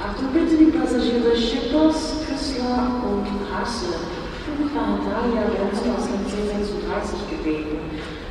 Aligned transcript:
After 0.00 0.26
Brittany 0.32 0.72
passagiere 0.72 1.36
Schippers 1.36 2.26
Küssler 2.26 2.90
und 3.06 3.26
Hasse 3.54 3.94
wurden 4.46 4.74
nach 4.74 4.98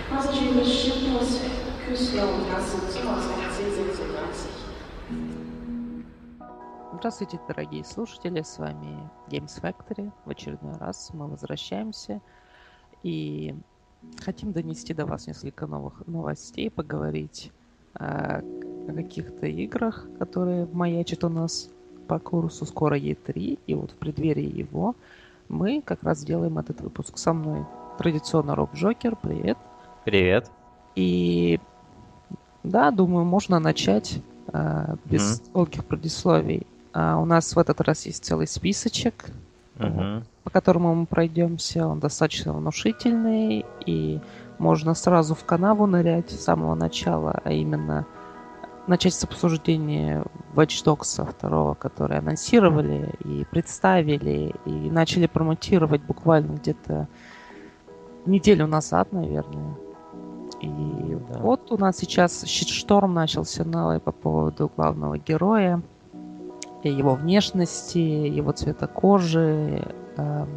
Passagiere 0.09 0.65
Schippers 0.65 1.39
Küssler 1.87 2.23
und 2.23 2.51
Hasse 2.51 2.77
zum 2.89 4.12
Здравствуйте, 7.03 7.37
дорогие 7.49 7.83
слушатели, 7.83 8.41
с 8.43 8.57
вами 8.57 8.97
Games 9.27 9.61
Factory. 9.61 10.09
В 10.23 10.29
очередной 10.29 10.77
раз 10.77 11.09
мы 11.13 11.27
возвращаемся 11.27 12.21
и 13.03 13.53
хотим 14.21 14.53
донести 14.53 14.93
до 14.93 15.05
вас 15.05 15.27
несколько 15.27 15.67
новых 15.67 16.07
новостей, 16.07 16.71
поговорить 16.71 17.51
э, 17.99 18.39
о 18.87 18.93
каких-то 18.93 19.47
играх, 19.47 20.07
которые 20.17 20.65
маячат 20.71 21.25
у 21.25 21.29
нас 21.29 21.69
по 22.07 22.19
курсу. 22.19 22.65
Скоро 22.65 22.97
E3, 22.97 23.59
и 23.67 23.75
вот 23.75 23.91
в 23.91 23.95
преддверии 23.95 24.59
его 24.59 24.95
мы 25.49 25.81
как 25.81 26.03
раз 26.03 26.23
делаем 26.23 26.57
этот 26.57 26.79
выпуск. 26.79 27.17
Со 27.17 27.33
мной 27.33 27.65
традиционно 27.97 28.55
Роб 28.55 28.73
Джокер, 28.75 29.17
привет. 29.17 29.57
Привет. 30.05 30.49
И 30.95 31.59
да, 32.63 32.91
думаю, 32.91 33.25
можно 33.25 33.59
начать 33.59 34.21
э, 34.53 34.95
без 35.03 35.41
Мгм. 35.41 35.53
долгих 35.53 35.83
предисловий. 35.83 36.65
А, 36.93 37.17
у 37.17 37.25
нас 37.25 37.55
в 37.55 37.59
этот 37.59 37.81
раз 37.81 38.05
есть 38.05 38.23
целый 38.23 38.47
списочек, 38.47 39.25
Мгм. 39.77 40.23
по 40.43 40.49
которому 40.49 40.93
мы 40.93 41.05
пройдемся. 41.05 41.87
Он 41.87 41.99
достаточно 41.99 42.53
внушительный, 42.53 43.65
и 43.85 44.21
можно 44.59 44.93
сразу 44.93 45.33
в 45.33 45.43
канаву 45.43 45.87
нырять 45.87 46.29
с 46.29 46.43
самого 46.43 46.75
начала, 46.75 47.41
а 47.43 47.51
именно 47.51 48.05
начать 48.85 49.13
с 49.15 49.23
обсуждения 49.23 50.23
Watch 50.55 50.83
Dogs 50.85 51.35
2, 51.41 51.75
который 51.75 52.17
анонсировали 52.19 53.11
и 53.25 53.45
представили, 53.45 54.53
и 54.65 54.71
начали 54.91 55.25
промотировать 55.25 56.03
буквально 56.03 56.53
где-то 56.53 57.07
неделю 58.25 58.67
назад, 58.67 59.11
наверное. 59.11 59.75
И 60.61 61.17
Да. 61.29 61.39
вот 61.39 61.71
у 61.71 61.77
нас 61.77 61.97
сейчас 61.97 62.45
щитшторм 62.45 63.13
начался 63.13 63.65
новый 63.65 63.99
по 63.99 64.11
поводу 64.11 64.71
главного 64.75 65.17
героя, 65.17 65.81
его 66.89 67.15
внешности, 67.15 67.97
его 67.97 68.51
цвета 68.51 68.87
кожи 68.87 69.87
эм, 70.17 70.49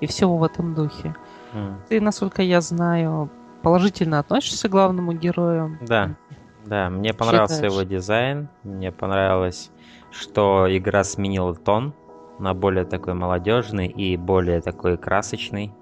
и 0.00 0.06
всего 0.06 0.36
в 0.36 0.44
этом 0.44 0.74
духе. 0.74 1.14
М. 1.52 1.80
Ты, 1.88 2.00
насколько 2.00 2.42
я 2.42 2.60
знаю, 2.60 3.30
положительно 3.62 4.18
относишься 4.18 4.68
к 4.68 4.72
главному 4.72 5.12
герою. 5.12 5.78
Да, 5.80 6.16
да, 6.66 6.90
мне 6.90 7.12
понравился 7.12 7.56
Считаешь? 7.56 7.72
его 7.72 7.82
дизайн, 7.82 8.48
мне 8.62 8.92
понравилось, 8.92 9.70
что 10.10 10.66
игра 10.68 11.04
сменила 11.04 11.54
тон 11.54 11.94
на 12.38 12.54
более 12.54 12.84
такой 12.84 13.14
молодежный 13.14 13.86
и 13.86 14.16
более 14.16 14.60
такой 14.60 14.96
красочный. 14.96 15.72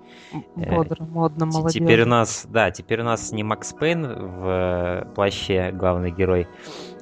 Э, 0.56 0.76
Бодро, 0.76 1.04
модно, 1.04 1.46
молодежно. 1.46 1.86
Теперь 1.86 2.02
у 2.02 2.06
нас, 2.06 2.46
да, 2.48 2.70
теперь 2.70 3.00
у 3.00 3.04
нас 3.04 3.32
не 3.32 3.42
Макс 3.42 3.72
Пейн 3.72 4.02
в 4.06 4.46
э, 4.46 5.04
плаще 5.14 5.70
главный 5.72 6.10
герой, 6.10 6.46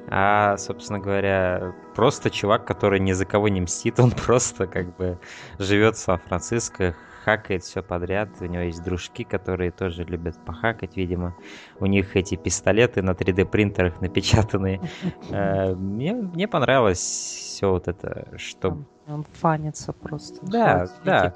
а, 0.09 0.57
собственно 0.57 0.99
говоря, 0.99 1.73
просто 1.95 2.29
чувак, 2.29 2.65
который 2.65 2.99
ни 2.99 3.11
за 3.11 3.25
кого 3.25 3.47
не 3.47 3.61
мстит, 3.61 3.99
он 3.99 4.11
просто 4.11 4.67
как 4.67 4.95
бы 4.97 5.19
живет 5.59 5.95
в 5.95 5.99
Сан-Франциско, 5.99 6.95
хакает 7.23 7.63
все 7.63 7.81
подряд. 7.83 8.29
У 8.39 8.45
него 8.45 8.63
есть 8.63 8.83
дружки, 8.83 9.23
которые 9.23 9.71
тоже 9.71 10.03
любят 10.03 10.35
похакать, 10.45 10.97
видимо. 10.97 11.35
У 11.79 11.85
них 11.85 12.15
эти 12.15 12.35
пистолеты 12.35 13.01
на 13.01 13.11
3D 13.11 13.45
принтерах 13.45 14.01
напечатанные. 14.01 14.81
Э, 15.31 15.73
Мне, 15.75 16.13
мне 16.13 16.47
понравилось 16.47 16.99
все 16.99 17.69
вот 17.69 17.87
это, 17.87 18.27
что 18.37 18.83
Он, 19.07 19.25
фанится 19.33 19.93
просто. 19.93 20.39
да, 20.41 20.87
да. 21.05 21.35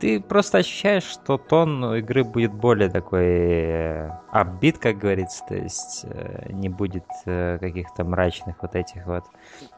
Ты 0.00 0.20
просто 0.20 0.58
ощущаешь, 0.58 1.02
что 1.02 1.38
тон 1.38 1.96
игры 1.96 2.22
будет 2.22 2.52
более 2.52 2.88
такой 2.88 3.26
э, 3.26 4.10
апбит, 4.30 4.78
как 4.78 4.98
говорится, 4.98 5.44
то 5.48 5.56
есть 5.56 6.04
э, 6.04 6.52
не 6.52 6.68
будет 6.68 7.04
э, 7.26 7.58
каких-то 7.58 8.04
мрачных 8.04 8.56
вот 8.62 8.76
этих 8.76 9.06
вот 9.06 9.24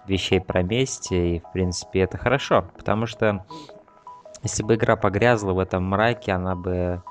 вещей 0.07 0.41
про 0.41 0.63
месть, 0.63 1.11
и 1.11 1.41
в 1.41 1.53
принципе 1.53 2.01
это 2.01 2.19
хорошо, 2.19 2.67
потому 2.77 3.07
что 3.07 3.47
если 4.43 4.63
бы 4.63 4.75
игра 4.75 4.97
погрязла 4.97 5.53
в 5.53 5.59
этом 5.59 5.85
мраке, 5.85 6.33
она 6.33 6.55
бы 6.55 7.03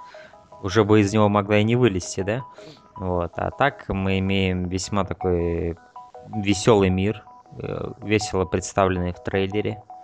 уже 0.62 0.84
бы 0.84 1.02
из 1.02 1.12
него 1.12 1.30
могла 1.30 1.58
и 1.58 1.64
не 1.64 1.76
вылезти, 1.76 2.22
да? 2.22 2.44
Вот. 2.96 3.32
А 3.38 3.50
так 3.52 3.86
мы 3.88 4.20
имеем 4.20 4.68
весьма 4.68 5.04
такой 5.04 5.78
веселый 6.28 6.90
мир, 6.90 7.24
э, 7.62 7.92
весело 8.02 8.46
представленный 8.46 9.14
в 9.14 9.24
трейлере, 9.24 9.72
э, 9.72 9.99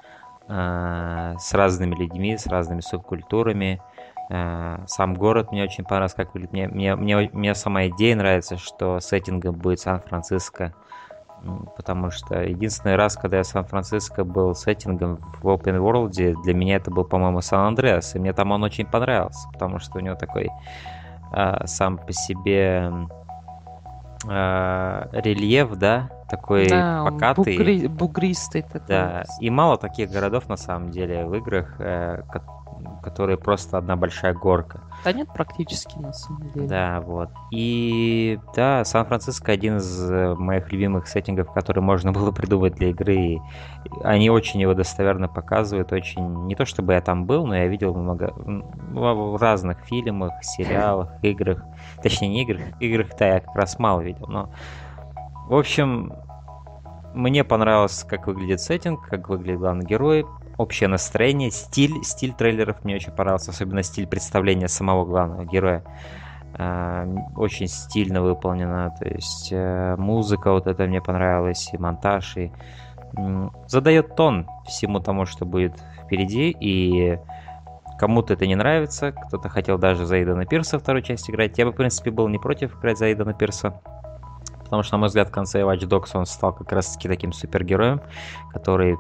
с 0.48 1.54
разными 1.54 1.96
людьми, 1.96 2.38
с 2.38 2.48
разными 2.48 2.82
субкультурами. 2.82 3.82
Э, 4.30 4.84
Сам 4.88 5.16
город 5.16 5.52
мне 5.52 5.64
очень 5.64 5.84
понравился, 5.84 6.18
как 6.18 6.34
выглядит. 6.34 6.54
Мне, 6.54 6.68
мне, 6.68 6.96
мне, 6.96 7.30
мне 7.34 7.56
сама 7.56 7.88
идея 7.88 8.16
нравится, 8.16 8.58
что 8.58 9.00
сеттингом 9.00 9.56
будет 9.56 9.80
Сан-Франциско. 9.80 10.74
Потому 11.76 12.10
что 12.10 12.42
единственный 12.42 12.96
раз, 12.96 13.16
когда 13.18 13.38
я 13.38 13.44
в 13.44 13.48
Сан-Франциско 13.48 14.24
был 14.24 14.56
сеттингом 14.56 15.18
в 15.42 15.48
Open 15.48 15.78
World, 15.78 16.42
для 16.44 16.54
меня 16.54 16.78
это 16.78 16.90
был, 16.90 17.06
по-моему, 17.06 17.42
Сан-Андреас. 17.42 18.16
И 18.16 18.20
мне 18.20 18.34
там 18.34 18.52
он 18.52 18.64
очень 18.64 18.86
понравился, 18.86 19.48
потому 19.54 19.80
что 19.80 20.00
у 20.00 20.02
него 20.02 20.16
такой 20.16 20.50
а, 21.32 21.68
сам 21.68 21.98
по 21.98 22.14
себе 22.14 22.92
а, 24.28 25.08
рельеф, 25.12 25.76
да, 25.76 26.10
такой 26.30 26.70
Да, 26.70 27.04
покатый. 27.06 27.58
бугри- 27.58 27.88
бугристый 27.88 28.62
такой. 28.62 28.88
Да, 28.88 29.24
и 29.40 29.50
мало 29.50 29.78
таких 29.78 30.10
городов 30.12 30.50
на 30.50 30.58
самом 30.58 30.92
деле 30.92 31.26
в 31.26 31.34
играх, 31.36 31.76
э, 31.80 32.22
ко- 32.30 32.42
которые 33.04 33.38
просто 33.38 33.78
одна 33.78 33.96
большая 33.96 34.34
горка. 34.34 34.82
Да 35.04 35.14
нет, 35.14 35.28
практически 35.34 35.98
на 36.00 36.12
самом 36.14 36.50
деле. 36.52 36.68
Да, 36.68 37.02
вот. 37.02 37.30
И 37.52 38.40
да, 38.56 38.84
Сан-Франциско 38.84 39.52
один 39.52 39.78
из 39.78 40.12
э, 40.12 40.36
моих 40.36 40.72
любимых 40.72 41.08
сеттингов, 41.08 41.52
который 41.54 41.82
можно 41.82 42.12
было 42.12 42.32
придумать 42.32 42.74
для 42.76 42.90
игры. 42.90 43.16
И 43.16 43.42
они 44.04 44.30
очень 44.30 44.60
его 44.62 44.74
достоверно 44.74 45.28
показывают, 45.28 45.92
очень... 45.94 46.46
Не 46.48 46.56
то 46.56 46.66
чтобы 46.66 46.94
я 46.94 47.02
там 47.02 47.26
был, 47.26 47.46
но 47.46 47.56
я 47.56 47.68
видел 47.68 47.94
много 47.96 48.34
в 48.36 49.40
разных 49.40 49.80
фильмах, 49.86 50.44
сериалах, 50.44 51.10
играх. 51.22 51.64
Точнее, 52.06 52.28
не 52.28 52.44
играх. 52.44 52.62
Играх-то 52.80 53.26
я 53.26 53.40
как 53.40 53.56
раз 53.56 53.80
мало 53.80 54.02
видел, 54.02 54.28
но... 54.28 54.52
В 55.48 55.56
общем, 55.56 56.14
мне 57.16 57.44
понравилось, 57.44 58.06
как 58.08 58.28
выглядит 58.28 58.62
сеттинг, 58.62 59.08
как 59.08 59.28
выглядит 59.28 59.58
главный 59.58 59.86
герой, 59.86 60.24
общее 60.60 60.88
настроение, 60.88 61.50
стиль, 61.50 62.04
стиль 62.04 62.34
трейлеров 62.34 62.84
мне 62.84 62.94
очень 62.94 63.12
понравился, 63.12 63.50
особенно 63.50 63.82
стиль 63.82 64.06
представления 64.06 64.68
самого 64.68 65.04
главного 65.04 65.46
героя. 65.46 65.84
А, 66.54 67.08
Очень 67.36 67.68
стильно 67.68 68.22
выполнено, 68.22 68.96
то 69.00 69.08
есть 69.08 69.50
э, 69.52 69.96
музыка 69.98 70.52
вот 70.52 70.68
это 70.68 70.86
мне 70.86 71.02
понравилась, 71.02 71.72
и 71.74 71.78
монтаж, 71.80 72.38
и 72.38 72.52
задает 73.68 74.16
тон 74.16 74.48
всему 74.68 75.00
тому, 75.00 75.26
что 75.26 75.46
будет 75.46 75.74
впереди, 76.04 76.56
и 76.60 77.18
кому-то 77.98 78.34
это 78.34 78.46
не 78.48 78.56
нравится, 78.56 79.12
кто-то 79.12 79.50
хотел 79.50 79.78
даже 79.78 80.06
за 80.06 80.22
Идана 80.22 80.46
Пирса 80.46 80.80
вторую 80.80 81.02
часть 81.02 81.30
играть. 81.30 81.58
Я 81.58 81.66
бы, 81.66 81.72
в 81.72 81.76
принципе, 81.76 82.12
был 82.12 82.28
не 82.28 82.38
против 82.38 82.78
играть 82.78 82.98
за 82.98 83.12
Идана 83.12 83.34
Пирса, 83.34 83.82
потому 84.64 84.84
что, 84.84 84.96
на 84.96 85.00
мой 85.00 85.08
взгляд, 85.08 85.30
в 85.30 85.32
конце 85.32 85.62
Watch 85.62 85.88
Dogs 85.88 86.12
он 86.14 86.26
стал 86.26 86.54
как 86.54 86.72
раз-таки 86.72 87.08
таким 87.08 87.32
супергероем, 87.34 88.02
который 88.52 88.98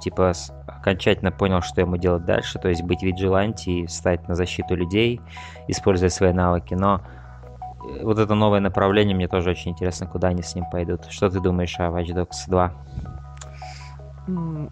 типа 0.00 0.32
окончательно 0.66 1.30
понял, 1.30 1.60
что 1.60 1.82
ему 1.82 1.96
делать 1.96 2.24
дальше, 2.24 2.58
то 2.58 2.68
есть 2.68 2.82
быть 2.82 3.02
виджиланти 3.02 3.70
и 3.70 3.86
встать 3.86 4.26
на 4.28 4.34
защиту 4.34 4.74
людей, 4.74 5.20
используя 5.68 6.08
свои 6.08 6.32
навыки. 6.32 6.72
Но 6.72 7.02
э, 7.84 8.02
вот 8.02 8.18
это 8.18 8.34
новое 8.34 8.60
направление 8.60 9.14
мне 9.14 9.28
тоже 9.28 9.50
очень 9.50 9.72
интересно, 9.72 10.06
куда 10.06 10.28
они 10.28 10.42
с 10.42 10.54
ним 10.54 10.64
пойдут. 10.70 11.04
Что 11.10 11.28
ты 11.28 11.40
думаешь 11.40 11.78
о 11.78 11.90
Watch 11.90 12.14
Dogs 12.14 12.48
2? 12.48 12.72
М, 14.28 14.70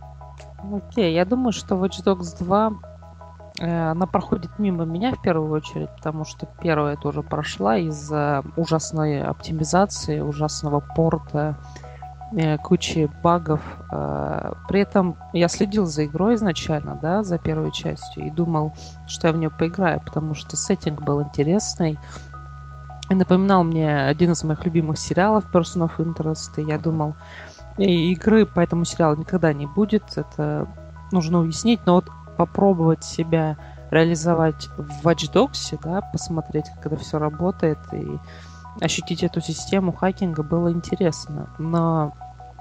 Окей, 0.73 1.15
я 1.15 1.25
думаю, 1.25 1.53
что 1.53 1.77
Watch 1.77 2.03
Dogs 2.05 2.37
2 2.39 2.69
э, 2.69 2.98
она 3.61 4.07
проходит 4.07 4.59
мимо 4.59 4.85
меня 4.85 5.15
в 5.15 5.21
первую 5.21 5.51
очередь, 5.51 5.91
потому 5.97 6.25
что 6.25 6.47
первая 6.61 6.97
тоже 6.97 7.23
прошла 7.23 7.77
из-за 7.77 8.45
ужасной 8.57 9.23
оптимизации, 9.23 10.21
ужасного 10.21 10.81
порта, 10.81 11.57
э, 12.33 12.57
кучи 12.59 13.11
багов. 13.23 13.61
Э, 13.91 14.53
При 14.69 14.81
этом 14.81 15.17
я 15.33 15.49
следил 15.49 15.87
за 15.87 16.05
игрой 16.05 16.37
изначально, 16.37 16.99
да, 17.01 17.25
за 17.25 17.39
первой 17.39 17.73
частью, 17.73 18.27
и 18.27 18.31
думал, 18.31 18.75
что 19.07 19.27
я 19.29 19.33
в 19.33 19.37
нее 19.37 19.51
поиграю, 19.51 20.01
потому 20.01 20.35
что 20.35 20.57
сеттинг 20.57 21.03
был 21.03 21.23
интересный. 21.23 21.99
И 23.11 23.15
напоминал 23.15 23.65
мне 23.65 24.05
один 24.05 24.33
из 24.33 24.45
моих 24.45 24.65
любимых 24.67 24.99
сериалов 24.99 25.45
Person 25.53 25.89
of 25.89 25.97
Interest. 25.97 26.61
И 26.61 26.63
я 26.63 26.79
думал, 26.79 27.15
игры 27.79 28.45
по 28.45 28.61
этому 28.61 28.85
сериалу 28.85 29.17
никогда 29.17 29.53
не 29.55 29.67
будет. 29.67 30.03
Это 30.17 30.69
нужно 31.11 31.39
уяснить. 31.39 31.81
Но 31.87 31.95
вот 31.95 32.11
попробовать 32.39 33.05
себя 33.05 33.57
реализовать 33.91 34.69
в 34.79 35.07
Watch 35.07 35.31
Dogs, 35.33 35.79
да, 35.83 36.01
посмотреть, 36.01 36.67
как 36.77 36.87
это 36.87 36.97
все 36.97 37.19
работает 37.19 37.79
и 37.93 38.19
ощутить 38.81 39.25
эту 39.25 39.41
систему 39.41 39.93
хакинга 39.93 40.43
было 40.43 40.73
интересно. 40.73 41.49
Но 41.59 42.15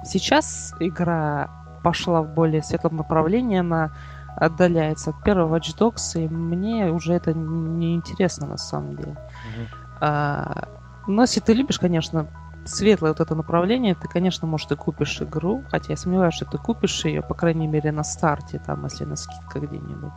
сейчас 0.04 0.74
игра 0.80 1.50
пошла 1.84 2.22
в 2.22 2.34
более 2.34 2.64
светлом 2.64 2.98
направлении, 2.98 3.60
она 3.60 3.92
отдаляется 4.36 5.12
от 5.12 5.24
первого 5.24 5.58
Watch 5.58 5.78
Dogs, 5.78 6.20
и 6.20 6.28
мне 6.28 6.92
уже 6.92 7.14
это 7.14 7.34
не 7.34 7.96
интересно 7.96 8.48
на 8.48 8.58
самом 8.58 8.96
деле. 8.96 9.12
Mm-hmm. 9.12 9.68
А, 10.02 10.68
но 11.08 11.22
если 11.22 11.40
ты 11.40 11.54
любишь, 11.54 11.80
конечно, 11.80 12.28
светлое 12.68 13.12
вот 13.12 13.20
это 13.20 13.36
направление, 13.36 13.96
ты, 13.96 14.08
конечно, 14.08 14.48
может, 14.48 14.72
и 14.72 14.76
купишь 14.76 15.22
игру, 15.22 15.64
хотя 15.70 15.94
я 15.94 15.98
сомневаюсь, 15.98 16.34
что 16.34 16.46
ты 16.46 16.58
купишь 16.58 17.06
ее, 17.06 17.22
по 17.22 17.34
крайней 17.34 17.68
мере, 17.68 17.92
на 17.92 18.04
старте, 18.04 18.62
там, 18.66 18.84
если 18.84 19.06
на 19.06 19.16
скидках 19.16 19.64
где-нибудь. 19.64 20.12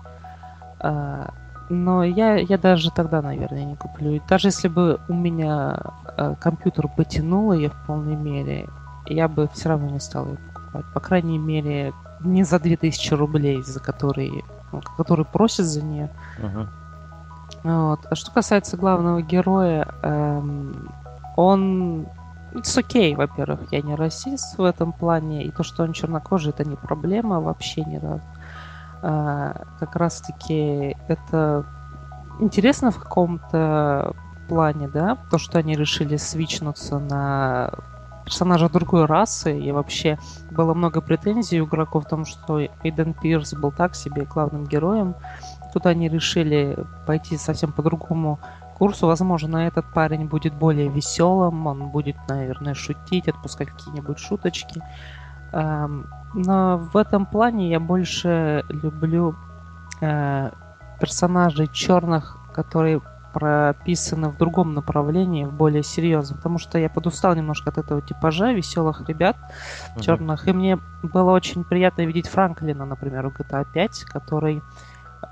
А, 0.80 1.32
но 1.68 2.02
я, 2.02 2.36
я 2.36 2.58
даже 2.58 2.90
тогда, 2.90 3.22
наверное, 3.22 3.64
не 3.64 3.76
куплю. 3.76 4.12
И 4.12 4.22
даже 4.28 4.48
если 4.48 4.68
бы 4.68 5.00
у 5.08 5.14
меня 5.14 5.78
а, 6.04 6.34
компьютер 6.40 6.88
потянул 6.88 7.52
ее 7.52 7.70
в 7.70 7.86
полной 7.86 8.16
мере, 8.16 8.68
я 9.06 9.28
бы 9.28 9.48
все 9.54 9.68
равно 9.68 9.90
не 9.90 10.00
стал 10.00 10.26
ее 10.26 10.38
покупать. 10.38 10.84
По 10.92 11.00
крайней 11.00 11.38
мере, 11.38 11.92
не 12.20 12.44
за 12.44 12.58
2000 12.58 13.14
рублей, 13.14 13.62
за 13.62 13.80
которые, 13.80 14.42
ну, 14.72 14.80
которые 14.96 15.26
просят 15.26 15.66
за 15.66 15.82
нее. 15.84 16.10
Uh-huh. 16.38 16.66
Вот. 17.62 18.00
А 18.10 18.14
что 18.14 18.30
касается 18.30 18.76
главного 18.76 19.22
героя, 19.22 19.88
эм, 20.02 20.88
он 21.36 22.06
It's 22.52 22.76
okay, 22.76 23.14
во-первых, 23.14 23.60
я 23.70 23.80
не 23.80 23.94
расист 23.94 24.58
в 24.58 24.64
этом 24.64 24.92
плане, 24.92 25.44
и 25.44 25.50
то, 25.50 25.62
что 25.62 25.84
он 25.84 25.92
чернокожий, 25.92 26.50
это 26.50 26.64
не 26.64 26.76
проблема 26.76 27.40
вообще 27.40 27.84
не 27.84 27.98
да. 28.00 28.20
А, 29.02 29.66
как 29.78 29.96
раз-таки 29.96 30.96
это 31.08 31.64
интересно 32.40 32.90
в 32.90 32.98
каком-то 32.98 34.14
плане, 34.48 34.88
да, 34.88 35.16
то, 35.30 35.38
что 35.38 35.58
они 35.58 35.74
решили 35.74 36.16
свичнуться 36.16 36.98
на 36.98 37.70
персонажа 38.24 38.68
другой 38.68 39.06
расы, 39.06 39.58
и 39.58 39.72
вообще 39.72 40.18
было 40.50 40.74
много 40.74 41.00
претензий 41.00 41.60
у 41.60 41.66
игроков 41.66 42.04
в 42.04 42.08
том, 42.08 42.24
что 42.24 42.60
Эйден 42.82 43.14
Пирс 43.14 43.54
был 43.54 43.72
так 43.72 43.94
себе 43.94 44.24
главным 44.24 44.66
героем. 44.66 45.14
Тут 45.72 45.86
они 45.86 46.08
решили 46.08 46.76
пойти 47.06 47.36
совсем 47.36 47.72
по 47.72 47.82
другому 47.82 48.38
курсу. 48.80 49.06
Возможно, 49.06 49.58
этот 49.58 49.84
парень 49.94 50.24
будет 50.24 50.54
более 50.54 50.88
веселым, 50.88 51.66
он 51.66 51.88
будет, 51.90 52.16
наверное, 52.28 52.74
шутить, 52.74 53.28
отпускать 53.28 53.68
какие-нибудь 53.68 54.18
шуточки. 54.18 54.80
Эм, 55.52 56.06
но 56.34 56.78
в 56.92 56.96
этом 56.96 57.26
плане 57.26 57.70
я 57.70 57.78
больше 57.78 58.64
люблю 58.70 59.34
э, 60.00 60.50
персонажей 60.98 61.68
черных, 61.72 62.38
которые 62.54 63.00
прописаны 63.34 64.28
в 64.28 64.36
другом 64.38 64.74
направлении, 64.74 65.44
в 65.44 65.52
более 65.52 65.82
серьезном, 65.82 66.38
потому 66.38 66.58
что 66.58 66.78
я 66.78 66.88
подустал 66.88 67.34
немножко 67.34 67.70
от 67.70 67.78
этого 67.78 68.00
типажа 68.00 68.52
веселых 68.52 69.08
ребят 69.08 69.36
uh-huh. 69.36 70.02
черных, 70.02 70.48
и 70.48 70.52
мне 70.52 70.78
было 71.02 71.32
очень 71.32 71.64
приятно 71.64 72.06
видеть 72.06 72.28
Франклина, 72.28 72.86
например, 72.86 73.28
в 73.28 73.40
GTA 73.40 73.66
5, 73.72 74.04
который 74.04 74.62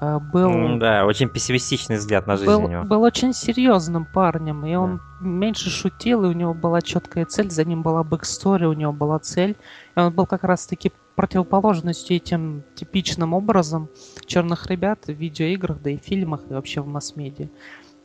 был... 0.01 0.79
Да, 0.79 1.05
очень 1.07 1.29
пессимистичный 1.29 1.97
взгляд 1.97 2.27
на 2.27 2.37
жизнь 2.37 2.51
был, 2.51 2.65
у 2.65 2.69
него. 2.69 2.85
Был 2.85 3.03
очень 3.03 3.33
серьезным 3.33 4.07
парнем, 4.07 4.65
и 4.65 4.75
он 4.75 4.99
да. 4.99 5.27
меньше 5.27 5.71
шутил, 5.71 6.25
и 6.25 6.29
у 6.29 6.33
него 6.33 6.55
была 6.55 6.81
четкая 6.81 7.25
цель, 7.25 7.51
за 7.51 7.65
ним 7.65 7.83
была 7.83 8.05
backstory, 8.05 8.67
у 8.67 8.73
него 8.73 8.93
была 8.93 9.19
цель. 9.19 9.57
И 9.97 10.01
он 10.01 10.13
был 10.13 10.27
как 10.27 10.45
раз-таки 10.45 10.93
противоположностью 11.17 12.17
этим 12.17 12.63
типичным 12.75 13.35
образом 13.35 13.89
черных 14.25 14.67
ребят 14.67 15.07
в 15.07 15.13
видеоиграх, 15.13 15.81
да 15.83 15.91
и 15.91 15.97
фильмах, 15.97 16.43
и 16.49 16.55
вообще 16.55 16.81
в 16.81 16.87
масс-медиа. 16.87 17.49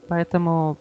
Поэтому 0.08 0.78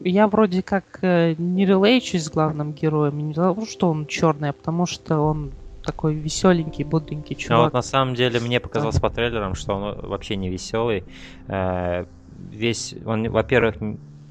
я 0.00 0.26
вроде 0.26 0.62
как 0.62 1.00
э, 1.02 1.34
не 1.36 1.66
релейчусь 1.66 2.24
с 2.24 2.30
главным 2.30 2.72
героем, 2.72 3.18
не 3.18 3.34
потому 3.34 3.66
что 3.66 3.90
он 3.90 4.06
черный, 4.06 4.50
а 4.50 4.52
потому 4.54 4.86
что 4.86 5.20
он 5.20 5.52
такой 5.82 6.14
веселенький, 6.14 6.84
бодренький 6.84 7.36
чувак. 7.36 7.58
Ну, 7.58 7.64
вот 7.64 7.72
на 7.72 7.82
самом 7.82 8.14
деле 8.14 8.40
мне 8.40 8.60
показалось 8.60 8.96
да. 8.96 9.00
по 9.00 9.10
трейлерам, 9.10 9.54
что 9.54 9.74
он 9.74 10.08
вообще 10.08 10.36
не 10.36 10.48
веселый. 10.48 11.04
Э, 11.48 12.04
весь, 12.50 12.94
он, 13.04 13.28
во-первых, 13.30 13.76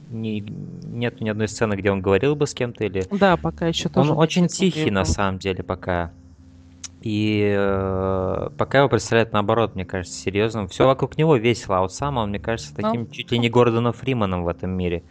не, 0.10 0.40
нет 0.42 1.22
ни 1.22 1.30
одной 1.30 1.48
сцены, 1.48 1.76
где 1.76 1.92
он 1.92 2.02
говорил 2.02 2.36
бы 2.36 2.48
с 2.48 2.54
кем-то 2.54 2.84
или... 2.86 3.06
Да, 3.12 3.38
пока 3.38 3.68
еще 3.68 3.90
тоже. 3.90 4.12
Он 4.12 4.18
очень 4.18 4.48
тихий 4.48 4.92
на 4.92 5.06
самом 5.06 5.40
деле 5.40 5.64
пока. 5.64 6.12
И 7.02 7.56
э, 7.58 8.50
пока 8.58 8.80
его 8.80 8.90
представляют 8.90 9.32
наоборот, 9.32 9.76
мне 9.76 9.86
кажется, 9.86 10.20
серьезным. 10.20 10.68
Все 10.68 10.86
вокруг 10.86 11.18
него 11.18 11.38
весело, 11.38 11.78
а 11.78 11.82
вот 11.82 11.94
сам 11.94 12.18
он, 12.18 12.30
мне 12.30 12.40
кажется, 12.40 12.74
ну, 12.78 12.84
таким 12.84 13.02
ну, 13.02 13.08
чуть 13.08 13.32
ли 13.32 13.40
не 13.40 13.50
Гордоном 13.50 13.94
Фриманом 13.94 14.44
в 14.44 14.50
этом 14.50 14.72
мире. 14.72 15.04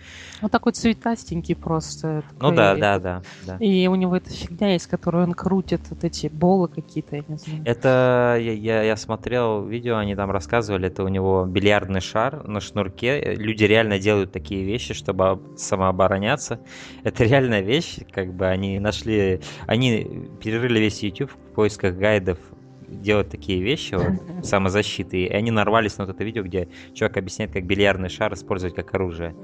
Он 0.43 0.50
такой 0.50 0.73
цветастенький 0.73 1.56
просто. 1.56 2.23
Ну 2.40 2.52
да, 2.52 2.76
да, 2.76 2.99
да, 2.99 3.23
да. 3.46 3.56
И 3.56 3.87
у 3.87 3.94
него 3.94 4.17
эта 4.17 4.31
фигня 4.31 4.75
есть, 4.75 4.87
которую 4.87 5.25
он 5.25 5.32
крутит, 5.32 5.81
вот 5.88 6.05
эти 6.05 6.26
болы 6.26 6.69
какие-то, 6.69 7.17
я 7.17 7.23
не 7.26 7.37
знаю. 7.38 7.62
Это 7.64 8.37
я, 8.38 8.52
я, 8.52 8.82
я 8.82 8.96
смотрел 8.96 9.64
видео, 9.64 9.96
они 9.96 10.14
там 10.14 10.31
рассказывали, 10.31 10.88
это 10.88 11.05
у 11.05 11.08
него 11.08 11.46
бильярдный 11.46 12.02
шар 12.02 12.46
на 12.46 12.61
шнурке. 12.61 13.35
Люди 13.35 13.64
реально 13.64 13.99
делают 13.99 14.31
такие 14.31 14.62
вещи, 14.62 14.93
чтобы 14.93 15.40
самообороняться. 15.56 16.61
Это 17.02 17.25
реальная 17.25 17.62
вещь, 17.62 18.00
как 18.12 18.35
бы 18.35 18.46
они 18.46 18.79
нашли, 18.79 19.40
они 19.67 20.29
перерыли 20.43 20.81
весь 20.81 21.02
YouTube 21.02 21.32
поисках 21.58 21.96
гайдов 21.96 22.38
делать 22.87 23.31
такие 23.31 23.60
вещи, 23.60 23.96
вот, 23.96 24.46
самозащиты, 24.46 25.25
и 25.25 25.28
они 25.28 25.50
нарвались 25.50 25.99
на 25.99 26.06
вот 26.06 26.14
это 26.14 26.22
видео, 26.22 26.44
где 26.44 26.69
чувак 26.94 27.16
объясняет, 27.16 27.50
как 27.50 27.64
бильярдный 27.64 28.08
шар 28.08 28.32
использовать 28.32 28.76
как 28.76 28.94
оружие. 28.94 29.34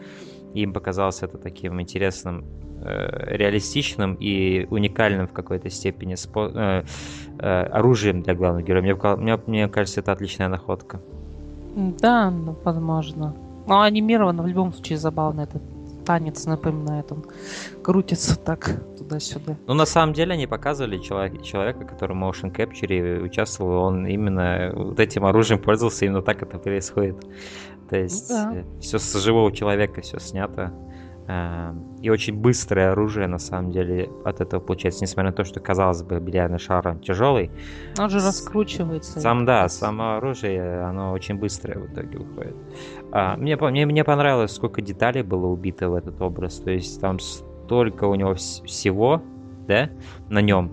И 0.54 0.60
им 0.60 0.72
показалось 0.72 1.24
это 1.24 1.38
таким 1.38 1.80
интересным, 1.80 2.44
э, 2.84 3.36
реалистичным 3.36 4.14
и 4.14 4.64
уникальным 4.70 5.26
в 5.26 5.32
какой-то 5.32 5.70
степени 5.70 6.14
спо- 6.14 6.52
э, 6.54 6.84
э, 7.40 7.62
оружием 7.72 8.22
для 8.22 8.36
главного 8.36 8.62
героя. 8.64 8.82
Мне, 8.82 8.94
мне, 9.16 9.40
мне 9.48 9.68
кажется, 9.68 9.98
это 9.98 10.12
отличная 10.12 10.48
находка. 10.48 11.00
Да, 11.74 12.30
ну, 12.30 12.56
возможно. 12.62 13.34
Но 13.66 13.80
анимировано 13.80 14.44
в 14.44 14.46
любом 14.46 14.72
случае 14.72 14.98
забавно 14.98 15.40
этот 15.40 15.62
танец 16.04 16.46
напоминает, 16.46 17.10
он 17.12 17.24
крутится 17.82 18.38
так 18.38 18.70
туда-сюда. 18.98 19.56
Ну, 19.66 19.74
на 19.74 19.86
самом 19.86 20.12
деле, 20.12 20.34
они 20.34 20.46
показывали 20.46 20.98
человек, 20.98 21.42
человека, 21.42 21.84
который 21.84 22.16
в 22.16 22.20
motion 22.20 22.54
capture 22.54 23.20
участвовал, 23.20 23.84
он 23.84 24.06
именно 24.06 24.72
вот 24.74 25.00
этим 25.00 25.24
оружием 25.24 25.60
пользовался, 25.60 26.04
именно 26.04 26.22
так 26.22 26.42
это 26.42 26.58
происходит. 26.58 27.16
То 27.88 27.96
есть 27.96 28.28
да. 28.28 28.52
Э, 28.54 28.64
все 28.80 28.98
с 28.98 29.22
живого 29.22 29.52
человека 29.52 30.00
все 30.00 30.18
снято. 30.18 30.72
Эм, 31.26 31.96
и 32.02 32.10
очень 32.10 32.34
быстрое 32.34 32.92
оружие, 32.92 33.26
на 33.26 33.38
самом 33.38 33.70
деле, 33.70 34.10
от 34.26 34.42
этого 34.42 34.60
получается. 34.60 35.04
Несмотря 35.04 35.30
на 35.30 35.36
то, 35.36 35.44
что, 35.44 35.58
казалось 35.58 36.02
бы, 36.02 36.20
бильярдный 36.20 36.58
шар 36.58 36.98
тяжелый. 36.98 37.50
Он 37.98 38.10
же 38.10 38.18
раскручивается. 38.18 39.20
Сам, 39.20 39.46
да, 39.46 39.68
само 39.70 40.16
оружие, 40.16 40.82
оно 40.82 41.12
очень 41.12 41.36
быстрое 41.36 41.78
в 41.78 41.92
итоге 41.92 42.18
выходит. 42.18 42.56
А, 43.14 43.36
мне, 43.36 43.56
мне, 43.56 43.86
мне 43.86 44.02
понравилось, 44.02 44.50
сколько 44.50 44.82
деталей 44.82 45.22
было 45.22 45.46
убито 45.46 45.88
в 45.88 45.94
этот 45.94 46.20
образ. 46.20 46.56
То 46.58 46.72
есть 46.72 47.00
там 47.00 47.20
столько 47.20 48.06
у 48.06 48.16
него 48.16 48.34
всего, 48.34 49.22
да, 49.68 49.88
на 50.28 50.40
нем. 50.40 50.72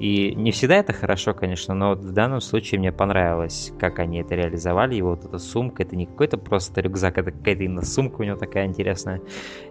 И 0.00 0.34
не 0.36 0.50
всегда 0.50 0.76
это 0.76 0.92
хорошо, 0.92 1.32
конечно, 1.32 1.74
но 1.74 1.94
в 1.94 2.12
данном 2.12 2.40
случае 2.40 2.80
мне 2.80 2.92
понравилось, 2.92 3.72
как 3.78 4.00
они 4.00 4.18
это 4.18 4.34
реализовали. 4.34 4.96
И 4.96 5.02
вот 5.02 5.24
эта 5.24 5.38
сумка, 5.38 5.84
это 5.84 5.94
не 5.94 6.06
какой-то 6.06 6.38
просто 6.38 6.80
рюкзак, 6.80 7.18
это 7.18 7.30
какая-то 7.30 7.62
именно 7.62 7.84
сумка 7.84 8.20
у 8.20 8.24
него 8.24 8.36
такая 8.36 8.66
интересная. 8.66 9.20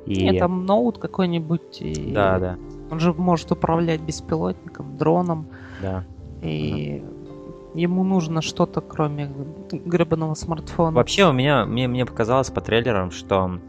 И... 0.06 0.26
Это 0.26 0.48
ноут 0.48 1.00
какой-нибудь. 1.00 1.82
И... 1.82 2.14
Да, 2.14 2.40
да. 2.40 2.58
Он 2.90 3.00
же 3.02 3.14
может 3.14 3.52
управлять 3.52 4.00
беспилотником, 4.00 4.98
дроном. 4.98 5.48
Да. 5.82 6.06
И 6.42 7.04
угу. 7.04 7.21
Ему 7.74 8.04
нужно 8.04 8.42
что-то, 8.42 8.82
кроме 8.82 9.32
гребаного 9.72 10.34
смартфона. 10.34 10.96
Вообще 10.96 11.28
у 11.28 11.32
меня, 11.32 11.66
мне, 11.66 11.88
мне 11.88 12.06
показалось 12.06 12.50
по 12.50 12.62
трейлерам, 12.62 13.12
что 13.12 13.60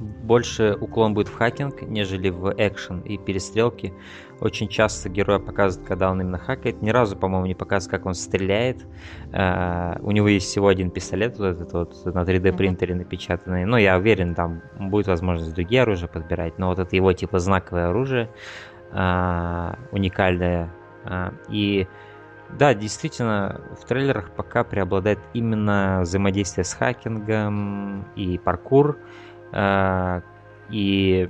больше 0.00 0.76
уклон 0.80 1.14
будет 1.14 1.28
в 1.28 1.36
хакинг, 1.36 1.82
нежели 1.82 2.30
в 2.30 2.54
экшен 2.56 3.00
и 3.00 3.18
перестрелки. 3.18 3.92
Очень 4.40 4.68
часто 4.68 5.10
героя 5.10 5.38
показывают, 5.38 5.86
когда 5.86 6.10
он 6.10 6.20
именно 6.22 6.38
хакает. 6.38 6.80
Ни 6.80 6.90
разу, 6.90 7.16
по-моему, 7.16 7.46
не 7.46 7.54
показывают, 7.54 7.90
как 7.90 8.06
он 8.06 8.14
стреляет. 8.14 8.86
Uh, 9.30 10.00
у 10.02 10.10
него 10.12 10.28
есть 10.28 10.46
всего 10.46 10.68
один 10.68 10.90
пистолет, 10.90 11.38
вот 11.38 11.46
этот 11.46 11.72
вот 11.72 12.14
на 12.14 12.22
3D 12.22 12.56
принтере 12.56 12.94
напечатанный. 12.94 13.66
Но 13.66 13.76
я 13.76 13.98
уверен, 13.98 14.34
там 14.34 14.62
будет 14.78 15.06
возможность 15.06 15.54
другие 15.54 15.82
оружия 15.82 16.08
подбирать. 16.08 16.58
Но 16.58 16.68
вот 16.68 16.78
это 16.78 16.96
его 16.96 17.12
типа 17.12 17.38
знаковое 17.38 17.88
оружие, 17.88 18.30
uh, 18.92 19.78
уникальное. 19.92 20.72
Uh, 21.04 21.34
и 21.50 21.86
да, 22.58 22.74
действительно, 22.74 23.60
в 23.80 23.84
трейлерах 23.86 24.30
пока 24.30 24.64
преобладает 24.64 25.18
именно 25.34 26.00
взаимодействие 26.02 26.64
с 26.64 26.74
хакингом 26.74 28.06
и 28.16 28.38
паркур. 28.38 28.98
И 30.70 31.28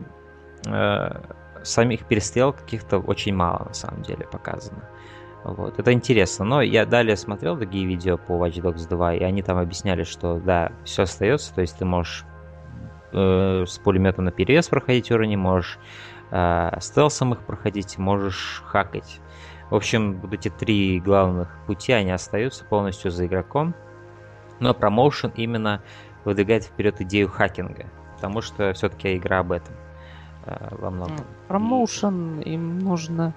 самих 1.62 2.06
перестрел 2.06 2.52
каких-то 2.52 2.98
очень 2.98 3.34
мало 3.34 3.66
на 3.66 3.74
самом 3.74 4.02
деле 4.02 4.26
показано. 4.26 4.82
Вот, 5.44 5.78
это 5.78 5.92
интересно. 5.92 6.44
Но 6.44 6.62
я 6.62 6.84
далее 6.84 7.16
смотрел 7.16 7.56
другие 7.56 7.86
видео 7.86 8.18
по 8.18 8.32
Watch 8.32 8.60
Dogs 8.60 8.88
2, 8.88 9.14
и 9.14 9.22
они 9.22 9.42
там 9.42 9.58
объясняли, 9.58 10.04
что 10.04 10.38
да, 10.38 10.72
все 10.84 11.02
остается, 11.02 11.54
то 11.54 11.62
есть 11.62 11.78
ты 11.78 11.84
можешь 11.84 12.24
э, 13.12 13.64
с 13.66 13.78
пулеметом 13.78 14.26
на 14.26 14.32
перевес 14.32 14.68
проходить 14.68 15.10
уровни, 15.10 15.36
можешь 15.36 15.78
э, 16.30 16.76
стелсом 16.80 17.32
их 17.32 17.40
проходить, 17.40 17.96
можешь 17.96 18.62
хакать. 18.66 19.20
В 19.70 19.74
общем, 19.76 20.20
вот 20.20 20.32
эти 20.32 20.48
три 20.48 21.00
главных 21.00 21.48
пути, 21.66 21.92
они 21.92 22.10
остаются 22.10 22.64
полностью 22.64 23.10
за 23.10 23.26
игроком. 23.26 23.74
Но 24.58 24.74
промоушен 24.74 25.32
именно 25.36 25.80
выдвигает 26.24 26.64
вперед 26.64 27.00
идею 27.00 27.28
хакинга, 27.28 27.86
потому 28.16 28.42
что 28.42 28.72
все-таки 28.74 29.16
игра 29.16 29.38
об 29.38 29.52
этом 29.52 29.74
э, 30.44 30.74
во 30.76 30.90
многом. 30.90 31.24
Промоушен 31.48 32.40
им 32.40 32.80
нужно 32.80 33.32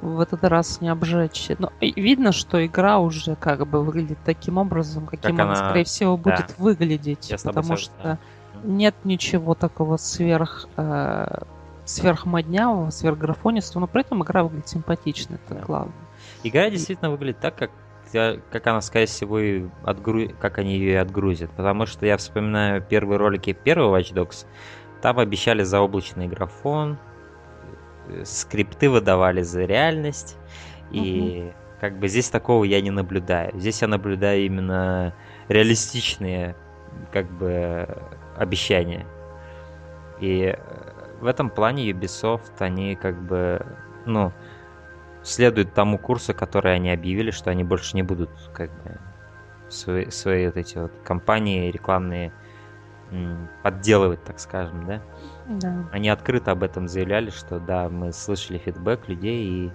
в 0.00 0.20
этот 0.20 0.44
раз 0.44 0.80
не 0.80 0.88
обжечь. 0.88 1.50
Но 1.58 1.72
видно, 1.80 2.32
что 2.32 2.64
игра 2.64 2.98
уже 2.98 3.36
как 3.36 3.66
бы 3.66 3.82
выглядит 3.82 4.18
таким 4.24 4.58
образом, 4.58 5.06
каким 5.06 5.36
Как 5.36 5.44
она, 5.46 5.52
она- 5.52 5.68
скорее 5.68 5.84
всего, 5.84 6.16
да. 6.16 6.22
будет 6.22 6.58
выглядеть. 6.58 7.30
Я 7.30 7.36
потому 7.42 7.76
что 7.76 8.18
нет 8.64 8.94
ничего 9.04 9.54
такого 9.54 9.96
сверх 9.98 10.68
э, 10.76 11.38
сверхмоднявого, 11.86 12.90
сверхграфонистого, 12.90 13.80
но 13.82 13.86
при 13.86 14.02
этом 14.02 14.22
игра 14.22 14.42
выглядит 14.42 14.68
симпатично, 14.68 15.36
это 15.36 15.54
Да. 15.54 15.64
главное. 15.64 15.94
Игра 16.42 16.68
действительно 16.68 17.10
выглядит 17.10 17.40
так, 17.40 17.56
как, 17.56 17.70
как 18.50 18.66
она, 18.66 18.80
скорее 18.80 19.06
всего, 19.06 19.38
и 19.38 19.64
отгру- 19.84 20.34
как 20.38 20.58
они 20.58 20.74
ее 20.76 20.92
и 20.92 20.96
отгрузят. 20.96 21.50
Потому 21.52 21.86
что 21.86 22.06
я 22.06 22.16
вспоминаю 22.16 22.82
первые 22.82 23.18
ролики 23.18 23.52
первого 23.52 23.98
Watch 23.98 24.12
Dogs. 24.12 24.46
Там 25.02 25.18
обещали 25.18 25.62
заоблачный 25.62 26.26
графон, 26.28 26.98
э, 28.08 28.24
скрипты 28.24 28.90
выдавали 28.90 29.42
за 29.42 29.64
реальность. 29.64 30.36
И 30.90 31.52
как 31.80 31.98
бы 31.98 32.08
здесь 32.08 32.30
такого 32.30 32.64
я 32.64 32.80
не 32.80 32.90
наблюдаю. 32.90 33.52
Здесь 33.58 33.82
я 33.82 33.88
наблюдаю 33.88 34.44
именно 34.46 35.14
реалистичные 35.48 36.56
как 37.12 37.30
бы 37.30 37.86
обещания. 38.36 39.06
И 40.20 40.54
э, 40.56 40.95
в 41.20 41.26
этом 41.26 41.50
плане 41.50 41.90
Ubisoft, 41.90 42.52
они 42.58 42.96
как 42.96 43.20
бы, 43.20 43.64
ну, 44.04 44.32
следуют 45.22 45.74
тому 45.74 45.98
курсу, 45.98 46.34
который 46.34 46.74
они 46.74 46.90
объявили, 46.90 47.30
что 47.30 47.50
они 47.50 47.64
больше 47.64 47.96
не 47.96 48.02
будут 48.02 48.30
как 48.52 48.70
бы 48.82 48.98
свои, 49.68 50.10
свои 50.10 50.46
вот 50.46 50.56
эти 50.56 50.78
вот 50.78 50.92
компании 51.04 51.70
рекламные 51.70 52.32
подделывать, 53.62 54.22
так 54.24 54.40
скажем, 54.40 54.84
да. 54.86 55.00
Да. 55.46 55.88
Они 55.92 56.08
открыто 56.08 56.50
об 56.50 56.64
этом 56.64 56.88
заявляли, 56.88 57.30
что 57.30 57.60
да, 57.60 57.88
мы 57.88 58.12
слышали 58.12 58.58
фидбэк 58.58 59.08
людей 59.08 59.44
и, 59.44 59.72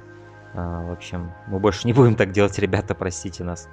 а, 0.54 0.84
в 0.84 0.92
общем, 0.92 1.32
мы 1.48 1.60
больше 1.60 1.88
не 1.88 1.94
будем 1.94 2.16
так 2.16 2.32
делать, 2.32 2.60
ребята, 2.60 2.94
простите 2.94 3.44
нас. 3.46 3.70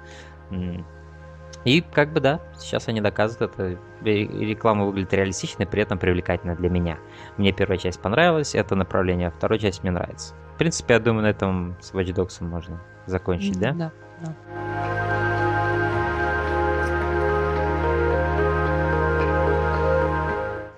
И 1.65 1.81
как 1.81 2.13
бы 2.13 2.19
да, 2.21 2.39
сейчас 2.57 2.87
они 2.87 3.01
доказывают 3.01 3.53
это. 3.53 3.77
Ре- 4.01 4.25
Реклама 4.27 4.85
выглядит 4.85 5.13
реалистичной, 5.13 5.65
при 5.67 5.81
этом 5.81 5.97
привлекательно 5.97 6.55
для 6.55 6.69
меня. 6.69 6.97
Мне 7.37 7.51
первая 7.51 7.77
часть 7.77 8.01
понравилась, 8.01 8.55
это 8.55 8.75
направление, 8.75 9.27
а 9.27 9.31
вторая 9.31 9.59
часть 9.59 9.83
мне 9.83 9.91
нравится. 9.91 10.33
В 10.55 10.57
принципе, 10.57 10.93
я 10.95 10.99
думаю, 10.99 11.23
на 11.23 11.27
этом 11.27 11.75
с 11.81 11.93
Watch 11.93 12.13
Dogs 12.13 12.43
можно 12.43 12.81
закончить, 13.07 13.59
да? 13.59 13.73
Да. 13.73 13.91
да. 14.21 14.35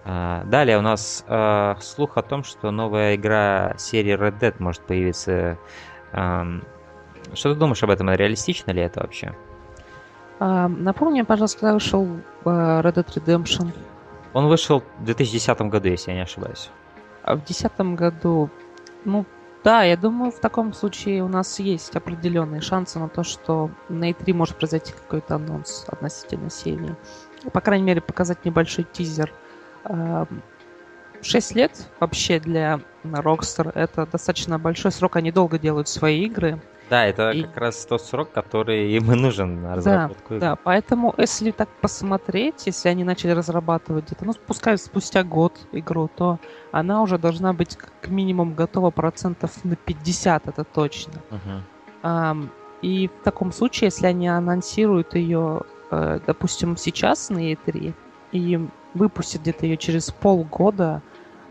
А, 0.03 0.43
Далее 0.45 0.77
у 0.77 0.81
нас 0.81 1.23
а, 1.27 1.77
слух 1.79 2.17
о 2.17 2.21
том, 2.21 2.43
что 2.43 2.71
новая 2.71 3.15
игра 3.15 3.73
серии 3.77 4.15
Red 4.17 4.39
Dead 4.39 4.55
может 4.59 4.81
появиться. 4.81 5.57
Ам, 6.11 6.63
Что 7.33 7.53
ты 7.53 7.59
думаешь 7.59 7.81
об 7.83 7.89
этом? 7.91 8.09
Реалистично 8.09 8.71
ли 8.71 8.81
это 8.81 9.01
вообще? 9.01 9.35
А, 10.43 10.67
напомни, 10.67 11.21
пожалуйста, 11.21 11.60
когда 11.60 11.74
вышел 11.75 12.07
э, 12.45 12.50
Red 12.50 12.95
Dead 12.95 13.05
Redemption. 13.05 13.71
Он 14.33 14.48
вышел 14.48 14.81
в 14.98 15.03
2010 15.05 15.62
году, 15.62 15.89
если 15.89 16.10
я 16.10 16.17
не 16.17 16.24
ошибаюсь. 16.24 16.71
А 17.21 17.36
в 17.36 17.45
2010 17.45 17.79
году, 17.95 18.50
ну 19.05 19.27
да, 19.63 19.83
я 19.83 19.95
думаю, 19.95 20.31
в 20.31 20.39
таком 20.39 20.74
случае 20.74 21.24
у 21.24 21.27
нас 21.27 21.60
есть 21.60 21.95
определенные 21.95 22.60
шансы 22.60 22.98
на 22.98 23.07
то, 23.07 23.24
что 23.24 23.69
на 23.88 24.10
E3 24.10 24.33
может 24.33 24.55
произойти 24.57 24.93
какой-то 24.93 25.36
анонс 25.36 25.86
относительно 25.88 26.50
серии. 26.50 26.95
По 27.53 27.62
крайней 27.62 27.86
мере, 27.86 28.01
показать 28.01 28.43
небольшой 28.43 28.88
тизер. 28.91 29.31
Эм, 29.83 30.41
Шесть 31.21 31.53
лет 31.53 31.88
вообще 32.00 32.39
для 32.39 32.79
Rockstar 33.03 33.71
это 33.75 34.07
достаточно 34.07 34.57
большой 34.57 34.91
срок. 34.91 35.17
Они 35.17 35.31
долго 35.31 35.60
делают 35.60 35.88
свои 35.88 36.24
игры. 36.25 36.60
Да, 36.91 37.05
это 37.05 37.31
И- 37.31 37.43
как 37.43 37.55
раз 37.55 37.86
тот 37.86 38.01
срок, 38.01 38.33
который 38.33 38.91
им 38.98 39.12
и 39.13 39.15
нужен 39.15 39.62
на 39.62 39.75
разработку. 39.75 40.33
игр. 40.33 40.41
Да, 40.41 40.55
поэтому, 40.57 41.15
если 41.17 41.51
так 41.51 41.69
посмотреть, 41.81 42.67
если 42.67 42.89
они 42.89 43.05
начали 43.05 43.31
разрабатывать 43.31 44.05
где-то, 44.07 44.25
ну, 44.25 44.33
пускай 44.45 44.77
спустя 44.77 45.24
год 45.24 45.53
игру, 45.71 46.10
то 46.13 46.38
она 46.74 47.01
уже 47.01 47.17
должна 47.17 47.53
быть 47.53 47.77
как 47.77 48.10
минимум 48.10 48.55
готова 48.55 48.91
процентов 48.91 49.63
на 49.63 49.77
50, 49.77 50.48
это 50.50 50.65
точно. 50.65 51.13
Мгм. 51.29 51.63
Ам, 52.03 52.50
и 52.81 53.07
в 53.07 53.24
таком 53.24 53.53
случае, 53.53 53.86
если 53.88 54.07
они 54.07 54.27
анонсируют 54.27 55.15
ее, 55.15 55.62
э, 55.91 56.19
допустим, 56.27 56.75
сейчас 56.75 57.29
на 57.29 57.38
E3 57.53 57.93
и 58.33 58.60
выпустят 58.95 59.41
где-то 59.43 59.65
ее 59.65 59.77
через 59.77 60.12
полгода, 60.12 60.86
а, 60.95 61.01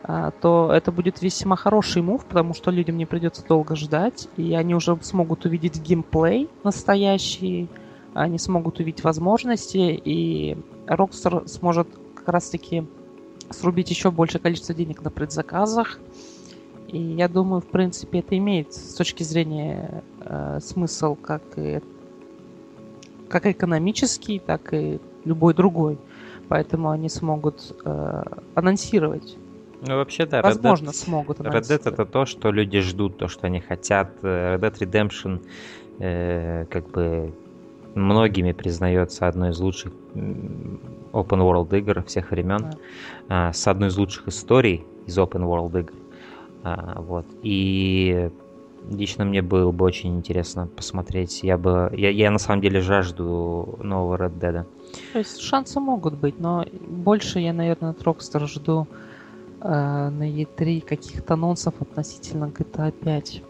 то 0.03 0.71
это 0.73 0.93
будет 0.93 1.21
весьма 1.21 1.57
хороший 1.57 2.03
мув, 2.03 2.25
потому 2.25 2.55
что 2.55 2.71
людям 2.71 2.97
не 2.97 3.07
придется 3.07 3.45
долго 3.47 3.77
ждать, 3.77 4.29
и 4.37 4.55
они 4.55 4.75
уже 4.75 4.99
смогут 5.03 5.45
увидеть 5.45 5.81
геймплей 5.81 6.49
настоящий, 6.65 7.69
они 8.15 8.39
смогут 8.39 8.81
увидеть 8.81 9.05
возможности, 9.05 10.01
и 10.05 10.57
Rockstar 10.87 11.47
сможет 11.47 11.89
как 12.15 12.29
раз-таки 12.29 12.87
срубить 13.51 13.91
еще 13.91 14.11
большее 14.11 14.41
количество 14.41 14.75
денег 14.75 15.03
на 15.03 15.11
предзаказах. 15.11 15.99
И 16.89 16.99
я 16.99 17.29
думаю, 17.29 17.61
в 17.61 17.67
принципе, 17.67 18.19
это 18.21 18.37
имеет 18.37 18.73
с 18.73 18.95
точки 18.95 19.23
зрения 19.23 20.03
э, 20.21 20.59
смысл 20.61 21.15
как 21.15 21.43
и 21.57 21.81
как 23.29 23.47
экономический, 23.47 24.41
так 24.41 24.75
и 24.75 24.99
любой 25.25 25.55
другой. 25.55 25.99
Поэтому 26.49 26.91
они 26.91 27.09
смогут 27.09 27.77
э, 27.85 28.23
анонсировать. 28.57 29.37
Ну, 29.83 29.97
вообще, 29.97 30.27
да, 30.27 30.41
Red 30.41 30.43
Dead- 30.43 30.47
Возможно, 30.47 30.93
смогут 30.93 31.41
Red 31.41 31.63
Dead 31.63 31.83
это 31.85 32.05
то, 32.05 32.27
что 32.27 32.51
люди 32.51 32.81
ждут, 32.81 33.17
то, 33.19 33.29
что 33.29 33.47
они 33.47 33.61
хотят. 33.61 34.11
Red 34.23 34.61
Dead 34.61 34.79
Redemption 34.79 35.41
э, 35.99 36.67
как 36.71 36.89
бы 36.91 37.33
многими 37.95 38.53
признается 38.53 39.27
одной 39.27 39.51
из 39.51 39.59
лучших 39.59 39.93
open 40.15 41.41
world 41.41 41.77
игр 41.77 42.03
всех 42.05 42.31
времен, 42.31 42.73
а, 43.29 43.53
с 43.53 43.67
одной 43.67 43.89
из 43.89 43.97
лучших 43.97 44.29
историй 44.29 44.85
из 45.07 45.19
open 45.19 45.43
world 45.43 45.79
игр. 45.81 45.93
А, 46.63 47.01
вот. 47.01 47.27
И 47.43 48.31
лично 48.91 49.25
мне 49.25 49.43
было 49.43 49.73
бы 49.73 49.85
очень 49.85 50.17
интересно 50.17 50.67
посмотреть. 50.67 51.43
Я 51.43 51.59
бы, 51.59 51.91
я, 51.97 52.11
я 52.11 52.31
на 52.31 52.39
самом 52.39 52.61
деле 52.63 52.81
жажду 52.81 53.79
нового 53.83 54.17
Red 54.17 54.39
Dead. 54.39 54.65
То 55.13 55.19
есть 55.19 55.41
шансы 55.41 55.81
могут 55.81 56.15
быть, 56.15 56.39
но 56.39 56.65
больше 56.89 57.41
я, 57.41 57.53
наверное, 57.53 57.91
от 57.91 58.03
Rockstar 58.03 58.47
жду 58.47 58.87
э, 59.61 60.09
на 60.11 60.29
E3 60.29 60.81
каких-то 60.81 61.35
анонсов 61.35 61.75
относительно 61.81 62.47
GTA 62.47 62.93
5. 62.93 63.43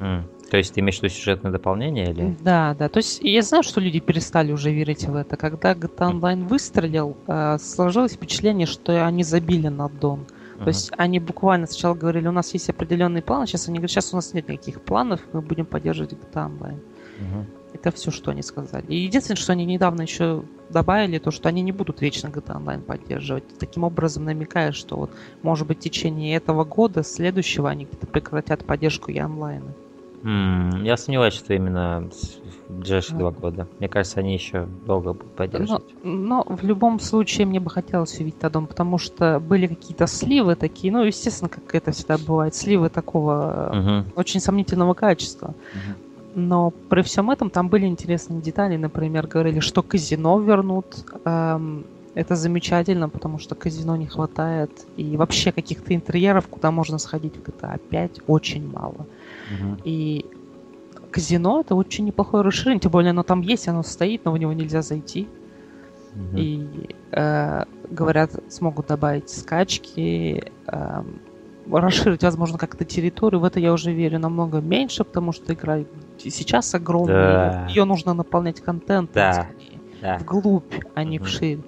М. 0.00 0.24
То 0.50 0.56
есть 0.56 0.74
ты 0.74 0.80
имеешь 0.80 0.98
в 0.98 1.02
виду 1.02 1.14
сюжетное 1.14 1.52
дополнение 1.52 2.10
или? 2.10 2.36
Да, 2.40 2.74
да. 2.78 2.88
То 2.88 2.98
есть 2.98 3.20
я 3.22 3.42
знаю, 3.42 3.62
что 3.62 3.80
люди 3.80 4.00
перестали 4.00 4.52
уже 4.52 4.72
верить 4.72 5.04
в 5.04 5.14
это. 5.14 5.36
Когда 5.36 5.74
GTA 5.74 6.12
Online 6.12 6.46
выстрелил, 6.46 7.16
э, 7.26 7.58
сложилось 7.58 8.14
впечатление, 8.14 8.66
что 8.66 9.06
они 9.06 9.24
забили 9.24 9.68
на 9.68 9.88
Дон. 9.88 10.20
Мгм. 10.54 10.64
То 10.64 10.68
есть 10.68 10.90
они 10.96 11.20
буквально 11.20 11.66
сначала 11.66 11.94
говорили, 11.94 12.28
у 12.28 12.32
нас 12.32 12.54
есть 12.54 12.70
определенные 12.70 13.22
планы, 13.22 13.46
сейчас 13.46 13.68
они 13.68 13.78
говорят, 13.78 13.90
сейчас 13.90 14.12
у 14.12 14.16
нас 14.16 14.32
нет 14.32 14.48
никаких 14.48 14.80
планов, 14.80 15.20
мы 15.32 15.42
будем 15.42 15.66
поддерживать 15.66 16.14
GTA 16.14 16.46
Online. 16.48 16.80
Мгм. 17.18 17.46
Это 17.72 17.90
все, 17.90 18.10
что 18.10 18.30
они 18.30 18.42
сказали. 18.42 18.86
И 18.86 18.96
единственное, 18.96 19.36
что 19.36 19.52
они 19.52 19.64
недавно 19.64 20.02
еще 20.02 20.44
добавили, 20.70 21.18
то, 21.18 21.30
что 21.30 21.48
они 21.48 21.62
не 21.62 21.72
будут 21.72 22.00
вечно 22.00 22.28
GTA 22.28 22.56
Online 22.62 22.82
поддерживать. 22.82 23.44
Таким 23.58 23.84
образом, 23.84 24.24
намекая, 24.24 24.72
что 24.72 24.96
вот, 24.96 25.10
может 25.42 25.66
быть, 25.66 25.78
в 25.78 25.82
течение 25.82 26.36
этого 26.36 26.64
года, 26.64 27.02
следующего, 27.02 27.68
они 27.70 27.84
где-то 27.84 28.06
прекратят 28.06 28.64
поддержку 28.64 29.10
и 29.10 29.18
онлайна. 29.18 29.74
М, 30.24 30.82
Я 30.82 30.96
сомневаюсь, 30.96 31.34
что 31.34 31.54
именно 31.54 32.08
в 32.68 32.72
ближайшие 32.72 33.16
А. 33.16 33.18
два 33.20 33.30
года. 33.30 33.68
Мне 33.78 33.88
кажется, 33.88 34.18
они 34.20 34.34
еще 34.34 34.66
долго 34.84 35.12
будут 35.12 35.26
Но, 35.28 35.32
поддерживать. 35.36 35.94
но 36.02 36.44
в 36.48 36.64
любом 36.64 36.98
случае 36.98 37.46
мне 37.46 37.60
бы 37.60 37.70
хотелось 37.70 38.18
увидеть 38.18 38.42
Аддон, 38.42 38.66
потому 38.66 38.98
что 38.98 39.38
были 39.38 39.66
какие-то 39.68 40.06
сливы 40.08 40.56
такие, 40.56 40.92
ну, 40.92 41.04
естественно, 41.04 41.48
как 41.48 41.72
это 41.74 41.92
всегда 41.92 42.18
бывает, 42.18 42.54
сливы 42.54 42.88
такого 42.90 43.70
Мгм. 43.72 44.12
очень 44.16 44.40
сомнительного 44.40 44.94
качества. 44.94 45.54
Мгм. 45.72 45.96
Но 46.38 46.72
при 46.88 47.02
всем 47.02 47.30
этом 47.30 47.50
там 47.50 47.68
были 47.68 47.86
интересные 47.86 48.40
детали. 48.40 48.76
Например, 48.76 49.26
говорили, 49.26 49.60
что 49.60 49.82
казино 49.82 50.40
вернут. 50.40 50.86
Эм, 51.24 51.84
это 52.14 52.36
замечательно, 52.36 53.08
потому 53.08 53.38
что 53.38 53.54
казино 53.54 53.96
не 53.96 54.06
хватает. 54.06 54.70
И 54.96 55.16
вообще 55.16 55.52
каких-то 55.52 55.94
интерьеров, 55.94 56.46
куда 56.48 56.70
можно 56.70 56.98
сходить 56.98 57.34
в 57.36 57.42
GTA 57.42 57.80
5, 57.90 58.20
очень 58.28 58.70
мало. 58.70 59.06
Мгм. 59.50 59.78
И 59.84 60.26
казино 61.10 61.60
это 61.60 61.74
очень 61.74 62.04
неплохое 62.04 62.44
расширение, 62.44 62.80
тем 62.80 62.92
более 62.92 63.10
оно 63.10 63.22
там 63.22 63.40
есть, 63.40 63.68
оно 63.68 63.82
стоит, 63.82 64.24
но 64.24 64.32
в 64.32 64.38
него 64.38 64.52
нельзя 64.52 64.82
зайти. 64.82 65.26
Мгм. 66.14 66.36
И 66.36 66.94
э, 67.12 67.64
говорят, 67.90 68.30
смогут 68.48 68.86
добавить 68.86 69.28
скачки, 69.28 70.52
э, 70.66 71.02
расширить, 71.70 72.22
возможно, 72.22 72.58
как-то 72.58 72.84
территорию. 72.84 73.40
В 73.40 73.44
это 73.44 73.60
я 73.60 73.72
уже 73.72 73.92
верю 73.92 74.18
намного 74.18 74.60
меньше, 74.60 75.04
потому 75.04 75.32
что 75.32 75.52
игра 75.52 75.80
сейчас 76.18 76.74
огромная. 76.74 77.52
Да. 77.52 77.66
Ее 77.68 77.84
нужно 77.84 78.14
наполнять 78.14 78.60
контентом 78.60 79.12
Да. 79.14 79.32
скорее, 79.32 79.80
Да. 80.00 80.18
вглубь, 80.18 80.74
а 80.94 81.04
не 81.04 81.18
Мгм. 81.18 81.26
вширь. 81.26 81.58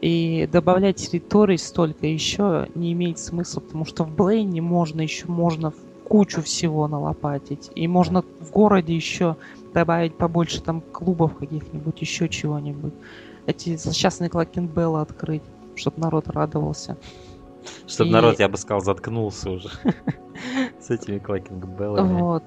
И 0.00 0.48
добавлять 0.50 0.96
территорий 0.96 1.58
столько 1.58 2.06
еще 2.06 2.68
не 2.74 2.92
имеет 2.92 3.18
смысла, 3.18 3.60
потому 3.60 3.84
что 3.84 4.04
в 4.04 4.14
Блейне 4.14 4.60
можно 4.60 5.00
еще 5.00 5.26
можно 5.28 5.72
кучу 6.08 6.42
всего 6.42 6.88
налопатить. 6.88 7.70
И 7.74 7.86
можно 7.88 8.22
в 8.40 8.50
городе 8.50 8.94
еще 8.94 9.36
добавить 9.72 10.16
побольше 10.16 10.60
там 10.60 10.80
клубов 10.80 11.36
каких-нибудь, 11.36 12.00
еще 12.00 12.28
чего-нибудь. 12.28 12.92
Эти 13.46 13.76
злосчастные 13.76 14.28
Клакенбеллы 14.28 15.00
открыть, 15.00 15.42
чтобы 15.74 16.00
народ 16.00 16.28
радовался. 16.28 16.96
Чтобы 17.86 18.10
И- 18.10 18.12
народ, 18.12 18.38
я 18.40 18.48
бы 18.48 18.56
сказал, 18.56 18.80
заткнулся 18.80 19.50
уже 19.50 19.68
с 20.80 20.90
этими 20.90 21.18
клакинг 21.18 21.64
беллами. 21.66 22.20
Вот. 22.20 22.44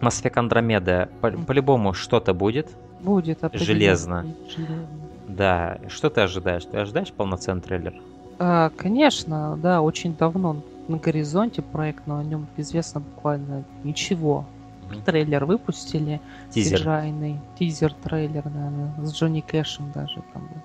Mass 0.00 0.22
Effect 0.22 0.36
Andromeda, 0.48 1.08
по- 1.20 1.30
по-любому 1.30 1.92
что-то 1.92 2.32
будет. 2.32 2.70
Будет. 3.00 3.38
Железно. 3.52 4.26
Железно. 4.48 4.86
Да, 5.28 5.78
что 5.88 6.10
ты 6.10 6.22
ожидаешь? 6.22 6.64
Ты 6.64 6.78
ожидаешь 6.78 7.12
полноценный 7.12 7.62
трейлер? 7.62 7.94
А, 8.38 8.70
конечно, 8.76 9.58
да, 9.62 9.82
очень 9.82 10.16
давно 10.16 10.56
на 10.88 10.96
горизонте 10.96 11.62
проект, 11.62 12.06
но 12.06 12.18
о 12.18 12.24
нем 12.24 12.46
известно 12.56 13.00
буквально 13.00 13.64
ничего. 13.84 14.46
Трейлер 15.04 15.44
выпустили, 15.44 16.20
Тизер. 16.50 16.80
CGI-ный, 16.80 17.40
тизер-трейлер, 17.58 18.44
наверное, 18.44 18.94
с 19.04 19.12
Джонни 19.12 19.40
Кэшем 19.40 19.92
даже 19.92 20.22
там 20.32 20.42
был. 20.48 20.62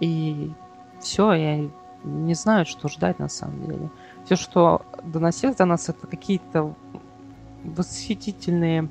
И 0.00 0.52
все, 1.00 1.32
я 1.32 1.70
не 2.04 2.34
знаю, 2.34 2.66
что 2.66 2.88
ждать 2.88 3.18
на 3.18 3.28
самом 3.28 3.66
деле. 3.66 3.90
Все, 4.24 4.36
что 4.36 4.82
доносилось 5.04 5.56
до 5.56 5.64
нас, 5.64 5.88
это 5.88 6.06
какие-то 6.06 6.74
восхитительные 7.64 8.88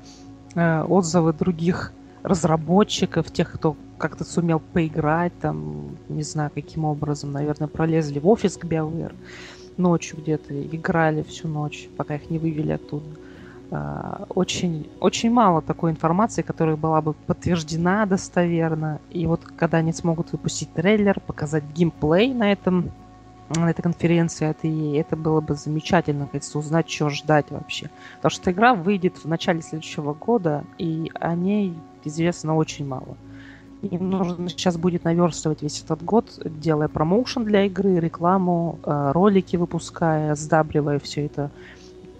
э, 0.54 0.82
отзывы 0.82 1.32
других 1.32 1.92
разработчиков, 2.22 3.30
тех, 3.30 3.52
кто 3.52 3.76
как-то 3.98 4.24
сумел 4.24 4.60
поиграть, 4.60 5.32
там, 5.40 5.96
не 6.08 6.22
знаю, 6.22 6.50
каким 6.54 6.84
образом, 6.84 7.32
наверное, 7.32 7.68
пролезли 7.68 8.18
в 8.18 8.28
офис 8.28 8.56
к 8.56 8.64
BioWare 8.64 9.14
ночью 9.76 10.18
где-то, 10.18 10.62
играли 10.62 11.22
всю 11.22 11.48
ночь, 11.48 11.88
пока 11.96 12.16
их 12.16 12.30
не 12.30 12.38
вывели 12.38 12.72
оттуда. 12.72 13.06
А, 13.70 14.26
Очень, 14.30 14.88
очень 15.00 15.30
мало 15.30 15.62
такой 15.62 15.92
информации, 15.92 16.42
которая 16.42 16.76
была 16.76 17.00
бы 17.00 17.12
подтверждена 17.12 18.06
достоверно. 18.06 19.00
И 19.10 19.26
вот 19.26 19.44
когда 19.44 19.78
они 19.78 19.92
смогут 19.92 20.32
выпустить 20.32 20.72
трейлер, 20.72 21.20
показать 21.20 21.64
геймплей 21.74 22.34
на 22.34 22.52
этом 22.52 22.90
на 23.56 23.68
этой 23.68 23.82
конференции 23.82 24.46
от 24.46 24.64
EA, 24.64 25.00
это 25.00 25.16
было 25.16 25.40
бы 25.40 25.56
замечательно, 25.56 26.28
кажется, 26.28 26.56
узнать, 26.56 26.88
что 26.88 27.08
ждать 27.08 27.50
вообще. 27.50 27.90
Потому 28.16 28.30
что 28.30 28.52
игра 28.52 28.74
выйдет 28.74 29.16
в 29.16 29.24
начале 29.26 29.60
следующего 29.60 30.14
года, 30.14 30.64
и 30.78 31.10
о 31.14 31.34
ней 31.34 31.74
известно 32.04 32.54
очень 32.54 32.86
мало. 32.86 33.16
Им 33.82 34.10
нужно 34.10 34.48
сейчас 34.48 34.76
будет 34.76 35.02
наверстывать 35.02 35.62
весь 35.62 35.82
этот 35.82 36.04
год, 36.04 36.38
делая 36.44 36.86
промоушен 36.86 37.44
для 37.44 37.64
игры, 37.64 37.98
рекламу, 37.98 38.78
э, 38.84 39.10
ролики 39.12 39.56
выпуская, 39.56 40.36
сдабривая 40.36 41.00
все 41.00 41.26
это 41.26 41.50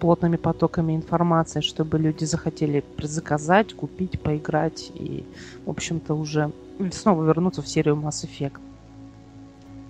плотными 0.00 0.36
потоками 0.36 0.96
информации, 0.96 1.60
чтобы 1.60 1.98
люди 1.98 2.24
захотели 2.24 2.82
заказать, 3.02 3.74
купить, 3.74 4.20
поиграть 4.20 4.90
и, 4.94 5.24
в 5.66 5.70
общем-то, 5.70 6.14
уже 6.14 6.50
снова 6.92 7.24
вернуться 7.24 7.62
в 7.62 7.68
серию 7.68 7.96
Mass 7.96 8.24
Effect. 8.24 8.58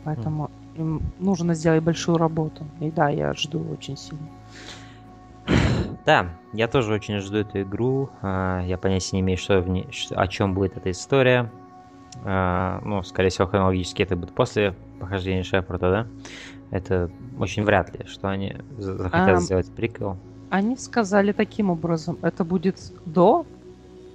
Поэтому 0.05 0.51
им 0.77 1.01
нужно 1.19 1.55
сделать 1.55 1.83
большую 1.83 2.19
работу. 2.19 2.65
И 2.81 2.91
да, 2.91 3.09
я 3.09 3.33
жду 3.35 3.65
очень 3.73 3.97
сильно. 3.97 4.27
Да, 6.07 6.29
я 6.53 6.69
тоже 6.69 6.95
очень 6.95 7.19
жду 7.19 7.39
эту 7.39 7.63
игру. 7.63 8.11
А, 8.23 8.63
Я 8.65 8.79
понятия 8.79 9.17
не 9.17 9.21
имею, 9.21 9.39
что 9.39 9.61
в 9.61 9.69
ней, 9.69 9.87
о 10.11 10.27
чем 10.27 10.55
будет 10.55 10.77
эта 10.77 10.91
история. 10.91 11.51
А, 12.25 12.81
Ну, 12.85 13.03
скорее 13.03 13.29
всего, 13.29 13.47
хронологически 13.47 14.03
это 14.03 14.17
будет 14.17 14.35
после 14.35 14.75
похождения 14.99 15.43
Шепарда, 15.43 15.91
да? 15.91 16.07
Это 16.71 17.11
очень 17.39 17.65
вряд 17.65 17.93
ли, 17.99 18.05
что 18.07 18.29
они 18.29 18.57
за- 18.79 18.97
захотят 18.97 19.29
Ам. 19.37 19.41
сделать 19.41 19.71
приквел. 19.73 20.17
Они 20.51 20.77
сказали 20.77 21.33
таким 21.33 21.71
образом, 21.71 22.19
это 22.23 22.45
будет 22.45 22.77
до, 23.07 23.45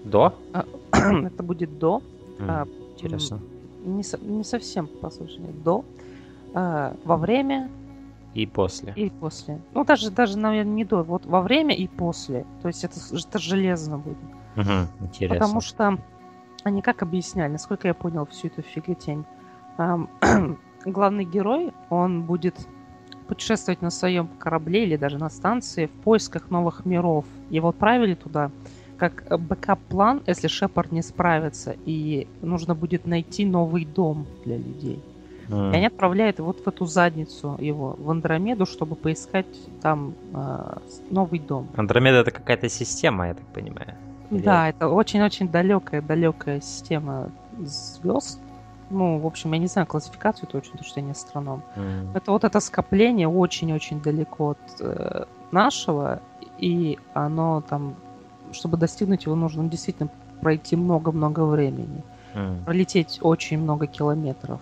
До? 0.03 0.33
это 0.93 1.43
будет 1.43 1.77
до, 1.79 2.01
М, 2.39 2.49
а, 2.49 2.67
Интересно. 2.93 3.39
не, 3.83 4.03
не 4.37 4.43
совсем, 4.43 4.87
послушай, 5.01 5.41
до, 5.63 5.83
а, 6.53 6.95
во 7.05 7.17
время 7.17 7.69
И 8.33 8.45
после. 8.45 8.93
и 8.95 9.09
после. 9.09 9.59
Ну, 9.73 9.83
даже, 9.85 10.11
даже, 10.11 10.37
наверное, 10.37 10.73
не 10.73 10.85
до, 10.85 11.03
вот 11.03 11.25
во 11.25 11.41
время 11.41 11.75
и 11.75 11.87
после. 11.87 12.45
То 12.61 12.67
есть 12.67 12.83
это, 12.83 12.95
это 13.11 13.39
железно 13.39 13.97
будет. 13.97 14.17
Мгм, 14.55 14.87
Интересно. 15.01 15.35
Потому 15.39 15.61
что 15.61 15.97
они 16.63 16.81
как 16.81 17.01
объясняли, 17.01 17.51
насколько 17.53 17.87
я 17.87 17.93
понял 17.93 18.25
всю 18.25 18.47
эту 18.47 18.61
фиготень. 18.61 19.25
Главный 20.85 21.25
герой, 21.25 21.71
он 21.89 22.23
будет 22.23 22.55
путешествовать 23.27 23.81
на 23.81 23.89
своем 23.89 24.27
корабле 24.37 24.83
или 24.83 24.97
даже 24.97 25.17
на 25.17 25.29
станции 25.29 25.87
в 25.87 25.91
поисках 26.03 26.51
новых 26.51 26.85
миров. 26.85 27.25
Его 27.49 27.69
отправили 27.69 28.13
туда 28.13 28.51
как 28.97 29.25
backup-план, 29.29 30.21
если 30.27 30.47
Шепард 30.47 30.91
не 30.91 31.01
справится, 31.01 31.75
и 31.85 32.27
нужно 32.41 32.75
будет 32.75 33.07
найти 33.07 33.45
новый 33.45 33.83
дом 33.85 34.25
для 34.45 34.57
людей. 34.57 35.03
М, 35.49 35.71
И 35.71 35.75
они 35.75 35.87
отправляют 35.87 36.39
вот 36.39 36.59
в 36.63 36.67
эту 36.67 36.85
задницу 36.85 37.57
его, 37.59 37.95
в 37.99 38.09
Андромеду, 38.11 38.65
чтобы 38.65 38.95
поискать 38.95 39.45
там 39.81 40.13
э, 40.33 40.77
новый 41.09 41.39
дом. 41.39 41.67
Андромеда 41.75 42.19
это 42.19 42.31
какая-то 42.31 42.69
система, 42.69 43.27
я 43.27 43.33
так 43.33 43.45
понимаю. 43.47 43.95
Или- 44.31 44.41
Да, 44.43 44.69
это 44.69 44.87
очень-очень 44.87 45.49
далекая, 45.49 46.01
далекая 46.01 46.61
система 46.61 47.29
звезд. 47.59 48.39
Ну, 48.89 49.17
в 49.19 49.25
общем, 49.25 49.53
я 49.53 49.59
не 49.59 49.67
знаю 49.67 49.87
классификацию 49.87 50.47
точно, 50.47 50.71
потому 50.71 50.87
что 50.87 50.99
я 50.99 51.05
не 51.05 51.11
астроном. 51.11 51.63
М, 51.75 52.11
Это 52.15 52.31
вот 52.31 52.43
это 52.43 52.59
скопление 52.59 53.27
очень-очень 53.27 54.01
далеко 54.01 54.49
от 54.51 54.57
э, 54.79 55.25
нашего, 55.51 56.19
и 56.59 56.97
оно 57.13 57.61
там, 57.67 57.95
чтобы 58.51 58.77
достигнуть 58.77 59.25
его, 59.25 59.35
нужно 59.35 59.67
действительно 59.67 60.09
пройти 60.41 60.75
много-много 60.75 61.45
времени, 61.45 62.03
м. 62.35 62.63
пролететь 62.65 63.19
очень 63.21 63.59
много 63.59 63.87
километров. 63.87 64.59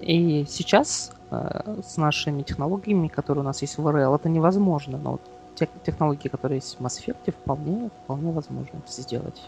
И 0.00 0.44
сейчас 0.48 1.12
э, 1.30 1.80
с 1.84 1.96
нашими 1.96 2.42
технологиями, 2.42 3.08
которые 3.08 3.42
у 3.42 3.46
нас 3.46 3.62
есть 3.62 3.78
в 3.78 3.90
РЛ, 3.90 4.14
это 4.14 4.28
невозможно. 4.28 4.98
Но 4.98 5.12
вот 5.12 5.22
те 5.54 5.68
технологии, 5.84 6.28
которые 6.28 6.58
есть 6.58 6.78
в 6.78 6.82
Mass 6.84 7.00
Effect, 7.04 7.32
вполне, 7.32 7.90
вполне 8.04 8.32
возможно 8.32 8.80
сделать. 8.86 9.42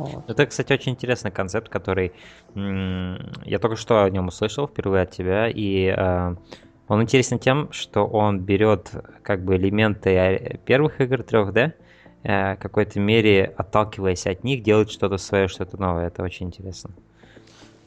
Вот. 0.00 0.30
Это, 0.30 0.46
кстати, 0.46 0.72
очень 0.72 0.92
интересный 0.92 1.30
концепт, 1.30 1.68
который 1.68 2.12
я 2.54 3.58
только 3.58 3.76
что 3.76 4.02
о 4.02 4.10
нем 4.10 4.28
услышал 4.28 4.66
впервые 4.66 5.02
от 5.02 5.10
тебя, 5.10 5.48
и 5.48 5.94
э, 5.94 6.34
он 6.88 7.02
интересен 7.02 7.38
тем, 7.38 7.70
что 7.70 8.06
он 8.06 8.40
берет 8.40 8.90
как 9.22 9.44
бы 9.44 9.56
элементы 9.56 10.10
э, 10.10 10.56
первых 10.64 11.00
игр 11.02 11.20
3D, 11.20 11.72
э, 12.22 12.54
в 12.54 12.58
какой-то 12.58 12.98
мере 12.98 13.52
отталкиваясь 13.56 14.26
от 14.26 14.42
них, 14.42 14.62
делает 14.62 14.90
что-то 14.90 15.18
свое, 15.18 15.48
что-то 15.48 15.76
новое. 15.78 16.06
Это 16.06 16.22
очень 16.22 16.46
интересно. 16.46 16.90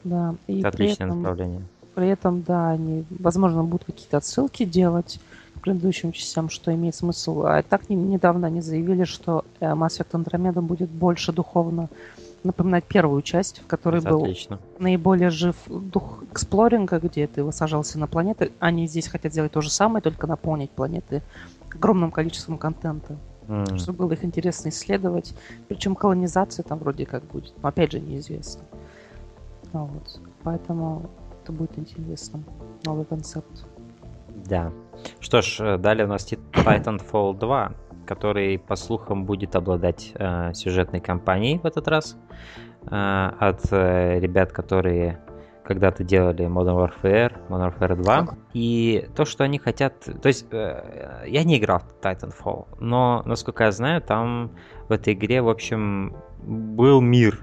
Да, 0.04 0.36
и 0.46 0.60
Это 0.60 0.68
отличное 0.68 1.08
этом, 1.08 1.18
направление. 1.18 1.62
при 1.94 2.08
этом, 2.08 2.42
да, 2.42 2.70
они, 2.70 3.04
возможно, 3.18 3.64
будут 3.64 3.86
какие-то 3.86 4.18
отсылки 4.18 4.64
делать 4.64 5.18
предыдущим 5.60 6.12
частям, 6.12 6.48
что 6.48 6.74
имеет 6.74 6.94
смысл. 6.94 7.42
А 7.44 7.62
так 7.62 7.88
не- 7.88 7.96
недавно 7.96 8.46
они 8.48 8.60
заявили, 8.60 9.04
что 9.04 9.44
э, 9.60 9.66
Mass 9.72 10.00
Effect 10.00 10.12
Andromeda 10.24 10.60
будет 10.60 10.90
больше 10.90 11.32
духовно 11.32 11.88
напоминать 12.42 12.84
первую 12.84 13.22
часть, 13.22 13.60
в 13.60 13.66
которой 13.66 14.00
Это 14.00 14.10
был 14.10 14.22
отлично. 14.22 14.58
наиболее 14.78 15.30
жив 15.30 15.56
дух 15.66 16.22
эксплоринга, 16.30 16.98
где 16.98 17.26
ты 17.26 17.42
высаживался 17.42 17.98
на 17.98 18.06
планеты. 18.06 18.52
Они 18.58 18.86
здесь 18.86 19.08
хотят 19.08 19.32
сделать 19.32 19.52
то 19.52 19.60
же 19.62 19.70
самое, 19.70 20.02
только 20.02 20.26
наполнить 20.26 20.70
планеты 20.70 21.22
огромным 21.74 22.10
количеством 22.10 22.58
контента, 22.58 23.16
М, 23.48 23.78
чтобы 23.78 23.98
было 24.06 24.12
их 24.12 24.24
интересно 24.24 24.68
исследовать. 24.68 25.34
Причем 25.68 25.94
колонизация 25.94 26.62
там 26.62 26.78
вроде 26.78 27.06
как 27.06 27.24
будет, 27.24 27.52
но 27.62 27.68
опять 27.68 27.92
же 27.92 28.00
неизвестно. 28.00 28.62
А 29.72 29.78
вот. 29.84 30.20
Поэтому 30.42 31.08
это 31.42 31.52
будет 31.52 31.78
интересно. 31.78 32.42
Новый 32.84 33.06
концепт. 33.06 33.64
Да. 34.34 34.72
Что 35.20 35.42
ж, 35.42 35.60
э, 35.60 35.78
далее 35.78 36.06
у 36.06 36.08
нас 36.08 36.30
Tit- 36.30 36.40
Titanfall 36.52 37.38
2, 37.38 37.72
который, 38.06 38.58
по 38.58 38.76
слухам, 38.76 39.24
будет 39.24 39.56
обладать 39.56 40.12
э, 40.14 40.52
сюжетной 40.54 41.00
кампанией 41.00 41.58
в 41.58 41.66
этот 41.66 41.88
раз. 41.88 42.16
э, 42.90 43.30
от 43.38 43.72
э, 43.72 44.20
ребят, 44.20 44.52
которые 44.52 45.18
когда-то 45.64 46.04
делали 46.04 46.46
Modern 46.46 46.76
Warfare, 47.02 47.32
Modern 47.48 47.74
Warfare 47.78 47.96
2. 48.02 48.28
И 48.52 49.08
то, 49.16 49.24
что 49.24 49.44
они 49.44 49.58
хотят... 49.58 49.98
То 50.20 50.28
есть, 50.28 50.46
э, 50.52 51.24
я 51.26 51.42
не 51.44 51.58
играл 51.58 51.80
в 51.80 52.04
Titanfall, 52.04 52.66
но, 52.80 53.22
насколько 53.24 53.64
я 53.64 53.72
знаю, 53.72 54.02
там 54.02 54.50
в 54.88 54.92
этой 54.92 55.14
игре, 55.14 55.40
в 55.40 55.48
общем, 55.48 56.14
был 56.42 57.00
мир, 57.00 57.40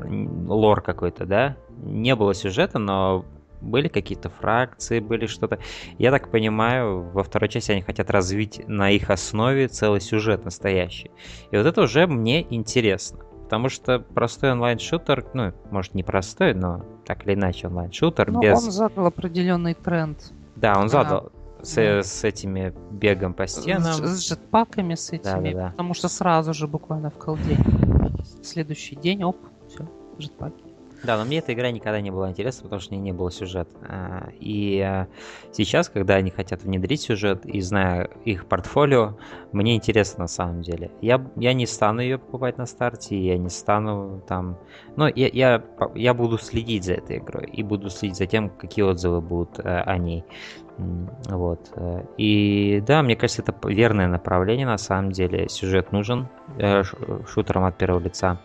лор 0.48 0.82
какой-то, 0.82 1.26
да? 1.26 1.58
Не 1.78 2.16
было 2.16 2.36
сюжета, 2.36 2.78
но 2.78 3.26
были 3.62 3.88
какие-то 3.88 4.30
фракции, 4.30 5.00
были 5.00 5.26
что-то. 5.26 5.60
Я 5.98 6.12
так 6.12 6.30
понимаю, 6.32 7.10
во 7.12 7.24
второй 7.24 7.50
части 7.50 7.72
они 7.72 7.82
хотят 7.82 8.10
развить 8.10 8.68
на 8.68 8.90
их 8.92 9.10
основе 9.10 9.68
целый 9.68 10.02
сюжет 10.02 10.46
настоящий. 10.46 11.12
И 11.52 11.58
вот 11.58 11.66
это 11.66 11.82
уже 11.82 12.08
мне 12.08 12.46
интересно. 12.54 13.20
Потому 13.44 13.68
что 13.68 14.00
простой 14.00 14.54
онлайн-шутер, 14.54 15.26
ну, 15.34 15.52
может, 15.72 15.94
не 15.94 16.04
простой, 16.04 16.54
но 16.54 16.86
так 17.06 17.26
или 17.26 17.34
иначе 17.34 17.68
онлайн-шутер 17.68 18.32
ну, 18.32 18.40
без... 18.40 18.64
он 18.64 18.72
задал 18.72 19.08
определенный 19.08 19.74
тренд. 19.74 20.18
Да, 20.56 20.80
он 20.80 20.90
задал. 20.90 21.32
С, 21.62 21.76
да. 21.76 22.02
с 22.02 22.24
этими 22.24 22.74
бегом 22.92 23.34
по 23.34 23.46
стенам. 23.46 23.94
С, 23.94 24.00
с 24.00 24.28
жетпаками, 24.28 24.96
с 24.96 25.10
этими. 25.12 25.52
Да, 25.52 25.60
да, 25.60 25.66
да. 25.66 25.70
Потому 25.72 25.94
что 25.94 26.08
сразу 26.08 26.54
же 26.54 26.68
буквально 26.68 27.10
в 27.10 27.16
колде. 27.16 27.58
Следующий 28.42 28.96
день, 28.96 29.24
оп, 29.24 29.38
все, 29.68 29.86
жетпаки. 30.18 30.71
Да, 31.04 31.18
но 31.18 31.26
мне 31.26 31.40
эта 31.40 31.54
игра 31.54 31.72
никогда 31.72 32.00
не 32.00 32.12
была 32.12 32.30
интересна, 32.30 32.64
потому 32.64 32.80
что 32.80 32.94
у 32.94 32.98
нее 32.98 33.04
не 33.06 33.12
было 33.12 33.32
сюжета. 33.32 33.72
А, 33.82 34.30
и 34.40 34.80
а, 34.80 35.08
сейчас, 35.52 35.90
когда 35.90 36.16
они 36.16 36.30
хотят 36.30 36.62
внедрить 36.62 37.02
сюжет, 37.02 37.46
и 37.46 37.60
зная 37.62 38.10
их 38.24 38.46
портфолио, 38.46 39.18
мне 39.52 39.76
интересно 39.76 40.24
на 40.24 40.28
самом 40.28 40.62
деле. 40.62 40.92
Я, 41.02 41.26
я 41.36 41.54
не 41.54 41.66
стану 41.66 42.02
ее 42.02 42.20
покупать 42.20 42.58
на 42.60 42.68
старте, 42.68 43.20
я 43.20 43.38
не 43.38 43.50
стану 43.50 44.22
там... 44.28 44.60
Но 44.96 45.08
я, 45.08 45.28
я, 45.28 45.64
я 45.96 46.14
буду 46.14 46.38
следить 46.38 46.84
за 46.84 46.94
этой 46.94 47.18
игрой, 47.18 47.50
и 47.52 47.64
буду 47.64 47.90
следить 47.90 48.18
за 48.18 48.28
тем, 48.28 48.50
какие 48.50 48.86
отзывы 48.86 49.22
будут 49.22 49.60
э, 49.60 49.82
о 49.82 49.98
ней. 49.98 50.24
Вот. 51.30 51.72
Э, 51.76 52.04
и 52.18 52.84
да, 52.86 53.04
мне 53.04 53.16
кажется, 53.16 53.42
это 53.42 53.56
верное 53.68 54.08
направление 54.08 54.66
на 54.66 54.78
самом 54.78 55.12
деле. 55.12 55.48
Сюжет 55.50 55.92
нужен 55.92 56.28
э, 56.58 56.84
шутерам 57.28 57.66
от 57.66 57.78
первого 57.78 58.02
лица 58.02 58.40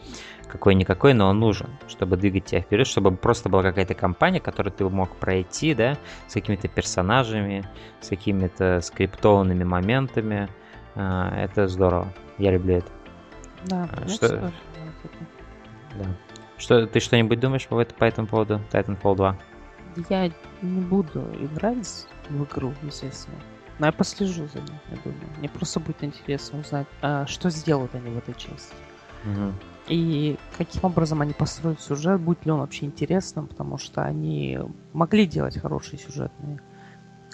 какой-никакой, 0.49 1.13
но 1.13 1.29
он 1.29 1.41
нужен, 1.41 1.69
чтобы 1.89 2.17
двигать 2.17 2.47
тебя 2.47 2.61
вперед, 2.61 2.87
чтобы 2.87 3.17
просто 3.17 3.49
была 3.49 3.63
какая-то 3.63 3.95
компания, 3.95 4.41
которую 4.41 4.73
ты 4.73 4.89
мог 4.89 5.15
пройти, 5.17 5.75
да, 5.75 5.97
с 6.29 6.35
какими-то 6.35 6.69
персонажами, 6.69 7.65
с 8.01 8.09
какими-то 8.09 8.81
скриптованными 8.81 9.65
моментами. 9.65 10.49
А, 10.95 11.35
это 11.37 11.69
здорово. 11.69 12.13
Я 12.39 12.53
люблю 12.53 12.77
это. 12.77 12.91
Да, 13.65 13.89
что... 14.09 14.53
Да. 15.99 16.07
Что, 16.59 16.87
ты 16.87 17.01
что-нибудь 17.01 17.39
думаешь 17.41 17.67
по, 17.67 17.85
по 17.85 18.05
этому 18.05 18.27
поводу 18.27 18.61
Titanfall 18.73 19.17
2? 19.17 19.37
Я 20.09 20.31
не 20.63 20.81
буду 20.81 21.25
играть 21.39 22.07
в 22.29 22.45
игру, 22.45 22.75
естественно. 22.83 23.39
Но 23.79 23.87
я 23.87 23.93
послежу 23.93 24.49
за 24.49 24.61
ней, 24.61 24.79
я 24.91 24.97
думаю. 25.05 25.21
Мне 25.39 25.49
просто 25.49 25.81
будет 25.81 26.03
интересно 26.03 26.61
узнать, 26.61 26.87
а 27.03 27.27
что 27.27 27.51
сделают 27.51 27.95
они 27.95 28.11
в 28.11 28.19
этой 28.19 28.35
части. 28.35 28.75
Угу. 29.25 29.53
И 29.89 30.39
каким 30.57 30.85
образом 30.85 31.21
они 31.21 31.33
построят 31.33 31.81
сюжет, 31.81 32.21
будет 32.21 32.45
ли 32.47 32.53
он 32.53 32.61
вообще 32.61 32.87
интересным, 32.87 33.47
потому 33.47 33.79
что 33.79 34.03
они 34.03 34.59
могли 34.93 35.27
делать 35.27 35.59
хорошие 35.59 35.99
сюжетные 35.99 36.61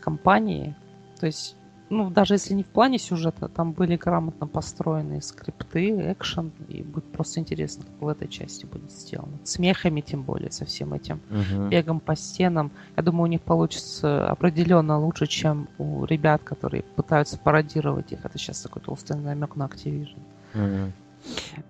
кампании. 0.00 0.74
То 1.18 1.26
есть, 1.26 1.56
ну, 1.92 2.10
даже 2.10 2.34
если 2.34 2.54
не 2.54 2.62
в 2.62 2.66
плане 2.66 2.98
сюжета, 2.98 3.48
там 3.48 3.72
были 3.72 3.96
грамотно 3.96 4.46
построенные 4.46 5.20
скрипты, 5.20 6.12
экшен, 6.12 6.50
и 6.68 6.82
будет 6.82 7.04
просто 7.12 7.40
интересно, 7.40 7.84
как 7.84 8.00
в 8.00 8.08
этой 8.08 8.28
части 8.28 8.64
будет 8.64 8.90
сделано. 8.90 9.38
Смехами, 9.44 10.00
тем 10.00 10.22
более, 10.22 10.50
со 10.50 10.64
всем 10.64 10.94
этим 10.94 11.20
uh-huh. 11.28 11.68
бегом 11.68 12.00
по 12.00 12.16
стенам. 12.16 12.72
Я 12.96 13.02
думаю, 13.02 13.24
у 13.24 13.26
них 13.26 13.42
получится 13.42 14.26
определенно 14.26 14.98
лучше, 14.98 15.26
чем 15.26 15.68
у 15.76 16.06
ребят, 16.06 16.42
которые 16.42 16.82
пытаются 16.82 17.38
пародировать 17.38 18.10
их. 18.10 18.24
Это 18.24 18.38
сейчас 18.38 18.62
такой 18.62 18.80
толстый 18.80 19.18
намек 19.18 19.54
на 19.56 19.64
Activision. 19.64 20.18
Uh-huh. 20.54 20.92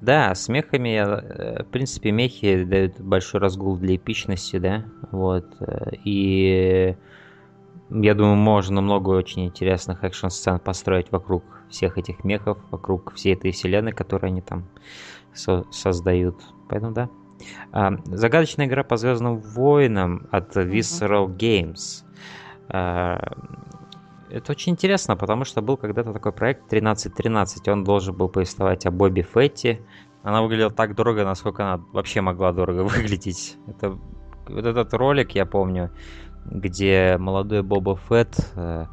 Да, 0.00 0.34
смехами, 0.36 0.98
э, 0.98 1.64
в 1.64 1.66
принципе, 1.66 2.12
мехи 2.12 2.62
дают 2.62 3.00
большой 3.00 3.40
разгул 3.40 3.76
для 3.76 3.96
эпичности, 3.96 4.58
да, 4.58 4.84
вот, 5.10 5.56
э, 5.60 5.90
и 6.04 6.96
я 7.94 8.14
думаю, 8.14 8.36
можно 8.36 8.80
много 8.80 9.10
очень 9.10 9.46
интересных 9.46 10.02
экшн-сцен 10.04 10.58
построить 10.60 11.12
вокруг 11.12 11.44
всех 11.68 11.98
этих 11.98 12.24
мехов, 12.24 12.58
вокруг 12.70 13.14
всей 13.14 13.34
этой 13.34 13.52
вселенной, 13.52 13.92
которую 13.92 14.28
они 14.28 14.40
там 14.40 14.64
со- 15.34 15.64
создают. 15.70 16.42
Поэтому 16.68 16.92
да. 16.92 17.10
А, 17.72 17.92
загадочная 18.06 18.66
игра 18.66 18.84
по 18.84 18.96
Звездным 18.96 19.38
войнам 19.38 20.26
от 20.30 20.56
Visceral 20.56 21.26
Games. 21.26 22.04
А, 22.68 23.34
это 24.30 24.52
очень 24.52 24.72
интересно, 24.72 25.16
потому 25.16 25.44
что 25.44 25.60
был 25.60 25.76
когда-то 25.76 26.12
такой 26.12 26.32
проект 26.32 26.66
1313. 26.66 27.68
Он 27.68 27.84
должен 27.84 28.16
был 28.16 28.28
повествовать 28.28 28.86
о 28.86 28.90
Бобби 28.90 29.22
Фетти. 29.22 29.80
Она 30.22 30.40
выглядела 30.40 30.70
так 30.70 30.94
дорого, 30.94 31.24
насколько 31.24 31.64
она 31.64 31.84
вообще 31.92 32.20
могла 32.20 32.52
дорого 32.52 32.84
выглядеть. 32.84 33.56
Это, 33.66 33.98
вот 34.48 34.64
этот 34.64 34.94
ролик, 34.94 35.32
я 35.32 35.44
помню, 35.44 35.90
где 36.44 37.16
молодой 37.18 37.62
Боба 37.62 37.96
Фетт 38.08 38.52
э, 38.56 38.86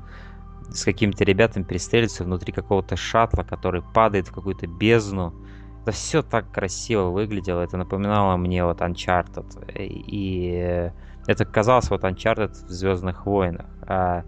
с 0.71 0.83
какими-то 0.83 1.23
ребятами 1.23 1.63
перестреливается 1.63 2.23
внутри 2.23 2.51
какого-то 2.53 2.95
шаттла, 2.95 3.43
который 3.43 3.81
падает 3.81 4.27
в 4.27 4.33
какую-то 4.33 4.67
бездну. 4.67 5.33
Это 5.81 5.91
все 5.91 6.21
так 6.21 6.51
красиво 6.51 7.09
выглядело. 7.09 7.61
Это 7.61 7.77
напоминало 7.77 8.37
мне 8.37 8.63
вот 8.63 8.81
Uncharted. 8.81 9.71
И 9.75 10.91
это 11.25 11.45
казалось 11.45 11.89
вот 11.89 12.03
Uncharted 12.03 12.51
в 12.51 12.69
Звездных 12.69 13.25
войнах. 13.25 13.65
А 13.81 14.23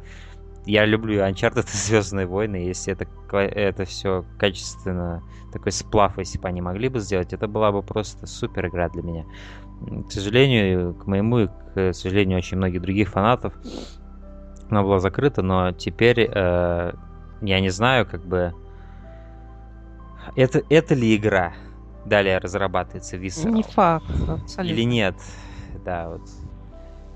я 0.66 0.86
люблю 0.86 1.20
Uncharted 1.22 1.66
и 1.66 1.78
Звездные 1.78 2.26
войны. 2.26 2.56
Если 2.56 2.94
это, 2.94 3.06
это 3.38 3.86
все 3.86 4.26
качественно, 4.40 5.22
такой 5.52 5.72
сплав, 5.72 6.18
если 6.18 6.40
бы 6.40 6.48
они 6.48 6.62
могли 6.62 6.90
бы 6.90 7.00
сделать, 7.00 7.34
это 7.34 7.48
была 7.48 7.72
бы 7.72 7.84
просто 7.84 8.26
супер 8.26 8.68
игра 8.68 8.90
для 8.90 9.04
меня. 9.04 9.26
К 10.08 10.12
сожалению, 10.12 10.94
к 10.94 11.08
моему 11.08 11.40
и, 11.40 11.48
к 11.74 11.94
сожалению, 11.94 12.38
очень 12.38 12.58
многих 12.58 12.82
других 12.82 13.10
фанатов 13.10 13.54
она 14.70 14.84
была 14.84 15.00
закрыта, 15.00 15.42
но 15.42 15.72
теперь 15.74 16.30
э, 16.34 16.94
я 17.42 17.60
не 17.60 17.70
знаю, 17.70 18.06
как 18.06 18.22
бы 18.26 18.54
это, 20.36 20.62
это 20.70 20.96
ли 20.96 21.16
игра 21.16 21.54
далее 22.06 22.38
разрабатывается 22.38 23.18
Visceral? 23.18 23.52
Не 23.52 23.64
факт, 23.64 24.06
абсолютно. 24.28 24.74
Или 24.74 24.84
нет? 24.84 25.16
Да, 25.84 26.10
вот. 26.10 26.22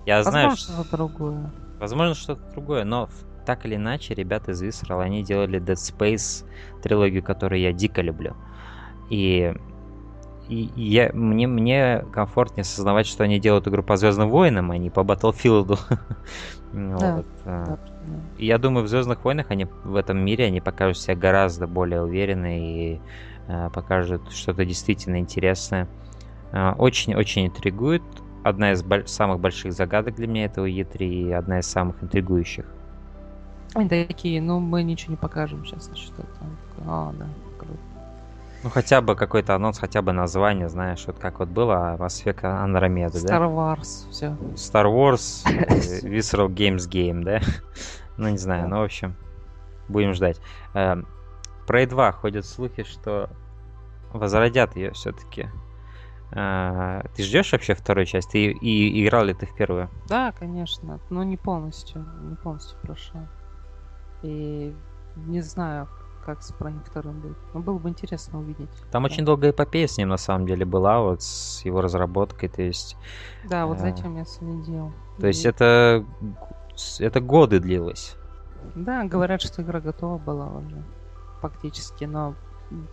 Я 0.05 0.17
Возможно, 0.17 0.31
знаю, 0.31 0.57
что-то 0.57 0.97
другое. 0.97 1.51
Возможно, 1.79 2.15
что-то 2.15 2.41
другое, 2.51 2.83
но 2.83 3.09
так 3.45 3.65
или 3.65 3.75
иначе, 3.75 4.13
ребята 4.13 4.51
из 4.51 4.61
Visceral, 4.61 5.01
они 5.01 5.23
делали 5.23 5.59
Dead 5.61 5.75
Space, 5.75 6.45
трилогию, 6.81 7.23
которую 7.23 7.61
я 7.61 7.71
дико 7.71 8.01
люблю. 8.01 8.35
И, 9.09 9.53
и 10.47 10.71
я, 10.75 11.11
мне, 11.13 11.47
мне 11.47 12.05
комфортнее 12.11 12.61
осознавать, 12.61 13.07
что 13.07 13.23
они 13.23 13.39
делают 13.39 13.67
игру 13.67 13.83
по 13.83 13.97
Звездным 13.97 14.29
войнам, 14.29 14.71
а 14.71 14.77
не 14.77 14.89
по 14.89 15.01
Battlefield. 15.01 15.79
Да, 16.73 17.15
вот. 17.15 17.25
да. 17.45 17.79
Я 18.37 18.57
думаю, 18.57 18.83
в 18.83 18.89
Звездных 18.89 19.23
войнах 19.23 19.45
они 19.49 19.65
в 19.85 19.95
этом 19.95 20.17
мире 20.17 20.45
они 20.45 20.59
покажут 20.59 20.97
себя 20.97 21.15
гораздо 21.15 21.67
более 21.67 22.03
уверенно 22.03 22.59
и 22.59 22.99
э, 23.47 23.69
покажут 23.73 24.29
что-то 24.33 24.65
действительно 24.65 25.17
интересное. 25.17 25.87
Очень-очень 26.51 27.47
интригует. 27.47 28.03
Одна 28.43 28.73
из 28.73 28.83
самых 29.09 29.39
больших 29.39 29.71
загадок 29.71 30.15
для 30.15 30.27
меня 30.27 30.45
этого 30.45 30.65
E3 30.65 30.97
и 30.97 31.31
одна 31.31 31.59
из 31.59 31.65
самых 31.65 32.03
интригующих. 32.03 32.65
Они 33.73 33.87
такие, 33.87 34.41
ну 34.41 34.59
мы 34.59 34.83
ничего 34.83 35.11
не 35.11 35.17
покажем 35.17 35.65
сейчас 35.65 35.89
насчет 35.89 36.13
этого. 36.13 36.49
А, 36.85 37.13
да, 37.13 37.27
круто. 37.57 37.79
Ну 38.65 38.71
хотя 38.71 38.99
бы 38.99 39.15
какой-то 39.15 39.53
анонс, 39.53 39.77
хотя 39.77 40.01
бы 40.01 40.11
название, 40.11 40.69
знаешь, 40.69 41.03
вот 41.05 41.19
как 41.19 41.37
вот 41.37 41.49
было 41.49 41.97
Mass 41.99 42.25
Effect 42.25 42.41
Andromeda, 42.41 43.11
да? 43.23 43.37
Star 43.37 43.47
Wars, 43.47 44.09
все. 44.09 44.35
Star 44.55 44.85
Wars, 44.87 45.43
э, 45.45 45.99
Visceral 46.01 46.47
Games 46.47 46.89
Game, 46.89 47.23
да? 47.23 47.41
Ну 48.17 48.27
не 48.27 48.39
знаю, 48.39 48.67
ну 48.67 48.79
в 48.79 48.83
общем, 48.83 49.15
будем 49.87 50.13
ждать. 50.13 50.41
Эм, 50.73 51.07
про 51.67 51.85
2 51.85 52.11
ходят 52.13 52.43
слухи, 52.43 52.81
что 52.81 53.29
возродят 54.11 54.75
ее 54.75 54.93
все-таки. 54.93 55.47
Э, 56.31 57.03
ты 57.15 57.21
ждешь 57.21 57.51
вообще 57.51 57.75
вторую 57.75 58.07
часть? 58.07 58.31
Ты 58.31 58.45
и, 58.45 59.05
играл 59.05 59.25
ли 59.25 59.35
ты 59.35 59.45
в 59.45 59.53
первую? 59.53 59.91
Да, 60.07 60.31
конечно, 60.31 60.99
но 61.11 61.23
не 61.23 61.37
полностью, 61.37 62.03
не 62.23 62.35
полностью 62.35 62.79
прошел. 62.81 63.27
И 64.23 64.75
не 65.17 65.41
знаю, 65.41 65.87
как 66.25 66.41
с 66.41 66.51
Prime 66.51 66.81
2 66.91 67.11
будет. 67.11 67.37
Но 67.53 67.59
было 67.59 67.77
бы 67.77 67.89
интересно 67.89 68.39
увидеть. 68.39 68.69
Там 68.91 69.03
да. 69.03 69.05
очень 69.05 69.25
долгая 69.25 69.51
эпопея 69.51 69.87
с 69.87 69.97
ним 69.97 70.09
на 70.09 70.17
самом 70.17 70.47
деле 70.47 70.65
была, 70.65 71.01
вот 71.01 71.21
с 71.21 71.63
его 71.63 71.81
разработкой, 71.81 72.49
то 72.49 72.61
есть... 72.61 72.97
Да, 73.43 73.65
вот 73.65 73.77
э, 73.77 73.81
зачем 73.81 74.17
я 74.17 74.25
следил. 74.25 74.91
То 75.19 75.27
есть 75.27 75.45
это, 75.45 76.03
это 76.99 77.21
годы 77.21 77.59
длилось. 77.59 78.15
Да, 78.75 79.03
говорят, 79.03 79.41
что 79.41 79.61
игра 79.61 79.79
готова 79.79 80.17
была 80.17 80.47
уже, 80.47 80.83
фактически, 81.41 82.05
но 82.05 82.35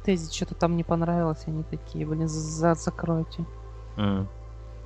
Тези 0.05 0.33
что-то 0.33 0.55
там 0.55 0.77
не 0.77 0.85
понравилось, 0.85 1.45
они 1.47 1.63
такие, 1.63 2.07
блин, 2.07 2.29
за 2.29 2.75
закройте. 2.75 3.45
Mm. 3.97 4.27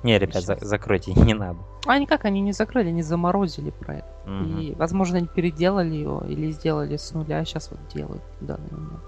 Не, 0.07 0.19
ребят, 0.19 0.41
за- 0.43 0.57
закройте, 0.61 1.11
не 1.15 1.33
надо. 1.33 1.59
А 1.85 1.99
никак 1.99 2.23
они 2.23 2.39
не 2.39 2.53
закрыли, 2.53 2.87
они 2.89 3.01
заморозили 3.01 3.71
проект. 3.71 4.07
Мгм. 4.25 4.59
И, 4.59 4.73
возможно, 4.75 5.17
они 5.17 5.27
переделали 5.27 5.95
его 5.95 6.23
или 6.25 6.49
сделали 6.51 6.95
с 6.95 7.11
нуля, 7.11 7.43
сейчас 7.43 7.69
вот 7.71 7.79
делают 7.93 8.23
в 8.39 8.45
данный 8.45 8.71
момент. 8.71 9.03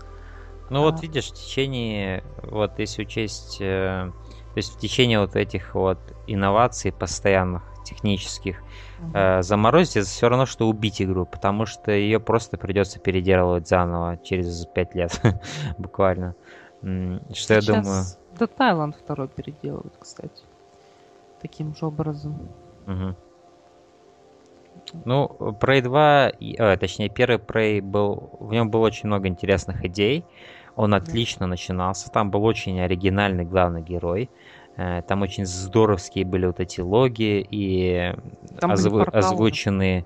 Ну 0.69 0.81
вот 0.81 0.95
А. 0.95 1.01
видишь, 1.01 1.29
в 1.31 1.33
течение, 1.33 2.21
вот 2.43 2.77
если 2.79 3.03
учесть, 3.03 3.57
э, 3.61 4.11
то 4.11 4.57
есть 4.57 4.75
в 4.75 4.79
течение 4.79 5.19
вот 5.21 5.37
этих 5.37 5.73
вот 5.73 5.99
инноваций 6.27 6.91
постоянных 6.91 7.63
технических, 7.85 8.61
Мгм. 8.99 9.11
э, 9.15 9.41
заморозить 9.41 9.95
это 9.97 10.05
все 10.05 10.27
равно, 10.27 10.45
что 10.45 10.67
убить 10.67 11.01
игру, 11.01 11.25
потому 11.25 11.65
что 11.65 11.91
ее 11.91 12.19
просто 12.19 12.57
придется 12.57 12.99
переделывать 12.99 13.69
заново 13.69 14.17
через 14.17 14.65
5 14.65 14.95
лет, 14.95 15.21
буквально. 15.77 16.35
Что 17.33 17.53
я 17.53 17.61
думаю... 17.61 17.83
Сейчас 17.85 18.19
Dead 18.37 18.51
Island 18.57 18.95
второй 19.01 19.27
переделывают, 19.29 19.93
кстати. 19.99 20.43
Таким 21.41 21.73
же 21.75 21.85
образом. 21.85 22.37
Мгм. 22.85 23.15
Ну, 25.05 25.29
Prey 25.59 25.81
2, 25.81 26.29
и- 26.29 26.55
э, 26.57 26.77
точнее, 26.77 27.09
первый 27.09 27.37
Prey 27.37 27.81
был, 27.81 28.29
в 28.39 28.51
нем 28.53 28.69
было 28.69 28.81
очень 28.87 29.07
много 29.07 29.27
интересных 29.27 29.83
идей. 29.85 30.25
Он 30.75 30.93
отлично 30.93 31.47
начинался. 31.47 32.09
Там 32.09 32.31
был 32.31 32.43
очень 32.45 32.79
оригинальный 32.79 33.45
главный 33.45 33.81
герой. 33.81 34.29
Э, 34.77 35.01
Там 35.07 35.21
очень 35.21 35.45
здоровские 35.45 36.23
были 36.25 36.45
вот 36.45 36.59
эти 36.59 36.79
логи 36.81 37.45
и 37.49 38.13
Там 38.59 38.71
порталы. 38.71 39.11
озвученные. 39.11 40.05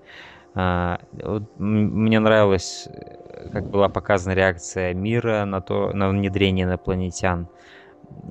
а, 0.56 1.00
вот 1.12 1.44
мне 1.56 2.20
нравилось, 2.20 2.88
э, 2.88 3.50
как 3.52 3.66
была 3.70 3.90
показана 3.90 4.34
реакция 4.36 4.94
мира 4.94 5.46
на 5.46 5.62
то, 5.62 5.92
на 5.94 6.10
внедрение 6.10 6.66
инопланетян. 6.66 7.50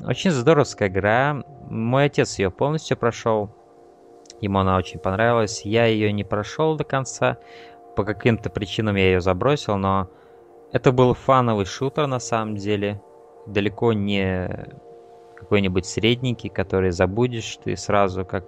Очень 0.06 0.30
здоровская 0.30 0.88
игра. 0.88 1.42
Мой 1.68 2.06
отец 2.06 2.38
ее 2.38 2.50
полностью 2.50 2.96
прошел. 2.96 3.50
Ему 4.40 4.58
она 4.58 4.76
очень 4.76 4.98
понравилась. 4.98 5.64
Я 5.64 5.86
ее 5.86 6.12
не 6.12 6.24
прошел 6.24 6.76
до 6.76 6.84
конца. 6.84 7.38
По 7.96 8.04
каким-то 8.04 8.50
причинам 8.50 8.96
я 8.96 9.04
ее 9.04 9.20
забросил, 9.20 9.76
но 9.76 10.08
это 10.72 10.92
был 10.92 11.14
фановый 11.14 11.66
шутер 11.66 12.06
на 12.06 12.18
самом 12.18 12.56
деле. 12.56 13.00
Далеко 13.46 13.92
не 13.92 14.68
какой-нибудь 15.36 15.86
средненький, 15.86 16.48
который 16.48 16.90
забудешь 16.90 17.58
ты 17.62 17.76
сразу, 17.76 18.24
как 18.24 18.44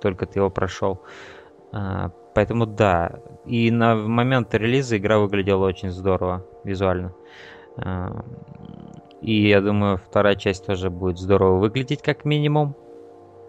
только 0.00 0.26
ты 0.26 0.40
его 0.40 0.50
прошел. 0.50 1.02
А, 1.72 2.10
Поэтому 2.38 2.66
да. 2.66 3.18
И 3.46 3.68
на 3.72 3.96
момент 3.96 4.54
релиза 4.54 4.96
игра 4.96 5.18
выглядела 5.18 5.66
очень 5.66 5.90
здорово 5.90 6.46
визуально. 6.62 7.12
И 9.20 9.48
я 9.48 9.60
думаю, 9.60 9.98
вторая 9.98 10.36
часть 10.36 10.66
тоже 10.66 10.90
будет 10.90 11.18
здорово 11.18 11.58
выглядеть, 11.58 12.02
как 12.02 12.24
минимум. 12.24 12.74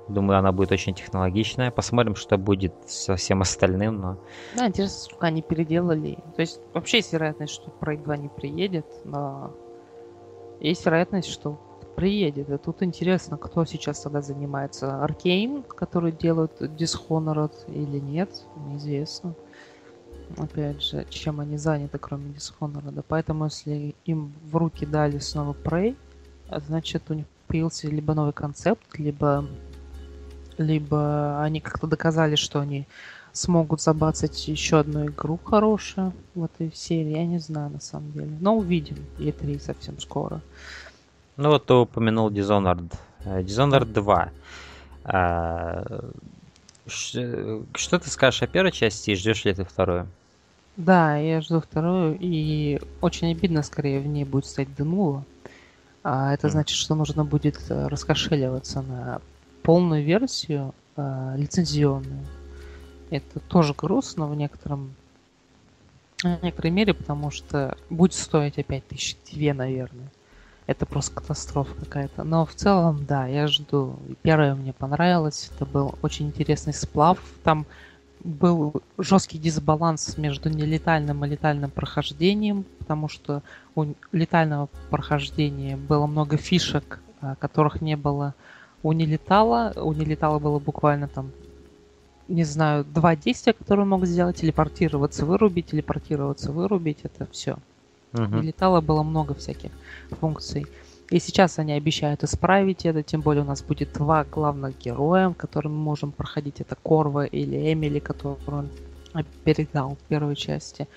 Думаю, 0.07 0.39
она 0.39 0.51
будет 0.51 0.71
очень 0.71 0.95
технологичная. 0.95 1.69
Посмотрим, 1.69 2.15
что 2.15 2.37
будет 2.37 2.73
со 2.87 3.15
всем 3.15 3.41
остальным, 3.41 4.01
но... 4.01 4.17
Да, 4.55 4.67
интересно, 4.67 4.97
сколько 4.97 5.27
они 5.27 5.43
переделали. 5.43 6.17
То 6.35 6.41
есть 6.41 6.59
вообще 6.73 6.97
есть 6.97 7.13
вероятность, 7.13 7.53
что 7.53 7.71
Prey 7.79 8.01
2 8.01 8.17
не 8.17 8.29
приедет, 8.29 8.85
но 9.03 9.51
есть 10.59 10.83
вероятность, 10.83 11.29
что 11.29 11.59
приедет. 11.95 12.49
И 12.49 12.57
тут 12.57 12.81
интересно, 12.81 13.37
кто 13.37 13.65
сейчас 13.65 13.99
тогда 13.99 14.21
занимается. 14.21 15.03
Аркейн, 15.03 15.61
который 15.63 16.11
делают 16.11 16.59
Dishonored 16.59 17.53
или 17.67 17.99
нет, 17.99 18.29
неизвестно. 18.65 19.35
Опять 20.37 20.83
же, 20.83 21.05
чем 21.09 21.39
они 21.39 21.57
заняты, 21.57 21.97
кроме 21.97 22.31
Dishonored. 22.31 23.03
Поэтому, 23.07 23.45
если 23.45 23.95
им 24.05 24.31
в 24.43 24.55
руки 24.55 24.85
дали 24.85 25.17
снова 25.19 25.55
Prey, 25.63 25.95
а 26.47 26.59
значит, 26.59 27.03
у 27.09 27.13
них 27.13 27.25
появился 27.47 27.87
либо 27.87 28.13
новый 28.13 28.33
концепт, 28.33 28.83
либо 28.97 29.45
либо 30.57 31.41
они 31.41 31.61
как-то 31.61 31.87
доказали, 31.87 32.35
что 32.35 32.59
они 32.59 32.85
смогут 33.31 33.81
забацать 33.81 34.47
еще 34.47 34.79
одну 34.79 35.05
игру 35.05 35.39
хорошую 35.43 36.13
в 36.35 36.43
этой 36.43 36.71
серии. 36.73 37.11
Я 37.11 37.25
не 37.25 37.39
знаю, 37.39 37.69
на 37.69 37.79
самом 37.79 38.11
деле. 38.11 38.37
Но 38.41 38.57
увидим 38.57 38.97
E3 39.17 39.59
совсем 39.59 39.99
скоро. 39.99 40.41
Ну 41.37 41.49
вот 41.49 41.65
ты 41.65 41.73
упомянул 41.73 42.29
Dishonored. 42.29 42.93
Э, 43.25 43.41
Dishonored 43.41 43.93
2. 43.93 44.31
А, 45.05 45.83
ш- 46.87 47.63
Что 47.75 47.99
ты 47.99 48.09
скажешь 48.09 48.41
о 48.43 48.47
первой 48.47 48.71
части 48.71 49.11
и 49.11 49.15
ждешь 49.15 49.45
ли 49.45 49.53
ты 49.53 49.63
вторую? 49.63 50.07
Да, 50.79 51.17
я 51.17 51.41
жду 51.41 51.59
вторую, 51.59 52.17
и 52.21 52.79
очень 53.01 53.33
обидно, 53.33 53.63
скорее, 53.63 53.99
в 53.99 54.07
ней 54.07 54.23
будет 54.23 54.45
стать 54.45 54.73
Денула. 54.73 55.25
А 56.03 56.33
это 56.33 56.47
значит, 56.47 56.77
что 56.77 56.95
нужно 56.95 57.25
будет 57.25 57.59
э, 57.69 57.87
раскошеливаться 57.89 58.81
на 58.81 59.19
полную 59.61 60.05
версию, 60.05 60.73
э, 60.95 61.33
лицензионную. 61.35 62.25
Это 63.09 63.41
тоже 63.41 63.73
грустно 63.73 64.25
в 64.27 64.35
некотором 64.37 64.95
в 66.23 66.41
некоторой 66.41 66.71
мере, 66.71 66.93
потому 66.93 67.29
что 67.29 67.77
будет 67.89 68.13
стоить 68.13 68.57
опять 68.57 68.87
тысячи 68.87 69.17
две, 69.29 69.53
наверное. 69.53 70.09
Это 70.65 70.85
просто 70.85 71.13
катастрофа 71.15 71.75
какая-то. 71.75 72.23
Но 72.23 72.45
в 72.45 72.55
целом, 72.55 73.05
да, 73.05 73.27
я 73.27 73.47
жду. 73.47 73.99
Первое 74.21 74.55
мне 74.55 74.71
понравилось. 74.71 75.51
Это 75.53 75.65
был 75.65 75.95
очень 76.01 76.27
интересный 76.27 76.73
сплав. 76.73 77.19
Там 77.43 77.65
был 78.23 78.81
жесткий 78.97 79.37
дисбаланс 79.37 80.17
между 80.17 80.49
нелетальным 80.49 81.23
и 81.23 81.29
летальным 81.29 81.71
прохождением, 81.71 82.65
потому 82.79 83.07
что 83.07 83.41
у 83.75 83.85
летального 84.11 84.69
прохождения 84.89 85.77
было 85.77 86.05
много 86.05 86.37
фишек, 86.37 86.99
а, 87.21 87.35
которых 87.35 87.81
не 87.81 87.95
было 87.95 88.35
у 88.83 88.91
нелетала. 88.91 89.73
У 89.75 89.93
нелетала 89.93 90.39
было 90.39 90.59
буквально 90.59 91.07
там, 91.07 91.31
не 92.27 92.43
знаю, 92.43 92.85
два 92.85 93.15
действия, 93.15 93.53
которые 93.53 93.83
он 93.83 93.89
мог 93.89 94.05
сделать. 94.05 94.37
Телепортироваться, 94.37 95.25
вырубить, 95.25 95.67
телепортироваться, 95.67 96.51
вырубить. 96.51 96.99
Это 97.03 97.27
все. 97.31 97.57
И 98.13 98.41
летало 98.41 98.81
было 98.81 99.03
много 99.03 99.33
всяких 99.35 99.71
функций. 100.19 100.65
И 101.11 101.19
сейчас 101.19 101.57
они 101.57 101.73
обещают 101.73 102.23
исправить 102.23 102.85
это, 102.85 103.01
тем 103.01 103.21
более 103.21 103.43
у 103.43 103.47
нас 103.47 103.63
будет 103.63 103.93
два 103.93 104.23
главных 104.23 104.77
героя, 104.77 105.33
которые 105.33 105.71
мы 105.71 105.79
можем 105.79 106.11
проходить. 106.11 106.61
Это 106.61 106.75
Корва 106.75 107.25
или 107.25 107.73
Эмили, 107.73 107.97
которую 107.99 108.69
он 109.13 109.25
передал 109.43 109.95
в 109.95 110.07
первой 110.07 110.35
части. 110.35 110.87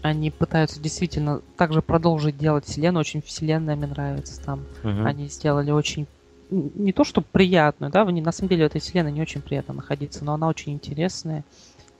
Они 0.00 0.30
пытаются 0.30 0.80
действительно 0.80 1.42
также 1.56 1.82
продолжить 1.82 2.38
делать 2.38 2.64
вселенную. 2.64 3.00
Очень 3.00 3.20
вселенная 3.20 3.76
мне 3.76 3.86
нравится 3.86 4.42
там. 4.42 4.64
Мгм. 4.82 5.06
Они 5.06 5.28
сделали 5.28 5.70
очень 5.70 6.06
не 6.50 6.92
то 6.92 7.04
что 7.04 7.20
приятную, 7.20 7.90
да, 7.90 8.04
на 8.04 8.32
самом 8.32 8.48
деле 8.48 8.64
в 8.64 8.66
этой 8.66 8.80
вселенной 8.80 9.12
не 9.12 9.22
очень 9.22 9.40
приятно 9.40 9.74
находиться, 9.74 10.24
но 10.24 10.34
она 10.34 10.46
очень 10.46 10.72
интересная 10.72 11.42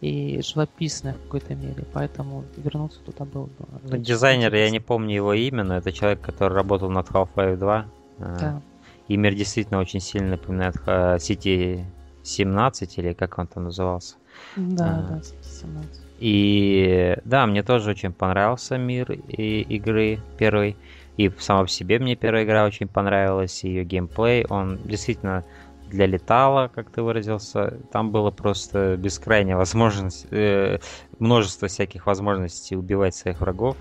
и 0.05 0.43
живописная 0.43 1.15
в 1.15 1.23
какой-то 1.23 1.55
мере, 1.55 1.85
поэтому 1.95 2.45
вернуться 2.57 3.01
туда 3.01 3.25
было 3.25 3.47
бы. 3.47 3.67
Ну, 3.85 3.97
Дизайнер, 3.97 4.55
я 4.55 4.69
не 4.69 4.81
помню 4.81 5.15
его 5.15 5.33
имя, 5.33 5.65
но 5.65 5.79
это 5.79 5.93
человек, 5.93 6.21
который 6.21 6.53
работал 6.53 6.91
над 6.91 7.09
Half-Life 7.09 7.57
2. 7.57 7.87
А, 8.19 8.37
Да. 8.39 8.63
И 9.09 9.17
мир 9.17 9.35
действительно 9.35 9.81
очень 9.81 10.01
сильно 10.01 10.33
напоминает 10.33 10.77
а, 10.87 11.17
City 11.17 11.85
17, 12.23 12.99
или 12.99 13.15
как 13.15 13.39
он 13.39 13.47
там 13.47 13.65
назывался. 13.65 14.17
Да, 14.57 14.85
А. 14.85 15.13
да, 15.15 15.23
17. 15.43 16.03
И 16.19 17.17
да, 17.25 17.47
мне 17.47 17.63
тоже 17.63 17.91
очень 17.91 18.13
понравился 18.13 18.77
мир 18.77 19.11
и 19.13 19.63
игры 19.63 20.21
первый. 20.39 20.77
И 21.17 21.31
сама 21.39 21.63
по 21.63 21.69
себе 21.69 21.99
мне 21.99 22.15
первая 22.17 22.45
игра 22.45 22.67
очень 22.67 22.89
понравилась, 22.89 23.65
ее 23.65 23.85
геймплей. 23.85 24.45
Он 24.51 24.79
действительно 24.85 25.45
для 25.91 26.07
летала, 26.07 26.69
как 26.69 26.91
ты 26.91 27.03
выразился. 27.03 27.79
Там 27.93 28.11
было 28.11 28.31
просто 28.31 28.97
бескрайняя 28.97 29.57
возможность, 29.57 30.27
э, 30.31 30.79
множество 31.19 31.69
всяких 31.69 32.07
возможностей 32.07 32.77
убивать 32.77 33.15
своих 33.15 33.41
врагов. 33.41 33.77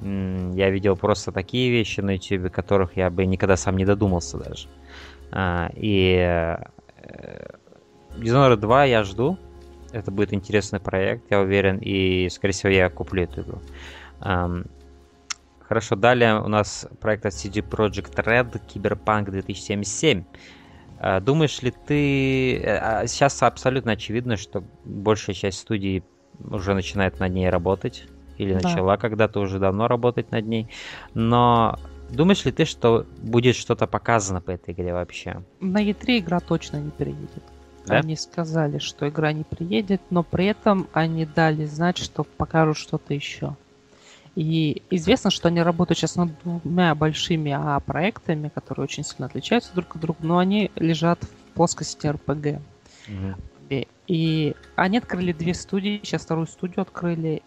Я 0.00 0.70
видел 0.70 0.96
просто 0.96 1.32
такие 1.32 1.70
вещи 1.70 2.00
на 2.00 2.16
YouTube, 2.16 2.52
которых 2.52 2.96
я 2.96 3.10
бы 3.10 3.26
никогда 3.26 3.56
сам 3.56 3.76
не 3.76 3.84
додумался 3.84 4.38
даже. 4.38 4.68
А, 5.32 5.70
И 5.74 6.14
э, 6.16 7.46
Dishonored 8.16 8.56
2 8.56 8.84
я 8.84 9.02
жду. 9.02 9.38
Это 9.90 10.10
будет 10.10 10.32
интересный 10.34 10.80
проект, 10.80 11.30
я 11.30 11.40
уверен, 11.40 11.78
и, 11.78 12.28
скорее 12.28 12.52
всего, 12.52 12.70
я 12.70 12.90
куплю 12.90 13.22
эту 13.22 13.40
игру. 13.40 13.58
Ам, 14.20 14.64
Хорошо, 15.68 15.96
далее 15.96 16.40
у 16.40 16.48
нас 16.48 16.88
проект 16.98 17.26
от 17.26 17.34
CD 17.34 17.60
Projekt 17.60 18.14
Red 18.24 18.58
Cyberpunk 18.68 19.30
2077. 19.30 20.24
А, 21.00 21.20
Думаешь 21.20 21.62
ли 21.62 21.70
ты... 21.70 22.56
э, 22.56 22.78
а, 22.78 23.06
Сейчас 23.06 23.42
абсолютно 23.42 23.92
очевидно, 23.92 24.36
что 24.36 24.64
большая 24.84 25.34
часть 25.34 25.58
студий 25.60 26.02
уже 26.40 26.74
начинает 26.74 27.20
над 27.20 27.32
ней 27.32 27.48
работать. 27.50 28.04
Или 28.36 28.52
Да. 28.54 28.60
начала 28.60 28.96
когда-то 28.96 29.40
уже 29.40 29.58
давно 29.58 29.88
работать 29.88 30.30
над 30.30 30.46
ней. 30.46 30.68
Но 31.14 31.76
думаешь 32.10 32.44
ли 32.44 32.52
ты, 32.52 32.64
что 32.64 33.04
будет 33.18 33.56
что-то 33.56 33.86
показано 33.86 34.40
по 34.40 34.50
этой 34.52 34.74
игре 34.74 34.92
вообще? 34.92 35.42
На 35.60 35.82
E3 35.82 36.18
игра 36.18 36.40
точно 36.40 36.76
не 36.78 36.90
приедет. 36.90 37.42
Да? 37.86 37.98
Они 37.98 38.16
сказали, 38.16 38.78
что 38.78 39.08
игра 39.08 39.32
не 39.32 39.44
приедет, 39.44 40.02
но 40.10 40.22
при 40.22 40.46
этом 40.46 40.88
они 40.92 41.24
дали 41.24 41.64
знать, 41.64 41.96
что 41.98 42.22
покажут 42.24 42.76
что-то 42.76 43.14
еще. 43.14 43.56
И 44.38 44.84
известно, 44.90 45.32
что 45.32 45.48
они 45.48 45.60
работают 45.60 45.98
сейчас 45.98 46.14
над 46.14 46.30
двумя 46.44 46.94
большими 46.94 47.50
АА-проектами, 47.50 48.50
которые 48.54 48.84
очень 48.84 49.02
сильно 49.02 49.26
отличаются 49.26 49.74
друг 49.74 49.96
от 49.96 50.00
друга, 50.00 50.20
но 50.20 50.38
они 50.38 50.70
лежат 50.76 51.24
в 51.24 51.54
плоскости 51.54 52.06
РПГ. 52.06 52.60
Мгм. 53.08 53.36
И, 54.06 54.54
они 54.76 54.98
открыли 54.98 55.32
две 55.32 55.54
студии, 55.54 56.00
сейчас 56.04 56.22
вторую 56.22 56.46
студию 56.46 56.82
открыли. 56.82 57.42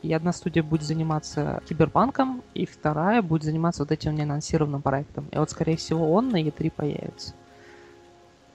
И 0.00 0.14
одна 0.14 0.32
студия 0.32 0.62
будет 0.62 0.82
заниматься 0.82 1.62
киберпанком, 1.68 2.42
и 2.54 2.64
вторая 2.64 3.20
будет 3.20 3.42
заниматься 3.42 3.82
вот 3.82 3.92
этим 3.92 4.14
неанонсированным 4.14 4.80
проектом. 4.80 5.28
И 5.30 5.36
вот, 5.36 5.50
скорее 5.50 5.76
всего, 5.76 6.10
он 6.10 6.30
на 6.30 6.42
E3 6.42 6.70
появится. 6.70 7.34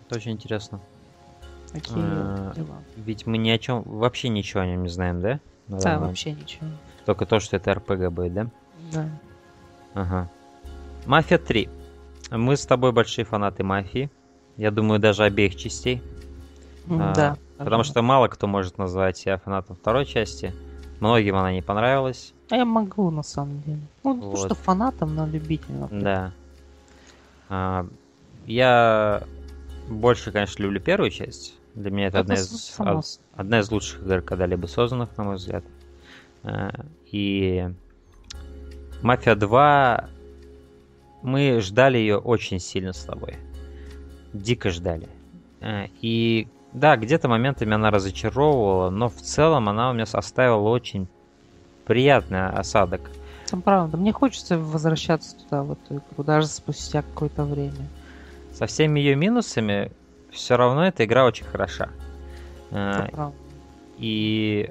Это 0.07 0.15
очень 0.15 0.31
интересно. 0.31 0.79
Такие 1.71 1.99
А, 1.99 2.51
дела. 2.55 2.81
Ведь 2.95 3.27
мы 3.27 3.37
ни 3.37 3.51
о 3.51 3.59
чем, 3.59 3.83
вообще 3.83 4.29
ничего 4.29 4.61
о 4.61 4.65
нем 4.65 4.81
не 4.81 4.89
знаем, 4.89 5.21
да? 5.21 5.39
На 5.67 5.77
Да, 5.77 5.99
вообще 5.99 6.31
ничего. 6.31 6.65
Только 7.05 7.25
то, 7.25 7.39
что 7.39 7.55
это 7.57 7.73
РПГ 7.73 8.09
будет, 8.11 8.33
да? 8.33 8.47
Да. 8.91 9.09
Ага. 9.93 10.29
Мафия 11.05 11.37
3. 11.37 11.69
Мы 12.31 12.55
с 12.57 12.65
тобой 12.65 12.91
большие 12.91 13.25
фанаты 13.25 13.63
мафии. 13.63 14.09
Я 14.57 14.71
думаю, 14.71 14.99
даже 14.99 15.23
обеих 15.23 15.55
частей. 15.55 16.01
М, 16.87 17.01
А, 17.01 17.13
да. 17.15 17.37
Потому 17.57 17.83
что 17.83 18.01
мало 18.01 18.27
кто 18.27 18.47
может 18.47 18.77
назвать 18.77 19.17
себя 19.17 19.37
фанатом 19.37 19.75
второй 19.75 20.05
части. 20.05 20.53
Многим 20.99 21.35
она 21.35 21.51
не 21.51 21.61
понравилась. 21.61 22.33
А 22.49 22.55
я 22.55 22.65
могу, 22.65 23.09
на 23.09 23.23
самом 23.23 23.61
деле. 23.61 23.79
Ну, 24.03 24.19
Вот. 24.19 24.39
что 24.45 24.55
фанатом, 24.55 25.15
но 25.15 25.25
любителем. 25.25 25.87
Да. 26.01 26.31
А, 27.49 27.85
я 28.45 29.23
больше, 29.87 30.31
конечно, 30.31 30.61
люблю 30.63 30.79
первую 30.79 31.09
часть. 31.11 31.55
Для 31.75 31.91
меня 31.91 32.07
это, 32.07 32.19
одна, 32.19 32.33
Это 32.35 32.43
из, 32.43 32.65
само 32.65 32.99
од- 32.99 33.19
одна 33.33 33.59
из 33.59 33.71
лучших 33.71 34.01
игр, 34.03 34.21
когда-либо 34.21 34.67
созданных, 34.67 35.15
на 35.17 35.23
мой 35.23 35.35
взгляд. 35.35 35.63
А, 35.65 35.69
И 37.11 37.69
Мафия 39.01 39.35
2 39.35 40.09
мы 41.21 41.59
ждали 41.61 41.97
ее 41.97 42.17
очень 42.17 42.59
сильно 42.59 42.93
с 42.93 43.03
тобой. 43.03 43.37
Дико 44.33 44.69
ждали. 44.69 45.07
А, 45.61 45.85
И 46.01 46.47
да, 46.73 46.95
где-то 46.97 47.27
моментами 47.27 47.73
она 47.73 47.89
разочаровывала, 47.91 48.89
но 48.89 49.09
в 49.09 49.15
целом 49.15 49.69
она 49.69 49.89
у 49.89 49.93
меня 49.93 50.05
оставила 50.11 50.69
очень 50.69 51.07
приятный 51.85 52.47
осадок. 52.47 53.01
Это 53.47 53.57
правда. 53.57 53.97
Мне 53.97 54.11
хочется 54.11 54.57
возвращаться 54.59 55.35
туда, 55.35 55.63
в 55.63 55.71
эту 55.71 55.95
игру, 55.95 56.23
даже 56.23 56.45
спустя 56.47 57.01
какое-то 57.01 57.43
время. 57.43 57.87
Со 58.53 58.67
всеми 58.67 58.99
ее 58.99 59.15
минусами, 59.15 59.91
все 60.31 60.55
равно 60.57 60.85
эта 60.85 61.05
игра 61.05 61.25
очень 61.25 61.45
хороша. 61.45 61.89
А, 62.71 63.05
Это 63.05 63.11
правда. 63.15 63.37
И 63.97 64.69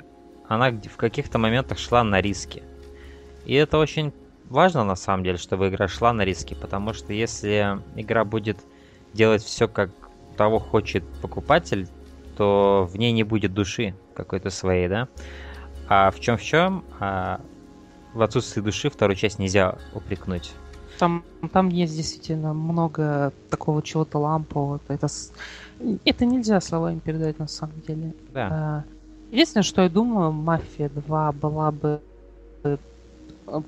она 0.48 0.70
в 0.70 0.96
каких-то 0.96 1.38
моментах 1.38 1.78
шла 1.78 2.02
на 2.02 2.20
риски. 2.20 2.62
И 3.44 3.54
это 3.54 3.78
очень 3.78 4.12
важно 4.48 4.84
на 4.84 4.96
самом 4.96 5.24
деле, 5.24 5.38
чтобы 5.38 5.68
игра 5.68 5.88
шла 5.88 6.12
на 6.12 6.24
риски, 6.24 6.54
потому 6.54 6.92
что 6.92 7.12
если 7.12 7.78
игра 7.96 8.24
будет 8.24 8.58
делать 9.12 9.42
все, 9.42 9.68
как 9.68 9.90
того 10.36 10.58
хочет 10.58 11.04
покупатель, 11.22 11.88
то 12.36 12.88
в 12.90 12.96
ней 12.96 13.12
не 13.12 13.24
будет 13.24 13.52
души 13.52 13.94
какой-то 14.14 14.50
своей, 14.50 14.88
да? 14.88 15.08
А 15.88 16.10
в 16.10 16.20
чем 16.20 16.36
в 16.36 16.42
чем? 16.42 16.84
в 18.14 18.22
отсутствии 18.22 18.60
души 18.60 18.90
вторую 18.90 19.16
часть 19.16 19.38
нельзя 19.38 19.76
упрекнуть. 19.94 20.52
Там, 20.98 21.22
там 21.52 21.68
есть 21.68 21.94
действительно 21.94 22.52
много 22.52 23.32
такого 23.50 23.82
чего-то 23.82 24.18
лампового. 24.18 24.80
Это, 24.88 25.06
это 26.04 26.24
нельзя 26.24 26.60
словами 26.60 26.98
передать 26.98 27.38
на 27.38 27.46
самом 27.46 27.80
деле. 27.86 28.14
Да. 28.32 28.48
А, 28.50 28.84
Единственное, 29.30 29.62
что 29.62 29.82
я 29.82 29.88
думаю, 29.88 30.32
Мафия 30.32 30.88
2 30.88 31.32
была 31.32 31.70
бы 31.70 32.00
э, 32.64 32.78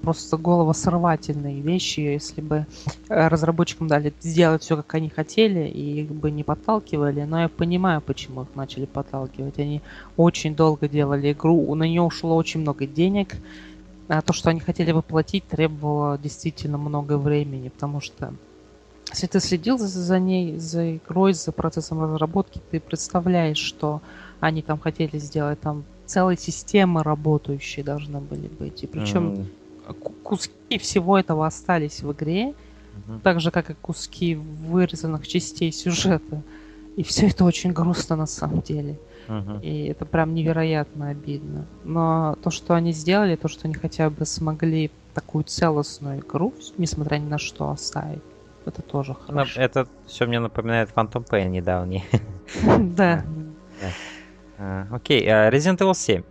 просто 0.00 0.38
головосрывательной 0.38 1.60
вещью, 1.60 2.12
если 2.12 2.40
бы 2.40 2.66
э, 3.08 3.28
разработчикам 3.28 3.86
дали 3.86 4.12
сделать 4.20 4.62
все, 4.62 4.76
как 4.76 4.94
они 4.94 5.10
хотели, 5.10 5.68
и 5.68 6.02
их 6.02 6.10
бы 6.12 6.30
не 6.30 6.44
подталкивали. 6.44 7.24
Но 7.24 7.42
я 7.42 7.48
понимаю, 7.48 8.00
почему 8.00 8.42
их 8.42 8.48
начали 8.54 8.86
подталкивать. 8.86 9.58
Они 9.58 9.82
очень 10.16 10.56
долго 10.56 10.88
делали 10.88 11.32
игру, 11.32 11.74
на 11.74 11.84
нее 11.84 12.02
ушло 12.02 12.36
очень 12.36 12.60
много 12.60 12.86
денег. 12.86 13.36
А 14.08 14.22
то, 14.22 14.32
что 14.32 14.50
они 14.50 14.60
хотели 14.60 14.92
воплотить, 14.92 15.46
требовало 15.46 16.18
действительно 16.18 16.78
много 16.78 17.16
времени, 17.16 17.68
потому 17.68 18.00
что 18.00 18.34
если 19.10 19.26
ты 19.26 19.40
следил 19.40 19.76
за 19.78 20.18
ней, 20.18 20.56
за 20.56 20.96
игрой, 20.96 21.34
за 21.34 21.52
процессом 21.52 22.02
разработки, 22.02 22.60
ты 22.70 22.80
представляешь, 22.80 23.58
что 23.58 24.00
они 24.40 24.62
там 24.62 24.78
хотели 24.78 25.18
сделать, 25.18 25.60
там 25.60 25.84
целые 26.06 26.36
системы 26.36 27.02
работающие 27.02 27.84
должны 27.84 28.20
были 28.20 28.48
быть. 28.48 28.82
И 28.82 28.86
причем 28.86 29.46
ку- 30.00 30.14
куски 30.22 30.78
всего 30.78 31.18
этого 31.18 31.46
остались 31.46 32.02
в 32.02 32.12
игре, 32.12 32.54
мгм. 33.06 33.20
так 33.20 33.40
же, 33.40 33.50
как 33.50 33.70
и 33.70 33.74
куски 33.74 34.34
вырезанных 34.34 35.26
частей 35.28 35.72
сюжета. 35.72 36.42
И 36.96 37.02
все 37.02 37.28
это 37.28 37.44
очень 37.44 37.72
грустно 37.72 38.16
на 38.16 38.26
самом 38.26 38.60
деле. 38.60 38.98
Мгм. 39.28 39.60
И 39.60 39.86
это 39.86 40.04
прям 40.04 40.34
невероятно 40.34 41.08
обидно. 41.08 41.66
Но 41.84 42.36
то, 42.42 42.50
что 42.50 42.74
они 42.74 42.92
сделали, 42.92 43.36
то, 43.36 43.48
что 43.48 43.68
они 43.68 43.74
хотя 43.74 44.10
бы 44.10 44.26
смогли 44.26 44.90
такую 45.14 45.44
целостную 45.44 46.20
игру, 46.20 46.52
несмотря 46.78 47.18
ни 47.18 47.28
на 47.28 47.38
что, 47.38 47.70
оставить, 47.70 48.22
это 48.66 48.82
тоже 48.82 49.12
Ну, 49.12 49.26
хорошо. 49.26 49.60
Это 49.60 49.86
все 50.06 50.26
мне 50.26 50.40
напоминает 50.40 50.90
Phantom 50.94 51.26
Pain 51.28 51.48
недавний. 51.48 52.04
Да. 52.96 53.24
А, 54.60 54.86
Окей, 54.90 55.26
а 55.26 55.50
Resident 55.50 55.78
Evil 55.78 55.94
7. 55.94 56.22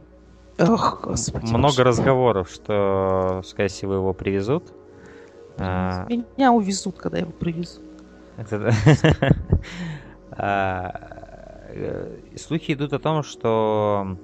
Ох, 0.59 1.01
господи. 1.03 1.45
Много 1.45 1.61
боже. 1.61 1.83
разговоров, 1.83 2.49
что, 2.49 3.41
скорее 3.43 3.69
всего, 3.69 3.95
его 3.95 4.13
привезут. 4.13 4.71
Меня 5.57 6.51
увезут, 6.51 6.97
когда 6.97 7.17
его 7.17 7.31
привезут. 7.31 7.83
А, 10.41 10.93
э, 11.69 12.17
Слухи 12.37 12.71
идут 12.73 12.93
о 12.93 12.99
том, 12.99 13.23
что 13.23 14.15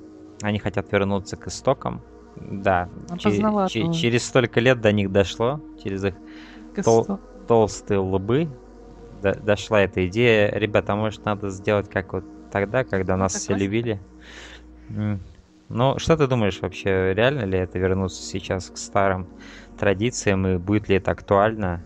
они 0.41 0.59
хотят 0.59 0.89
вернуться 0.91 1.35
к 1.35 1.47
истокам. 1.47 2.01
Да, 2.37 2.87
уже. 3.11 3.91
через 3.93 4.25
столько 4.25 4.59
лет 4.61 4.79
до 4.79 4.91
них 4.93 5.11
дошло, 5.11 5.59
через 5.83 6.05
их 6.05 6.13
толстые 7.47 7.99
лбы 7.99 8.47
до- 9.21 9.35
дошла 9.35 9.81
эта 9.81 10.07
идея. 10.07 10.51
Ребята, 10.51 10.93
а 10.93 10.95
может 10.95 11.25
надо 11.25 11.49
сделать 11.49 11.89
как 11.89 12.13
вот 12.13 12.23
тогда, 12.61 12.83
когда 12.85 13.17
нас 13.17 13.33
как 13.33 13.41
все 13.41 13.53
раз. 13.53 13.61
любили? 13.61 13.99
М. 14.89 15.19
Ну, 15.67 15.97
что 15.99 16.15
ты 16.15 16.27
думаешь 16.27 16.61
вообще, 16.61 17.13
реально 17.13 17.41
ли 17.41 17.57
это 17.57 17.77
вернуться 17.79 18.21
сейчас 18.23 18.69
к 18.69 18.77
старым 18.77 19.27
традициям 19.77 20.47
и 20.47 20.57
будет 20.57 20.87
ли 20.87 20.95
это 20.95 21.11
актуально? 21.11 21.83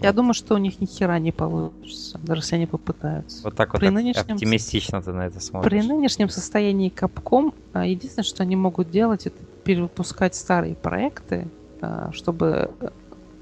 Я 0.00 0.08
Вот- 0.10 0.16
думаю, 0.16 0.34
что 0.34 0.54
у 0.54 0.58
них 0.58 0.80
ни 0.80 0.86
хера 0.86 1.18
не 1.18 1.32
получится, 1.32 2.18
даже 2.18 2.42
если 2.42 2.56
они 2.56 2.66
попытаются. 2.66 3.42
Вот 3.44 3.56
так 3.56 3.72
вот 3.72 3.80
при 3.80 3.88
оп- 3.88 3.94
нынешнем 3.94 4.22
оптимистично 4.34 5.02
ты 5.02 5.12
на 5.12 5.22
это 5.26 5.36
При 5.38 5.40
смотришь. 5.40 5.84
нынешнем 5.86 6.28
состоянии 6.28 6.88
Капком 6.88 7.52
а, 7.72 7.84
единственное, 7.84 8.24
что 8.24 8.42
они 8.44 8.54
могут 8.54 8.90
делать, 8.90 9.26
это 9.26 9.38
перевыпускать 9.64 10.34
старые 10.34 10.76
проекты, 10.76 11.48
а, 11.80 12.12
чтобы 12.12 12.70
э, 12.80 12.88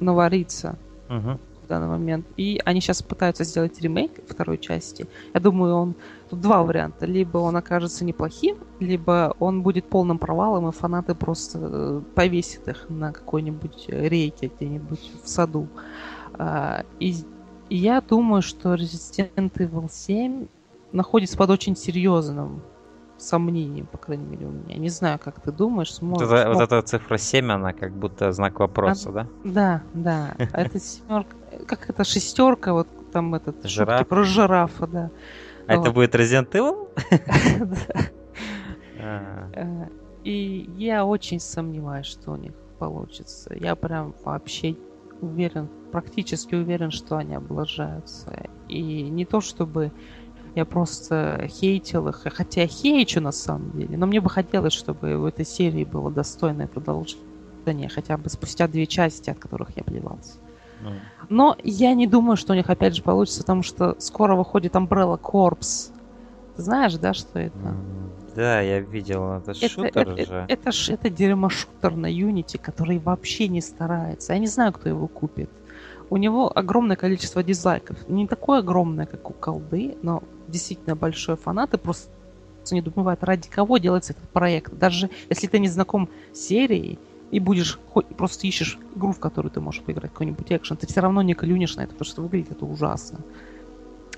навариться 0.00 0.76
Мгм. 1.08 1.38
Данный 1.70 1.88
момент. 1.88 2.26
И 2.36 2.60
они 2.64 2.80
сейчас 2.80 3.02
пытаются 3.02 3.44
сделать 3.44 3.80
ремейк 3.80 4.12
второй 4.28 4.58
части. 4.58 5.06
Я 5.34 5.40
думаю, 5.40 5.74
он 5.74 5.94
тут 6.28 6.40
два 6.40 6.62
варианта. 6.62 7.06
Либо 7.06 7.38
он 7.38 7.56
окажется 7.56 8.04
неплохим, 8.04 8.56
либо 8.80 9.34
он 9.38 9.62
будет 9.62 9.88
полным 9.88 10.18
провалом, 10.18 10.68
и 10.68 10.72
фанаты 10.72 11.14
просто 11.14 11.58
э, 11.62 12.02
повесят 12.14 12.68
их 12.68 12.86
на 12.90 13.12
какой-нибудь 13.12 13.86
рейке 13.88 14.50
где-нибудь 14.54 15.10
в 15.24 15.28
саду. 15.28 15.66
А, 16.34 16.84
И, 16.98 17.14
и 17.68 17.76
я 17.76 18.00
думаю, 18.00 18.42
что 18.42 18.74
Resident 18.74 19.52
Evil 19.52 19.88
7 19.90 20.46
находится 20.92 21.36
под 21.38 21.50
очень 21.50 21.76
серьезным 21.76 22.62
сомнением, 23.18 23.86
по 23.86 23.98
крайней 23.98 24.24
мере, 24.24 24.46
у 24.46 24.50
меня. 24.50 24.76
Не 24.78 24.88
знаю, 24.88 25.18
как 25.22 25.40
ты 25.42 25.52
думаешь, 25.52 25.90
Вот, 26.00 26.20
сможешь. 26.20 26.28
вот 26.46 26.54
но- 26.56 26.62
эта 26.64 26.80
цифра 26.82 27.18
7, 27.18 27.52
она 27.52 27.72
как 27.74 27.92
будто 27.92 28.32
знак 28.32 28.58
вопроса, 28.60 29.12
да? 29.12 29.26
да, 29.44 29.82
да. 29.92 30.34
А 30.52 30.62
это 30.62 30.80
семерка. 30.80 31.36
Как 31.66 31.88
это 31.90 32.04
шестерка, 32.04 32.72
вот 32.72 32.88
там 33.12 33.34
этот 33.34 33.64
Жираф. 33.68 34.06
про 34.08 34.22
жирафа, 34.24 34.86
да. 34.86 35.10
А 35.66 35.72
это 35.74 35.82
Вот. 35.84 35.94
будет 35.94 36.14
Resident 36.14 36.50
Evil? 36.52 36.88
Да. 37.60 37.76
А, 39.02 39.48
Э, 39.54 39.86
И 40.24 40.68
я 40.76 41.06
очень 41.06 41.40
сомневаюсь, 41.40 42.06
что 42.06 42.32
у 42.32 42.36
них 42.36 42.52
получится. 42.78 43.54
Я 43.54 43.74
прям 43.74 44.14
вообще 44.24 44.76
уверен, 45.22 45.68
практически 45.92 46.54
уверен, 46.54 46.90
что 46.90 47.16
они 47.16 47.34
облажаются. 47.34 48.46
И 48.68 49.02
не 49.02 49.24
то 49.24 49.40
чтобы 49.40 49.90
я 50.54 50.64
просто 50.66 51.46
хейтил 51.48 52.08
их, 52.08 52.26
хотя 52.30 52.62
я 52.62 52.66
хейчу 52.66 53.20
на 53.22 53.32
самом 53.32 53.70
деле, 53.72 53.96
но 53.96 54.06
мне 54.06 54.20
бы 54.20 54.28
хотелось, 54.28 54.74
чтобы 54.74 55.16
у 55.16 55.24
этой 55.26 55.46
серии 55.46 55.84
было 55.84 56.10
достойное 56.10 56.66
продолжение, 56.66 57.88
хотя 57.88 58.18
бы 58.18 58.28
спустя 58.28 58.68
две 58.68 58.86
части, 58.86 59.30
от 59.30 59.38
которых 59.38 59.70
я 59.76 59.82
плевался. 59.84 60.32
Ну, 60.82 60.92
Но 61.28 61.56
я 61.62 61.94
не 61.94 62.06
думаю, 62.06 62.36
что 62.36 62.52
у 62.52 62.56
них 62.56 62.70
опять 62.70 62.96
же 62.96 63.02
получится, 63.02 63.40
потому 63.40 63.62
что 63.62 63.96
скоро 63.98 64.34
выходит 64.34 64.74
Umbrella 64.74 65.20
Corps. 65.20 65.90
Ты 66.56 66.62
знаешь, 66.62 66.94
да, 66.94 67.14
что 67.14 67.38
это? 67.38 67.74
Да, 68.34 68.60
я 68.60 68.80
видел, 68.80 69.32
это, 69.34 69.50
это 69.50 69.68
шутер 69.68 70.08
это, 70.08 70.24
же. 70.24 70.46
Это, 70.48 70.72
ж 70.72 70.90
это 70.90 71.10
дерьмо-шутер 71.10 71.96
на 71.96 72.06
Unity, 72.06 72.58
который 72.58 72.98
вообще 72.98 73.48
не 73.48 73.60
старается. 73.60 74.32
Я 74.32 74.38
не 74.38 74.46
знаю, 74.46 74.72
кто 74.72 74.88
его 74.88 75.08
купит. 75.08 75.50
У 76.10 76.16
него 76.16 76.50
огромное 76.56 76.96
количество 76.96 77.42
дизлайков. 77.42 78.08
Не 78.08 78.26
такое 78.26 78.60
огромное, 78.60 79.06
как 79.06 79.30
у 79.30 79.32
колды, 79.32 79.96
но 80.02 80.22
действительно 80.48 80.96
большой 80.96 81.36
фанаты 81.36 81.78
просто 81.78 82.10
не 82.70 82.82
думают, 82.82 83.24
ради 83.24 83.48
кого 83.48 83.78
делается 83.78 84.12
этот 84.12 84.28
проект. 84.30 84.76
Даже 84.76 85.10
если 85.28 85.46
ты 85.46 85.58
не 85.58 85.68
знаком 85.68 86.08
с 86.32 86.38
серией, 86.38 86.98
и 87.30 87.38
будешь 87.38 87.78
хоть 87.92 88.06
просто 88.08 88.46
ищешь 88.46 88.78
игру, 88.94 89.12
в 89.12 89.20
которую 89.20 89.52
ты 89.52 89.60
можешь 89.60 89.82
поиграть, 89.82 90.10
какой-нибудь 90.12 90.50
экшен, 90.50 90.76
ты 90.76 90.86
все 90.86 91.00
равно 91.00 91.22
не 91.22 91.34
клюнешь 91.34 91.76
на 91.76 91.82
это, 91.82 91.92
потому 91.92 92.06
что 92.06 92.22
выглядит 92.22 92.52
это 92.52 92.66
ужасно. 92.66 93.20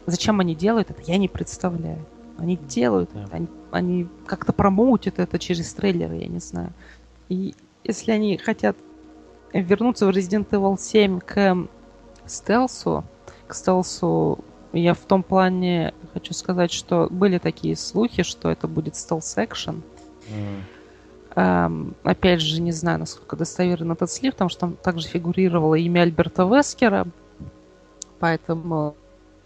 Зачем 0.06 0.40
они 0.40 0.54
делают 0.54 0.90
это, 0.90 1.00
я 1.02 1.18
не 1.18 1.28
представляю. 1.28 2.04
Они 2.38 2.56
делают 2.56 3.10
Да. 3.12 3.24
это, 3.24 3.36
они, 3.36 3.48
они 3.70 4.08
как-то 4.26 4.52
промоутят 4.52 5.18
это 5.18 5.38
через 5.38 5.72
трейлеры, 5.74 6.16
я 6.16 6.26
не 6.26 6.40
знаю. 6.40 6.72
И 7.28 7.54
если 7.84 8.12
они 8.12 8.36
хотят 8.38 8.76
вернуться 9.52 10.06
в 10.06 10.10
Resident 10.10 10.48
Evil 10.50 10.78
7 10.78 11.20
к 11.20 11.56
стелсу, 12.26 13.04
к 13.46 13.54
стелсу, 13.54 14.38
я 14.72 14.94
в 14.94 15.00
том 15.00 15.22
плане 15.22 15.92
хочу 16.14 16.32
сказать, 16.32 16.72
что 16.72 17.08
были 17.10 17.38
такие 17.38 17.76
слухи, 17.76 18.22
что 18.22 18.50
это 18.50 18.66
будет 18.66 18.94
стелс-экшен. 18.96 19.82
М. 20.30 20.64
Опять 21.34 22.40
же, 22.40 22.60
не 22.60 22.72
знаю, 22.72 22.98
насколько 22.98 23.36
достоверен 23.36 23.92
этот 23.92 24.10
слив, 24.10 24.34
потому 24.34 24.50
что 24.50 24.60
там 24.60 24.76
также 24.76 25.08
фигурировало 25.08 25.76
имя 25.76 26.00
Альберта 26.02 26.44
Вескера. 26.44 27.06
Поэтому... 28.18 28.94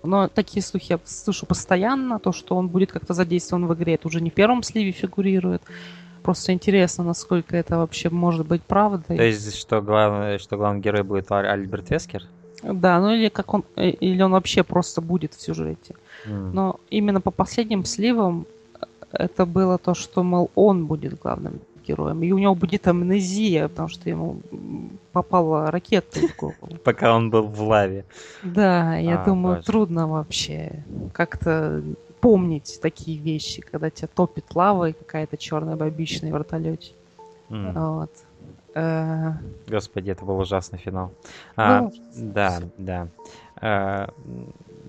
Но 0.03 0.29
такие 0.29 0.63
слухи 0.63 0.93
я 0.93 1.01
слышу 1.05 1.47
постоянно. 1.47 2.19
То, 2.19 2.33
что 2.33 2.57
он 2.57 2.69
будет 2.69 2.93
как-то 2.93 3.15
задействован 3.15 3.67
в 3.67 3.75
игре, 3.75 3.95
это 3.95 4.09
уже 4.09 4.21
не 4.21 4.31
в 4.31 4.35
первом 4.35 4.63
сливе 4.63 4.93
фигурирует. 4.93 5.63
Просто 6.23 6.53
интересно, 6.53 7.05
насколько 7.05 7.57
это 7.57 7.77
вообще 7.79 8.11
может 8.11 8.47
быть 8.47 8.63
правдой. 8.63 9.17
То 9.17 9.23
есть, 9.23 9.57
что 9.57 9.81
главный, 9.81 10.39
что 10.39 10.57
главный 10.57 10.81
герой 10.81 11.03
будет 11.03 11.31
Аль- 11.31 11.47
Альберт 11.47 11.91
Вескер? 11.91 12.23
Да, 12.63 13.01
ну 13.01 13.15
или 13.15 13.29
как 13.29 13.55
он... 13.55 13.65
э, 13.77 13.91
Или 13.91 14.23
он 14.23 14.33
вообще 14.33 14.63
просто 14.65 15.01
будет 15.01 15.35
в 15.35 15.41
сюжете. 15.41 15.95
М. 16.25 16.53
Но 16.53 16.81
именно 16.91 17.21
по 17.21 17.31
последним 17.31 17.85
сливам 17.85 18.47
э, 18.75 18.87
это 19.13 19.47
было 19.47 19.79
то, 19.79 19.95
что, 19.95 20.23
мол, 20.23 20.51
он 20.57 20.87
будет 20.87 21.19
главным 21.21 21.61
героем. 21.87 22.23
И 22.23 22.33
у 22.33 22.39
него 22.39 22.55
будет 22.55 22.87
амнезия, 22.89 23.69
потому 23.69 23.89
что 23.89 24.09
ему 24.11 24.41
попала 25.13 25.71
ракета 25.71 26.21
в 26.21 26.37
голову. 26.37 26.57
Пока 26.85 27.15
он 27.15 27.31
был 27.31 27.47
в 27.47 27.63
лаве. 27.63 28.05
Да, 28.43 28.97
я 28.97 29.23
А, 29.23 29.25
думаю, 29.25 29.57
боже. 29.57 29.67
трудно 29.67 30.09
вообще 30.09 30.83
как-то 31.13 31.83
помнить 32.21 32.79
такие 32.83 33.19
вещи, 33.19 33.63
когда 33.63 33.91
тебя 33.91 34.09
топит 34.15 34.45
лава 34.55 34.89
и 34.91 34.93
какая-то 34.93 35.37
черная 35.37 35.77
бабичная 35.77 36.31
в 36.31 36.35
вертолете. 36.35 36.93
М. 37.51 37.73
Вот. 37.73 38.11
Э, 38.75 39.33
Господи, 39.69 40.11
это 40.11 40.25
был 40.25 40.39
ужасный 40.39 40.79
финал. 40.79 41.13
А, 41.57 41.81
ну, 41.83 41.93
да, 42.15 42.61
да. 42.77 43.09
А, 43.61 44.11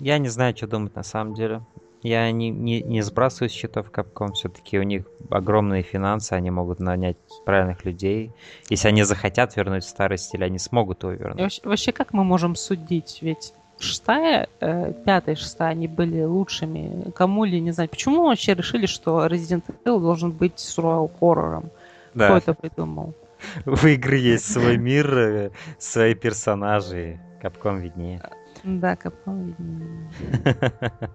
я 0.00 0.18
не 0.18 0.28
знаю, 0.28 0.56
что 0.56 0.66
думать 0.66 0.94
на 0.94 1.02
самом 1.02 1.34
деле. 1.34 1.62
Я 2.02 2.30
не, 2.30 2.50
не, 2.50 2.82
не 2.82 3.02
сбрасываю 3.02 3.50
с 3.50 3.52
счетов 3.52 3.90
Capcom. 3.90 4.32
Все-таки 4.32 4.78
у 4.78 4.82
них 4.82 5.04
огромные 5.30 5.82
финансы, 5.82 6.32
они 6.32 6.50
могут 6.50 6.78
нанять 6.78 7.16
правильных 7.44 7.84
людей. 7.84 8.32
Если 8.68 8.88
они 8.88 9.02
захотят 9.02 9.56
вернуть 9.56 9.84
старый 9.84 10.18
стиль, 10.18 10.44
они 10.44 10.58
смогут 10.58 11.02
его 11.02 11.12
и 11.12 11.16
вернуть. 11.16 11.40
вообще, 11.40 11.60
вообще, 11.64 11.92
как 11.92 12.12
мы 12.12 12.24
можем 12.24 12.54
судить? 12.54 13.18
Ведь 13.20 13.52
шестая, 13.78 14.48
э, 14.60 14.92
пятая 15.04 15.34
и 15.34 15.38
шестая, 15.38 15.70
они 15.70 15.88
были 15.88 16.22
лучшими. 16.22 17.10
Кому 17.12 17.44
ли, 17.44 17.60
не 17.60 17.72
знаю. 17.72 17.88
Почему 17.88 18.26
вообще 18.26 18.54
решили, 18.54 18.86
что 18.86 19.26
Resident 19.26 19.64
Evil 19.84 20.00
должен 20.00 20.32
быть 20.32 20.54
survival 20.54 21.10
хоррором? 21.18 21.70
Кто 22.10 22.18
Да, 22.18 22.38
это 22.38 22.54
придумал? 22.54 23.14
в 23.64 23.86
игры 23.86 24.16
есть 24.16 24.52
свой 24.52 24.76
мир, 24.76 25.18
э, 25.18 25.50
свои 25.78 26.14
персонажи. 26.14 27.20
Capcom 27.42 27.80
виднее. 27.80 28.22
Да, 28.64 28.94
Capcom, 28.94 29.46
видимо. 29.46 30.10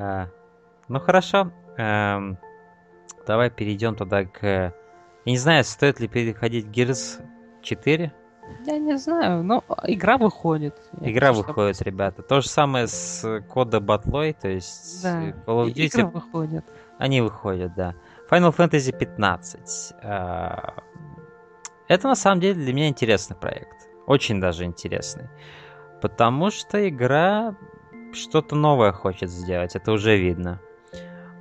А, 0.00 0.28
Ну 0.88 0.98
хорошо. 1.00 1.50
эм, 1.76 2.38
Давай 3.26 3.50
перейдем 3.50 3.94
тогда 3.96 4.24
к... 4.24 4.42
Я 4.42 4.72
не 5.32 5.36
знаю, 5.36 5.62
стоит 5.64 6.00
ли 6.00 6.08
переходить 6.08 6.66
Gears 6.66 7.22
4. 7.62 8.12
Я 8.66 8.78
не 8.78 8.96
знаю, 8.96 9.44
но 9.44 9.62
игра 9.84 10.16
выходит. 10.16 10.74
Я 11.00 11.12
Игра 11.12 11.32
чтобы- 11.32 11.46
выходит, 11.48 11.82
ребята. 11.82 12.22
То 12.22 12.40
же 12.40 12.48
самое 12.48 12.86
с 12.88 13.42
кода 13.48 13.78
Батлой, 13.80 14.32
то 14.32 14.48
есть 14.48 15.02
Да, 15.04 15.22
Call 15.46 15.66
of 15.66 15.68
и- 15.70 15.86
игра 15.86 16.04
Duty, 16.04 16.10
выходит. 16.10 16.64
они 16.98 17.20
выходят, 17.20 17.74
да. 17.74 17.94
Final 18.30 18.56
Fantasy 18.56 18.96
15. 18.96 19.92
а, 20.02 20.74
Это 21.88 22.08
на 22.08 22.14
самом 22.16 22.40
деле 22.40 22.54
для 22.54 22.72
меня 22.72 22.88
интересный 22.88 23.36
проект. 23.36 23.76
Очень 24.06 24.40
даже 24.40 24.64
интересный. 24.64 25.28
Потому 26.00 26.50
что 26.50 26.88
игра 26.88 27.54
что-то 28.12 28.56
новое 28.56 28.92
хочет 28.92 29.30
сделать, 29.30 29.76
это 29.76 29.92
уже 29.92 30.16
видно. 30.16 30.60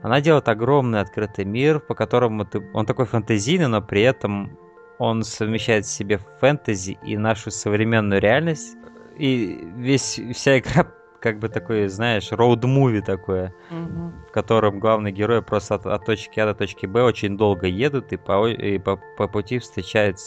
Она 0.01 0.21
делает 0.21 0.47
огромный 0.47 1.01
открытый 1.01 1.45
мир, 1.45 1.79
по 1.79 1.93
которому 1.93 2.45
ты... 2.45 2.61
он 2.73 2.85
такой 2.85 3.05
фэнтезийный, 3.05 3.67
но 3.67 3.81
при 3.81 4.01
этом 4.01 4.57
он 4.97 5.23
совмещает 5.23 5.85
в 5.85 5.91
себе 5.91 6.19
фэнтези 6.39 6.97
и 7.03 7.17
нашу 7.17 7.51
современную 7.51 8.21
реальность. 8.21 8.77
И 9.17 9.59
весь, 9.75 10.19
вся 10.33 10.59
игра 10.59 10.87
как 11.19 11.39
бы 11.39 11.49
такой, 11.49 11.87
знаешь, 11.87 12.31
роуд-муви 12.31 13.01
такое, 13.01 13.53
Мгм. 13.69 14.13
в 14.29 14.31
котором 14.31 14.79
главный 14.79 15.11
герой 15.11 15.41
просто 15.41 15.75
от, 15.75 15.85
от 15.85 16.05
точки 16.05 16.39
А 16.39 16.45
до 16.45 16.53
точки 16.55 16.85
Б 16.85 17.03
очень 17.03 17.37
долго 17.37 17.67
едут 17.67 18.13
и 18.13 18.17
по, 18.17 18.47
и 18.47 18.77
по, 18.79 18.97
по 19.17 19.27
пути 19.27 19.59
встречают 19.59 20.17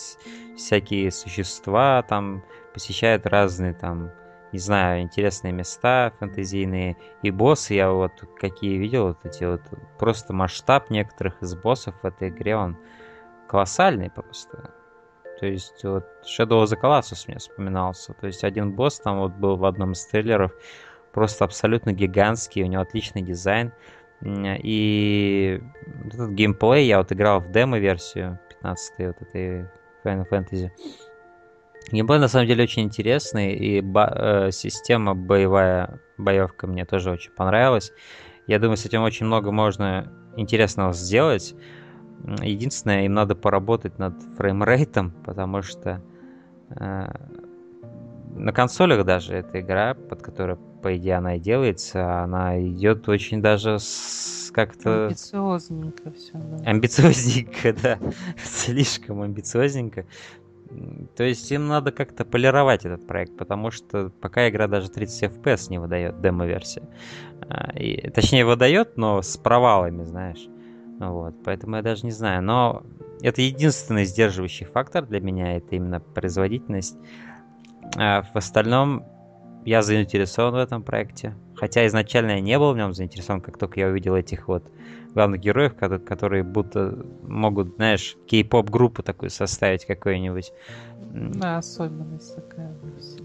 всякие 0.57 1.11
существа, 1.11 2.03
там 2.03 2.45
посещают 2.75 3.27
разные 3.27 3.73
там, 3.73 4.11
не 4.53 4.59
знаю, 4.59 5.03
интересные 5.03 5.53
места 5.53 6.13
фэнтезийные. 6.19 6.97
И 7.23 7.31
боссы, 7.31 7.75
я 7.75 7.91
вот 7.91 8.13
какие 8.39 8.77
видел, 8.77 9.09
вот 9.09 9.25
эти 9.25 9.45
вот, 9.45 9.63
просто 9.99 10.33
масштаб 10.33 10.91
некоторых 10.91 11.43
из 11.43 11.55
боссов 11.55 11.95
в 12.03 12.07
этой 12.07 12.29
игре, 12.29 12.57
он 12.57 12.77
колоссальный 13.49 14.11
просто. 14.11 14.75
То 15.41 15.47
есть 15.47 15.83
вот 15.83 16.05
Shadow 16.25 16.63
of 16.63 16.67
the 16.67 16.81
Colossus 16.81 17.25
мне 17.27 17.39
вспоминался. 17.39 18.13
То 18.15 18.27
есть 18.27 18.45
один 18.45 18.73
босс 18.73 19.01
там 19.01 19.19
вот 19.21 19.33
был 19.33 19.57
в 19.57 19.65
одном 19.65 19.93
из 19.93 20.05
трейлеров, 20.07 20.53
просто 21.13 21.45
абсолютно 21.45 21.93
гигантский, 21.93 22.63
у 22.63 22.67
него 22.67 22.83
отличный 22.83 23.23
дизайн. 23.23 23.73
И 24.25 25.61
этот 26.07 26.31
геймплей 26.31 26.87
я 26.87 26.99
вот 26.99 27.11
играл 27.11 27.41
в 27.41 27.51
демо-версию 27.51 28.39
15 28.51 28.95
вот 28.99 29.23
этой 29.23 29.67
Final 30.05 30.29
Fantasy. 30.31 30.71
Геймплей 31.91 32.19
на 32.19 32.29
самом 32.29 32.47
деле 32.47 32.65
очень 32.65 32.83
интересный, 32.83 33.55
и 33.55 33.81
ба- 33.81 34.13
э, 34.15 34.51
система 34.53 35.15
боевая, 35.15 36.01
боевка 36.17 36.67
мне 36.67 36.85
тоже 36.85 37.11
очень 37.11 37.33
понравилась. 37.33 37.93
Я 38.47 38.59
думаю, 38.59 38.77
с 38.77 38.87
этим 38.87 39.03
очень 39.03 39.27
много 39.27 39.51
можно 39.51 40.11
интересного 40.37 40.93
сделать. 40.93 41.55
Единственное, 42.43 43.05
им 43.05 43.15
надо 43.15 43.35
поработать 43.35 43.99
над 43.99 44.15
фреймрейтом, 44.37 45.11
потому 45.25 45.63
что 45.63 46.03
э, 46.71 47.07
на 48.35 48.53
консолях 48.53 49.05
даже 49.05 49.35
эта 49.35 49.61
игра, 49.61 49.95
под 49.95 50.23
которой, 50.23 50.57
по 50.83 50.97
идее, 50.97 51.17
она 51.17 51.37
и 51.37 51.41
делается, 51.41 52.23
она 52.23 52.61
идет 52.61 53.09
очень 53.09 53.43
даже 53.43 53.79
с 53.79 54.51
как-то 54.53 55.07
Амбициозненько 55.07 56.13
все, 56.13 56.33
да. 56.35 56.71
амбициозненько, 56.71 57.73
да, 57.83 57.99
слишком 58.45 59.23
амбициозненько. 59.23 60.07
То 61.17 61.25
есть 61.25 61.51
им 61.51 61.69
надо 61.69 61.93
как-то 61.93 62.25
полировать 62.25 62.85
этот 62.85 63.07
проект, 63.07 63.37
потому 63.37 63.71
что 63.71 64.11
пока 64.21 64.49
игра 64.49 64.69
даже 64.69 64.91
30 64.91 65.31
FPS 65.31 65.71
не 65.71 65.79
выдает, 65.79 66.21
демо-версия. 66.21 66.83
А, 67.49 67.73
и- 67.77 68.11
Точнее, 68.11 68.45
выдает, 68.45 68.97
но 68.97 69.23
с 69.23 69.37
провалами, 69.37 70.05
знаешь. 70.05 70.49
Вот, 70.99 71.35
поэтому 71.45 71.77
я 71.77 71.83
даже 71.83 72.05
не 72.05 72.13
знаю. 72.13 72.43
Но 72.43 72.83
это 73.21 73.43
единственный 73.43 74.05
сдерживающий 74.05 74.67
фактор 74.67 75.07
для 75.07 75.21
меня, 75.21 75.57
это 75.57 75.77
именно 75.77 76.01
производительность. 76.01 76.97
А 77.97 78.23
в 78.23 78.37
остальном 78.37 79.05
я 79.65 79.83
заинтересован 79.83 80.55
в 80.55 80.57
этом 80.57 80.83
проекте. 80.83 81.37
Хотя 81.55 81.87
изначально 81.87 82.33
я 82.33 82.41
не 82.41 82.59
был 82.59 82.73
в 82.73 82.77
нем 82.77 82.95
заинтересован, 82.95 83.41
как 83.41 83.59
только 83.59 83.81
я 83.81 83.89
увидел 83.89 84.17
этих 84.17 84.49
вот 84.49 84.65
главных 85.15 85.41
героев, 85.41 85.75
ко- 85.75 85.99
которые 85.99 86.43
будто 86.43 87.05
могут, 87.23 87.77
знаешь, 87.77 88.17
кей-поп 88.27 88.71
группу 88.71 89.03
такую 89.03 89.31
составить 89.31 89.87
какую-нибудь. 89.87 90.53
Да, 91.11 91.59
особенность 91.59 92.35
такая. 92.35 92.75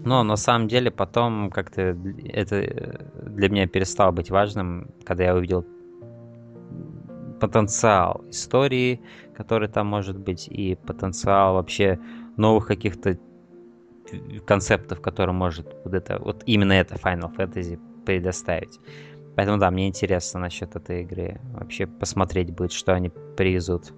но 0.04 0.22
на 0.22 0.36
самом 0.36 0.68
деле 0.68 0.90
потом 0.90 1.50
как-то 1.50 1.96
это 2.24 2.56
э, 2.56 3.04
для 3.26 3.48
меня 3.48 3.66
перестало 3.66 4.12
быть 4.12 4.30
важным, 4.30 4.90
когда 5.04 5.24
я 5.24 5.34
увидел 5.34 5.64
потенциал 7.40 8.24
истории, 8.30 9.00
который 9.34 9.68
там 9.68 9.86
может 9.86 10.18
быть, 10.18 10.48
и 10.48 10.74
потенциал 10.74 11.54
вообще 11.54 11.98
новых 12.36 12.66
каких-то 12.66 13.18
концептов, 14.46 15.00
которые 15.00 15.34
может 15.34 15.66
вот 15.84 15.94
это 15.94 16.18
вот 16.18 16.42
именно 16.46 16.72
это 16.72 16.96
Final 16.96 17.34
Fantasy 17.34 17.78
предоставить. 18.04 18.80
Поэтому 19.38 19.56
да, 19.56 19.70
мне 19.70 19.86
интересно 19.86 20.40
насчет 20.40 20.74
этой 20.74 21.02
игры. 21.02 21.40
Вообще 21.52 21.86
посмотреть 21.86 22.50
будет, 22.50 22.72
что 22.72 22.92
они 22.92 23.08
привезут. 23.36 23.92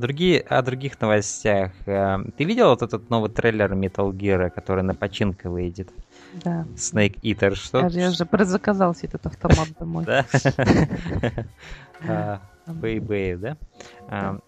другие, 0.00 0.40
о 0.40 0.62
других 0.62 1.00
новостях. 1.00 1.72
Э, 1.86 2.18
ты 2.36 2.44
видел 2.44 2.70
вот 2.70 2.82
этот 2.82 3.08
новый 3.10 3.30
трейлер 3.30 3.72
Metal 3.72 4.10
Gear, 4.10 4.50
который 4.50 4.82
на 4.82 4.94
починка 4.94 5.48
выйдет? 5.48 5.90
Да. 6.32 6.64
Snake 6.76 7.20
Eater, 7.22 7.54
что? 7.54 7.86
Я 7.88 8.10
же 8.10 8.24
предзаказал 8.24 8.94
себе 8.94 9.10
этот 9.14 9.26
автомат 9.26 9.68
домой. 9.78 10.04
Да? 10.04 10.26
Бэй-бэй, 12.66 13.36
да? 13.36 13.56
А, 14.08 14.38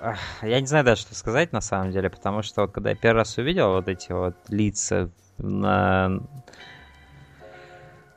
э, 0.00 0.14
я 0.42 0.60
не 0.60 0.66
знаю 0.66 0.84
даже, 0.84 1.02
что 1.02 1.14
сказать 1.14 1.52
на 1.52 1.60
самом 1.60 1.92
деле, 1.92 2.08
потому 2.08 2.42
что 2.42 2.62
вот 2.62 2.72
когда 2.72 2.90
я 2.90 2.96
первый 2.96 3.18
раз 3.18 3.36
увидел 3.36 3.72
вот 3.72 3.88
эти 3.88 4.12
вот 4.12 4.36
лица 4.48 5.10
на 5.36 6.20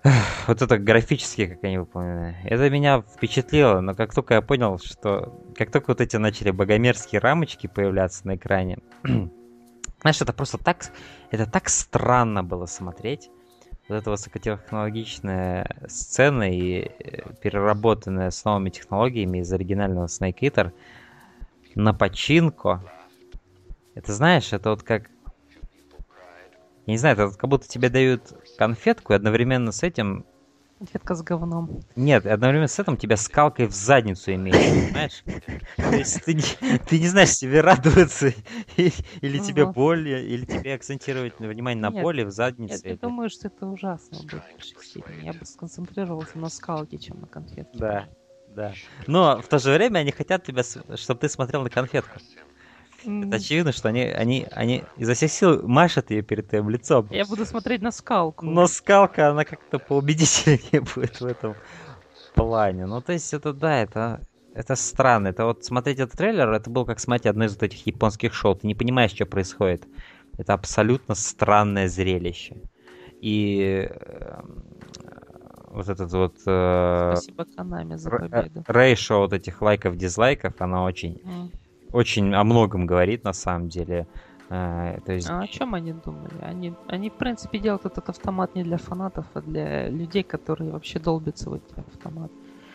вот 0.48 0.62
это 0.62 0.78
графически, 0.78 1.48
как 1.48 1.64
они 1.64 1.78
выполнены. 1.78 2.38
Это 2.44 2.70
меня 2.70 3.02
впечатлило, 3.02 3.82
но 3.82 3.94
как 3.94 4.14
только 4.14 4.36
я 4.36 4.42
понял, 4.42 4.80
что... 4.80 5.40
Как 5.56 5.72
только 5.72 5.90
вот 5.90 6.02
эти 6.02 6.16
начали 6.16 6.52
богомерзкие 6.52 7.20
рамочки 7.20 7.68
появляться 7.68 8.26
на 8.28 8.36
экране, 8.36 8.80
знаешь, 10.02 10.22
это 10.22 10.34
просто 10.34 10.58
так... 10.58 10.92
Это 11.30 11.50
так 11.50 11.70
странно 11.70 12.44
было 12.44 12.66
смотреть. 12.66 13.30
Вот 13.88 13.96
эта 13.96 14.10
высокотехнологичная 14.10 15.88
сцена 15.88 16.52
и 16.52 16.92
э, 17.00 17.34
переработанная 17.42 18.32
с 18.32 18.44
новыми 18.44 18.70
технологиями 18.70 19.40
из 19.40 19.52
оригинального 19.52 20.06
Snake 20.06 20.40
Eater 20.42 20.72
на 21.76 21.94
починку. 21.94 22.80
Это 23.96 24.14
знаешь, 24.14 24.54
это 24.54 24.70
вот 24.72 24.84
как 24.84 25.10
я 26.86 26.94
не 26.94 26.98
знаю, 26.98 27.16
это 27.16 27.38
как 27.38 27.50
будто 27.50 27.68
тебе 27.68 27.90
дают 27.90 28.34
конфетку, 28.58 29.14
и 29.14 29.16
одновременно 29.16 29.72
с 29.72 29.84
этим... 29.84 30.26
Конфетка 30.82 31.14
с 31.14 31.22
говном. 31.22 31.70
Нет, 31.96 32.26
одновременно 32.26 32.68
с 32.68 32.80
этим 32.80 32.98
тебя 32.98 33.16
скалкой 33.16 33.68
в 33.68 33.72
задницу 33.72 34.34
имеют, 34.34 34.64
понимаешь? 34.64 35.24
То 35.92 35.96
есть 35.96 36.26
ты 36.26 36.34
не, 36.34 36.42
ты 36.90 36.98
не 37.00 37.08
знаешь, 37.08 37.38
тебе 37.38 37.62
радоваться, 37.62 38.34
или 38.78 39.38
тебе 39.38 39.68
больно, 39.68 40.08
или 40.08 40.44
тебе 40.44 40.74
акцентировать 40.74 41.38
внимание 41.38 41.80
на 41.84 41.92
боли 41.92 42.24
в 42.24 42.32
заднице. 42.32 42.82
Я 42.88 42.96
думаю, 42.96 43.30
что 43.30 43.48
это 43.48 43.68
ужасно 43.68 44.18
будет 44.22 44.42
в 44.42 44.54
большей 44.54 44.84
степени. 44.84 45.26
Я 45.28 45.34
бы 45.34 45.46
сконцентрировался 45.46 46.40
на 46.40 46.50
скалке, 46.50 46.98
чем 46.98 47.22
на 47.22 47.28
конфетке. 47.28 47.78
Да, 47.78 48.08
да. 48.48 48.74
Но 49.06 49.40
в 49.40 49.48
то 49.48 49.60
же 49.60 49.72
время 49.72 50.00
они 50.00 50.12
хотят 50.12 50.44
тебя, 50.44 50.64
чтобы 50.64 51.20
ты 51.20 51.30
смотрел 51.30 51.62
на 51.62 51.70
конфетку. 51.70 52.18
Это 53.04 53.36
очевидно, 53.36 53.72
что 53.72 53.90
они, 53.90 54.04
они, 54.04 54.48
они 54.52 54.84
изо 54.98 55.14
всех 55.14 55.32
сил 55.32 55.68
машут 55.68 56.12
ее 56.12 56.22
перед 56.22 56.50
твоим 56.50 56.70
лицом. 56.70 57.08
Я 57.10 57.26
буду 57.26 57.46
смотреть 57.46 57.82
на 57.82 57.92
скалку. 57.92 58.46
Но 58.46 58.68
скалка, 58.68 59.30
она 59.30 59.44
как-то 59.44 59.80
поубедительнее 59.80 60.82
будет 60.96 61.20
в 61.20 61.26
этом 61.26 61.56
плане. 62.34 62.86
Ну, 62.86 63.02
то 63.02 63.14
есть, 63.14 63.34
это 63.34 63.54
да, 63.54 63.82
это, 63.82 64.22
это 64.54 64.76
странно. 64.76 65.30
Это 65.30 65.46
вот 65.46 65.66
смотреть 65.66 66.00
этот 66.00 66.18
трейлер, 66.18 66.52
это 66.52 66.70
было 66.70 66.86
как 66.86 67.00
смотреть 67.00 67.28
одно 67.28 67.46
из 67.46 67.54
вот 67.54 67.64
этих 67.64 67.86
японских 67.88 68.34
шоу. 68.34 68.56
Ты 68.56 68.68
не 68.68 68.76
понимаешь, 68.76 69.12
что 69.12 69.26
происходит. 69.26 69.88
Это 70.38 70.54
абсолютно 70.54 71.16
странное 71.16 71.88
зрелище. 71.88 72.58
И 73.20 73.90
э, 73.92 74.42
вот 75.68 75.90
этот 75.90 76.12
вот... 76.14 76.36
Э, 76.48 77.14
Спасибо 77.16 77.46
Канами 77.56 77.96
за 77.96 78.10
победу. 78.10 78.64
Рейшо 78.68 79.20
вот 79.20 79.34
этих 79.34 79.62
лайков-дизлайков, 79.62 80.54
она 80.60 80.84
очень... 80.84 81.22
Mm 81.24 81.52
очень 81.94 82.34
о 82.34 82.44
многом 82.44 82.86
говорит 82.86 83.24
на 83.24 83.34
самом 83.34 83.70
деле. 83.70 84.08
А, 84.50 85.00
то 85.06 85.14
есть... 85.14 85.30
а 85.30 85.40
о 85.40 85.48
чем 85.48 85.74
они 85.76 85.94
думали? 85.94 86.34
Они, 86.42 86.74
они, 86.88 87.10
в 87.10 87.14
принципе, 87.14 87.58
делают 87.58 87.86
этот 87.86 88.10
автомат 88.10 88.54
не 88.54 88.64
для 88.64 88.78
фанатов, 88.78 89.26
а 89.34 89.42
для 89.42 89.88
людей, 89.88 90.24
которые 90.24 90.72
вообще 90.72 91.00
долбятся 91.00 91.50
в 91.50 91.54
эти 91.54 91.74
автоматы. 91.78 92.34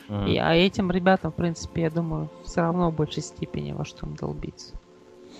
Mm. 0.09 0.29
И, 0.31 0.39
а 0.39 0.55
этим 0.55 0.91
ребятам, 0.91 1.33
в 1.33 1.35
принципе, 1.35 1.83
я 1.83 1.91
думаю, 1.91 2.31
все 2.45 2.63
равно 2.63 2.91
в 2.91 2.95
большей 2.95 3.23
степени 3.23 3.73
во 3.73 3.85
что 3.85 4.07
им 4.07 4.15
долбиться. 4.15 4.75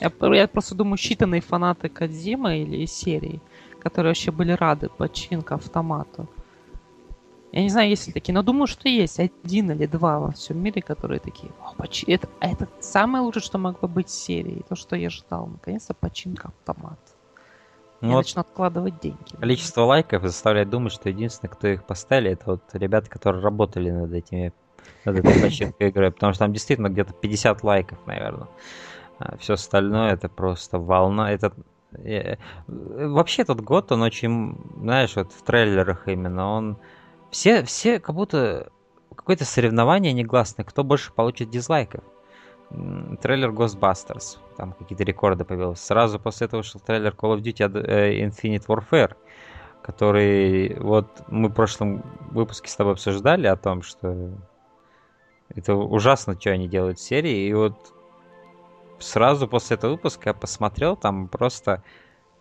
Я, 0.01 0.13
я 0.35 0.49
просто 0.49 0.75
думаю, 0.75 0.97
считанные 0.97 1.41
фанаты 1.41 1.89
Кадзима 1.89 2.57
или 2.57 2.85
серии, 2.87 3.41
которые 3.81 4.11
вообще 4.11 4.31
были 4.31 4.53
рады 4.53 4.89
починка 4.89 5.55
автомату. 5.55 6.29
Я 7.57 7.63
не 7.63 7.71
знаю, 7.71 7.89
есть 7.89 8.07
ли 8.07 8.13
такие, 8.13 8.35
но 8.35 8.43
думаю, 8.43 8.67
что 8.67 8.87
есть 8.87 9.19
один 9.19 9.71
или 9.71 9.87
два 9.87 10.19
во 10.19 10.33
всем 10.33 10.63
мире, 10.63 10.83
которые 10.83 11.21
такие, 11.21 11.51
О, 11.65 11.73
поч... 11.75 12.05
это, 12.07 12.29
это 12.39 12.69
самое 12.81 13.25
лучшее, 13.25 13.43
что 13.43 13.57
могло 13.57 13.89
быть 13.89 14.09
в 14.09 14.13
серии, 14.13 14.63
то, 14.69 14.77
что 14.77 14.95
я 14.95 15.09
ждал. 15.09 15.47
Наконец-то 15.47 15.95
починка 15.95 16.49
автомат. 16.49 16.99
Ну, 18.03 18.09
я 18.11 18.15
вот 18.17 18.27
начну 18.27 18.43
откладывать 18.43 19.01
деньги. 19.01 19.37
Количество 19.41 19.85
лайков 19.85 20.23
заставляет 20.25 20.69
думать, 20.69 20.93
что 20.93 21.09
единственное, 21.09 21.51
кто 21.51 21.69
их 21.69 21.87
поставили, 21.87 22.33
это 22.33 22.45
вот 22.45 22.63
ребята, 22.75 23.09
которые 23.09 23.43
работали 23.43 23.91
над 23.91 24.13
этими 24.13 24.53
над 25.07 25.21
этой 25.21 25.41
починкой 25.41 25.89
игры, 25.89 26.11
потому 26.11 26.35
что 26.35 26.41
там 26.41 26.53
действительно 26.53 26.91
где-то 26.91 27.15
50 27.15 27.63
лайков, 27.65 27.99
наверное. 28.07 28.49
А 29.19 29.39
все 29.39 29.55
остальное 29.55 30.13
это 30.13 30.29
просто 30.29 30.79
волна. 30.79 31.33
Это 31.33 31.55
э, 31.93 32.37
вообще 32.99 33.41
этот 33.41 33.63
год, 33.63 33.93
он 33.93 34.03
очень, 34.03 34.59
знаешь, 34.77 35.17
вот 35.17 35.33
в 35.33 35.43
трейлерах 35.43 36.07
именно, 36.07 36.51
он 36.51 36.77
все, 37.31 37.65
все 37.65 38.01
как 38.01 38.15
будто 38.15 38.71
какое-то 39.15 39.45
соревнование 39.45 40.13
негласное, 40.13 40.65
кто 40.65 40.85
больше 40.85 41.13
получит 41.13 41.51
дизлайков. 41.51 42.05
Трейлер 43.23 43.51
Ghostbusters, 43.51 44.39
там 44.57 44.73
какие-то 44.73 45.05
рекорды 45.05 45.45
появились. 45.45 45.79
Сразу 45.79 46.19
после 46.19 46.47
этого 46.47 46.61
вышел 46.61 46.81
трейлер 46.81 47.13
Call 47.13 47.37
of 47.37 47.43
Duty 47.43 47.87
э, 47.87 48.27
Infinite 48.27 48.67
Warfare, 48.67 49.15
который 49.83 50.77
вот 50.81 51.07
мы 51.29 51.49
в 51.49 51.53
прошлом 51.53 52.03
выпуске 52.31 52.69
с 52.69 52.77
тобой 52.77 52.95
обсуждали 52.95 53.47
о 53.47 53.57
том, 53.57 53.83
что 53.83 54.33
это 55.49 55.75
ужасно, 55.77 56.39
что 56.39 56.51
они 56.51 56.69
делают 56.69 56.99
в 56.99 57.03
серии, 57.03 57.47
и 57.49 57.55
вот 57.55 57.95
сразу 58.99 59.47
после 59.47 59.77
этого 59.77 59.93
выпуска 59.93 60.31
я 60.31 60.35
посмотрел, 60.35 60.97
там 60.97 61.29
просто 61.29 61.85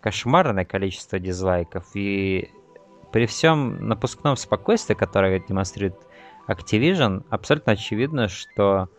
кошмарное 0.01 0.65
количество 0.65 1.19
дизлайков, 1.19 1.85
и 1.93 2.49
при 3.15 3.27
всем 3.27 3.87
напускном 3.87 4.35
спокойствии, 4.35 4.93
которое 4.93 5.39
демонстрирует 5.39 5.95
Activision, 6.49 7.23
абсолютно 7.29 7.71
очевидно, 7.71 8.27
что, 8.27 8.89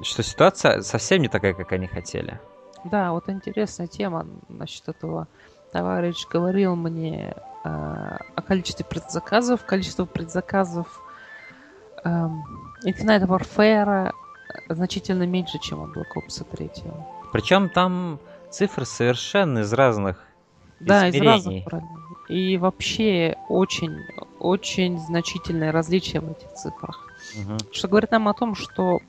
что 0.00 0.22
ситуация 0.22 0.82
совсем 0.82 1.20
не 1.20 1.26
такая, 1.26 1.52
как 1.52 1.72
они 1.72 1.88
хотели. 1.88 2.38
Да, 2.84 3.10
вот 3.10 3.28
интересная 3.28 3.88
тема 3.88 4.24
насчет 4.48 4.88
этого. 4.88 5.26
Товарищ 5.72 6.28
говорил 6.28 6.76
мне 6.76 7.34
э, 7.64 7.68
о 8.36 8.40
количестве 8.40 8.86
предзаказов. 8.88 9.64
Количество 9.64 10.04
предзаказов 10.04 10.86
э, 12.04 12.08
Infinite 12.86 13.26
Warfare 13.26 14.12
значительно 14.68 15.24
меньше, 15.26 15.58
чем 15.58 15.80
у 15.80 15.86
Black 15.86 16.14
Ops 16.14 16.46
3. 16.56 16.70
Причем 17.32 17.68
там 17.68 18.20
цифры 18.48 18.84
совершенно 18.84 19.58
из 19.58 19.72
разных 19.72 20.29
да, 20.80 21.08
из 21.08 21.20
разных 21.20 21.64
И 22.28 22.56
вообще 22.56 23.36
очень, 23.48 23.96
очень 24.38 24.98
значительное 24.98 25.72
различие 25.72 26.20
в 26.20 26.30
этих 26.30 26.52
цифрах. 26.54 27.06
Угу. 27.36 27.72
Что 27.72 27.88
говорит 27.88 28.10
нам 28.10 28.28
о 28.28 28.34
том, 28.34 28.54
что 28.54 29.00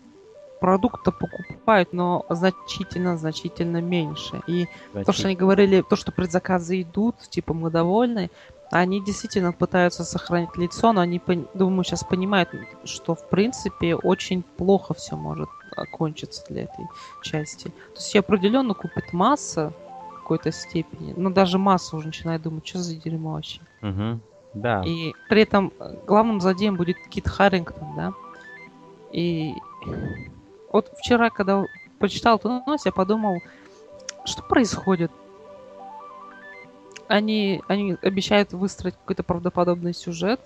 продукта 0.59 1.11
покупают, 1.11 1.91
но 1.91 2.25
значительно-значительно 2.29 3.81
меньше. 3.81 4.41
И 4.47 4.67
Значит... 4.91 5.05
то, 5.07 5.11
что 5.13 5.27
они 5.27 5.35
говорили, 5.35 5.81
то, 5.81 5.95
что 5.95 6.11
предзаказы 6.11 6.83
идут, 6.83 7.15
типа 7.29 7.53
мы 7.53 7.71
довольны, 7.71 8.29
они 8.69 9.03
действительно 9.03 9.51
пытаются 9.51 10.03
сохранить 10.05 10.55
лицо, 10.55 10.93
но 10.93 11.01
они, 11.01 11.21
думаю, 11.53 11.83
сейчас 11.83 12.03
понимают, 12.03 12.49
что 12.85 13.15
в 13.15 13.27
принципе 13.27 13.95
очень 13.95 14.43
плохо 14.43 14.93
все 14.93 15.17
может 15.17 15.49
окончиться 15.75 16.43
для 16.47 16.63
этой 16.63 16.87
части. 17.21 17.65
То 17.67 17.97
есть 17.97 18.15
определенно 18.15 18.73
купит 18.73 19.11
масса, 19.13 19.73
какой-то 20.31 20.51
степени. 20.51 21.13
Но 21.17 21.29
даже 21.29 21.57
масса 21.57 21.97
уже 21.97 22.07
начинает 22.07 22.41
думать, 22.41 22.65
что 22.65 22.79
за 22.79 22.95
дерьмо 22.95 23.33
вообще. 23.33 23.59
Угу. 23.81 24.19
Да. 24.53 24.81
И 24.85 25.13
при 25.27 25.41
этом 25.41 25.73
э, 25.77 25.95
главным 26.07 26.39
злодеем 26.39 26.77
будет 26.77 26.95
Кит 27.09 27.27
Харрингтон, 27.27 27.95
да. 27.95 28.13
И 29.11 29.53
вот 30.71 30.89
вчера, 30.97 31.29
когда 31.29 31.65
почитал 31.99 32.37
эту 32.37 32.47
новость, 32.47 32.85
я 32.85 32.93
подумал, 32.93 33.39
что 34.23 34.41
происходит? 34.43 35.11
Они, 37.09 37.61
они 37.67 37.97
обещают 38.01 38.53
выстроить 38.53 38.95
какой-то 38.95 39.23
правдоподобный 39.23 39.93
сюжет, 39.93 40.39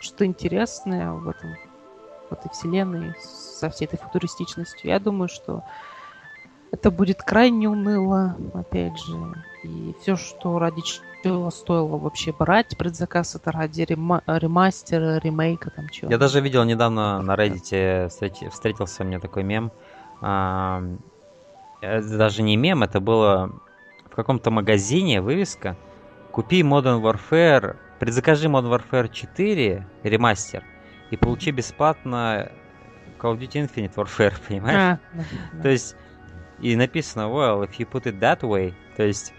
что-то 0.00 0.26
интересное 0.26 1.12
в 1.12 1.28
этом, 1.28 1.54
в 2.30 2.32
этой 2.32 2.50
вселенной 2.50 3.14
со 3.20 3.70
всей 3.70 3.84
этой 3.84 3.98
футуристичностью. 3.98 4.90
Я 4.90 4.98
думаю, 4.98 5.28
что 5.28 5.62
это 6.70 6.90
будет 6.90 7.22
крайне 7.22 7.68
уныло, 7.68 8.36
опять 8.54 8.98
же. 8.98 9.16
И 9.64 9.94
все, 10.00 10.16
что 10.16 10.58
ради 10.58 10.82
чего 10.82 11.50
стоило 11.50 11.96
вообще 11.98 12.32
брать 12.32 12.76
предзаказ, 12.76 13.34
это 13.34 13.50
ради 13.52 13.82
рема- 13.82 14.22
ремастера, 14.26 15.18
ремейка, 15.18 15.70
там 15.70 15.88
чего. 15.88 16.10
Я 16.10 16.18
даже 16.18 16.40
видел 16.40 16.64
недавно 16.64 17.20
на 17.22 17.34
Reddit 17.34 18.08
встретился 18.50 19.04
мне 19.04 19.18
такой 19.18 19.42
мем. 19.42 19.72
А, 20.20 20.82
даже 21.80 22.42
не 22.42 22.56
мем, 22.56 22.82
это 22.82 23.00
было 23.00 23.50
в 24.04 24.14
каком-то 24.14 24.50
магазине 24.50 25.20
вывеска. 25.20 25.76
Купи 26.32 26.62
Modern 26.62 27.00
Warfare, 27.02 27.76
предзакажи 27.98 28.48
Modern 28.48 28.80
Warfare 28.80 29.12
4 29.12 29.86
ремастер 30.02 30.62
и 31.10 31.16
получи 31.16 31.50
бесплатно 31.50 32.52
Call 33.18 33.36
of 33.36 33.38
Duty 33.38 33.66
Infinite 33.66 33.94
Warfare, 33.94 34.34
понимаешь? 34.48 34.76
А, 34.76 34.98
да, 35.12 35.24
да. 35.52 35.62
То 35.62 35.68
есть 35.68 35.96
и 36.60 36.76
написано, 36.76 37.22
well, 37.22 37.62
if 37.62 37.78
you 37.78 37.88
put 37.88 38.04
it 38.04 38.18
that 38.18 38.40
way, 38.40 38.74
то 38.96 39.04
есть, 39.04 39.32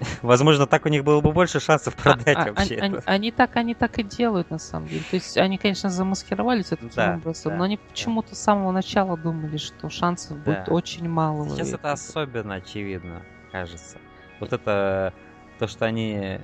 возможно, 0.22 0.66
так 0.66 0.86
у 0.86 0.88
них 0.88 1.04
было 1.04 1.20
бы 1.20 1.32
больше 1.32 1.60
шансов 1.60 1.94
а, 1.98 2.02
продать 2.02 2.36
а, 2.36 2.52
вообще. 2.52 2.76
Они, 2.78 2.98
они, 3.06 3.30
так, 3.30 3.56
они 3.56 3.74
так 3.74 3.98
и 3.98 4.02
делают 4.02 4.50
на 4.50 4.58
самом 4.58 4.88
деле. 4.88 5.02
То 5.10 5.16
есть 5.16 5.36
они, 5.36 5.58
конечно, 5.58 5.88
замаскировались 5.88 6.66
таким 6.66 6.90
да, 6.94 7.14
образом, 7.14 7.52
да, 7.52 7.58
но 7.58 7.64
они 7.64 7.76
да. 7.76 7.82
почему-то 7.88 8.34
с 8.34 8.38
самого 8.38 8.72
начала 8.72 9.16
думали, 9.16 9.56
что 9.56 9.88
шансов 9.88 10.42
да. 10.42 10.52
будет 10.52 10.68
очень 10.68 11.08
мало. 11.08 11.48
Сейчас 11.48 11.72
это 11.72 11.92
особенно 11.92 12.54
очевидно, 12.56 13.22
кажется. 13.52 13.98
Вот 14.40 14.52
это 14.52 15.14
то, 15.58 15.68
что 15.68 15.86
они 15.86 16.40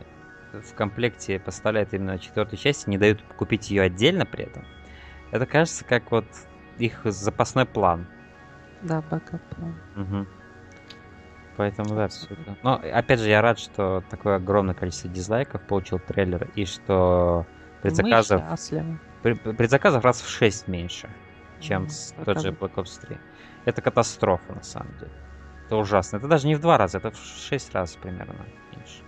в 0.53 0.74
комплекте 0.74 1.38
поставляют 1.38 1.92
именно 1.92 2.18
четвертой 2.18 2.59
части, 2.59 2.88
не 2.88 2.99
дают 2.99 3.22
купить 3.36 3.70
ее 3.70 3.82
отдельно 3.82 4.24
при 4.24 4.44
этом. 4.44 4.64
Это 5.30 5.44
кажется 5.46 5.84
как 5.84 6.11
вот 6.11 6.24
их 6.78 7.01
запасной 7.05 7.66
план. 7.66 8.07
Да, 8.83 9.03
backup. 9.03 9.41
Угу. 9.97 10.26
Поэтому 11.57 11.97
да, 11.97 12.07
все 12.07 12.26
это. 12.26 12.57
Но 12.62 12.74
опять 12.74 13.18
же, 13.18 13.29
я 13.29 13.43
рад, 13.43 13.59
что 13.59 14.05
такое 14.09 14.37
огромное 14.37 14.74
количество 14.74 15.11
дизлайков 15.11 15.61
получил 15.62 15.99
трейлер, 15.99 16.49
и 16.55 16.64
что 16.64 17.47
предзаказов... 17.83 18.43
предзаказов 19.22 20.05
раз 20.05 20.20
в 20.20 20.29
6 20.29 20.68
меньше, 20.68 21.11
чем 21.59 21.85
mm, 21.85 21.89
с 21.89 22.14
тот 22.24 22.41
же 22.41 22.51
Black 22.51 22.74
Ops 22.74 23.01
3. 23.07 23.18
Это 23.64 23.83
катастрофа, 23.83 24.53
на 24.53 24.62
самом 24.62 24.93
деле. 24.99 25.12
Это 25.66 25.76
ужасно. 25.76 26.18
Это 26.18 26.29
даже 26.29 26.47
не 26.47 26.55
в 26.55 26.61
два 26.61 26.79
раза, 26.79 26.99
это 26.99 27.11
в 27.11 27.16
6 27.16 27.74
раз 27.74 27.97
примерно 27.97 28.47
меньше. 28.72 29.03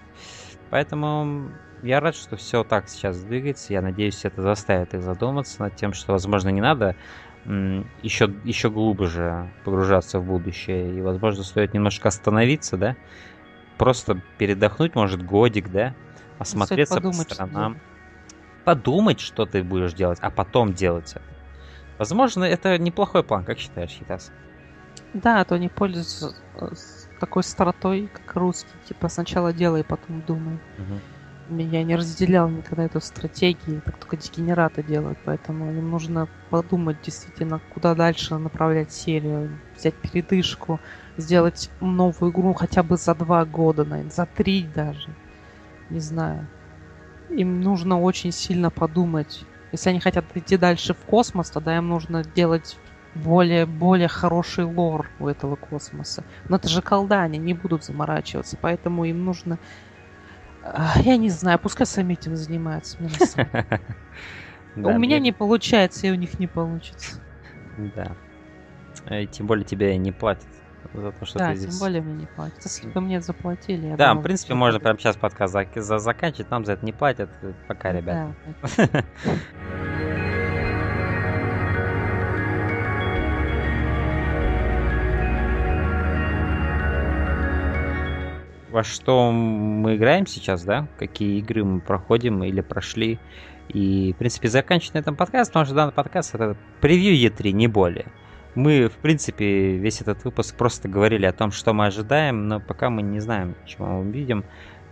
Поэтому 0.71 1.53
я 1.83 2.01
рад, 2.01 2.17
что 2.17 2.37
все 2.37 2.65
так 2.65 2.89
сейчас 2.89 3.23
двигается. 3.23 3.73
Я 3.73 3.81
надеюсь, 3.81 4.25
это 4.25 4.43
заставит 4.43 4.93
их 4.95 5.03
задуматься 5.03 5.63
над 5.63 5.77
тем, 5.77 5.93
что, 5.93 6.13
возможно, 6.13 6.49
не 6.49 6.61
надо 6.61 6.97
еще, 8.03 8.33
еще 8.45 8.71
глубже 8.71 9.51
погружаться 9.65 10.19
в 10.19 10.27
будущее. 10.27 10.97
И, 10.97 11.01
возможно, 11.01 11.43
стоит 11.43 11.75
немножко 11.75 12.09
остановиться, 12.09 12.77
да? 12.77 12.97
Просто 13.79 14.21
передохнуть, 14.39 14.95
может, 14.95 15.23
годик, 15.23 15.71
да? 15.71 15.95
Осмотреться 16.39 17.01
по 17.01 17.13
сторонам. 17.13 17.75
Что 17.75 17.91
подумать, 18.65 19.21
что 19.21 19.47
ты 19.47 19.63
будешь 19.63 19.95
делать, 19.95 20.19
а 20.21 20.31
потом 20.31 20.75
делать 20.75 21.13
это. 21.13 21.25
Возможно, 21.99 22.45
это 22.45 22.79
неплохой 22.79 23.23
план, 23.23 23.45
как 23.45 23.59
считаешь, 23.59 23.91
Хитас? 23.91 24.31
Да, 25.13 25.41
а 25.41 25.45
то 25.45 25.59
не 25.59 25.69
пользуются 25.69 26.35
э, 26.55 26.69
такой 27.19 27.43
сторотой, 27.43 28.09
как 28.13 28.37
русский. 28.37 28.79
Типа 28.87 29.09
сначала 29.09 29.53
делай, 29.53 29.83
потом 29.85 30.21
думай. 30.23 30.59
Угу 30.79 31.01
я 31.59 31.85
не 31.85 31.97
разделял 31.97 32.49
никогда 32.49 32.85
эту 32.85 33.01
стратегию, 33.01 33.83
так 33.83 33.99
только 33.99 34.17
дегенераты 34.17 34.83
делают, 34.83 35.19
поэтому 35.25 35.73
им 35.73 35.91
нужно 35.91 36.29
подумать 36.49 37.01
действительно, 37.03 37.61
куда 37.69 37.95
дальше 37.95 38.39
направлять 38.39 38.93
серию, 38.93 39.61
взять 39.77 39.95
передышку, 39.95 40.81
сделать 41.17 41.71
новую 41.81 42.33
игру 42.33 42.53
хотя 42.55 42.83
бы 42.83 42.97
за 42.97 43.15
два 43.15 43.45
года, 43.45 43.85
наверное, 43.85 44.11
за 44.11 44.27
три 44.27 44.67
даже, 44.67 45.15
не 45.89 46.01
знаю. 46.01 46.47
Им 47.31 47.61
нужно 47.61 48.01
очень 48.01 48.33
сильно 48.33 48.71
подумать. 48.71 49.45
Если 49.73 49.91
они 49.91 50.01
хотят 50.01 50.25
идти 50.35 50.57
дальше 50.57 50.95
в 50.95 51.05
космос, 51.05 51.51
тогда 51.51 51.77
им 51.77 51.89
нужно 51.89 52.25
делать 52.25 52.77
более, 53.15 53.67
более 53.67 54.09
хороший 54.09 54.65
лор 54.65 55.11
у 55.19 55.27
этого 55.27 55.57
космоса. 55.57 56.25
Но 56.49 56.57
это 56.57 56.69
же 56.69 56.83
колда, 56.83 57.23
они 57.23 57.39
не 57.39 57.55
будут 57.55 57.85
заморачиваться, 57.85 58.57
поэтому 58.61 59.05
им 59.05 59.25
нужно 59.25 59.59
я 60.97 61.17
не 61.17 61.31
знаю, 61.31 61.59
пускай 61.59 61.87
сами 61.87 62.15
этим 62.15 62.37
занимаются. 62.37 62.99
У 64.77 64.99
меня 64.99 65.19
не 65.19 65.33
получается, 65.33 66.07
и 66.07 66.11
у 66.11 66.15
них 66.15 66.39
не 66.39 66.47
получится. 66.47 67.21
Да. 67.95 68.17
И 69.11 69.27
тем 69.27 69.47
более 69.47 69.65
тебе 69.65 69.97
не 69.97 70.13
платят 70.13 70.47
за 70.95 71.13
то, 71.13 71.27
что 71.27 71.39
да, 71.39 71.51
ты 71.51 71.57
здесь... 71.57 71.71
тем 71.71 71.81
более 71.81 72.03
мне 72.03 72.15
не 72.15 72.27
платят. 72.27 72.63
Если 72.65 72.89
бы 72.89 73.01
мне 73.01 73.21
заплатили, 73.21 73.95
Да, 73.97 74.15
в 74.15 74.23
принципе, 74.23 74.55
можно 74.55 74.81
прямо 74.81 74.99
сейчас 74.99 75.17
подкаст 75.17 75.55
заканчивать, 75.77 76.51
нам 76.51 76.65
за 76.65 76.75
это 76.75 76.85
не 76.85 76.93
платят. 76.93 77.31
Пока, 77.67 77.93
ребята. 77.93 78.35
во 88.71 88.85
что 88.85 89.31
мы 89.33 89.97
играем 89.97 90.27
сейчас, 90.27 90.65
да, 90.65 90.87
какие 90.99 91.39
игры 91.39 91.65
мы 91.65 91.81
проходим 91.81 92.43
или 92.45 92.61
прошли. 92.61 93.19
И, 93.69 94.13
в 94.15 94.17
принципе, 94.17 94.49
заканчивать 94.49 94.95
на 94.95 94.99
этом 94.99 95.17
подкаст, 95.17 95.51
потому 95.51 95.67
что 95.67 95.75
данный 95.75 95.93
подкаст 95.93 96.35
это 96.35 96.57
превью 96.81 97.15
E3, 97.15 97.53
не 97.53 97.69
более. 97.69 98.07
Мы, 98.57 98.89
в 98.89 98.97
принципе, 98.97 99.77
весь 99.77 100.01
этот 100.01 100.25
выпуск 100.25 100.57
просто 100.57 100.89
говорили 100.89 101.25
о 101.27 101.33
том, 101.33 101.53
что 101.53 101.73
мы 101.73 101.87
ожидаем, 101.87 102.49
но 102.49 102.59
пока 102.59 102.91
мы 102.91 103.03
не 103.03 103.21
знаем, 103.21 103.55
чего 103.67 103.87
мы 103.87 104.01
увидим. 104.01 104.45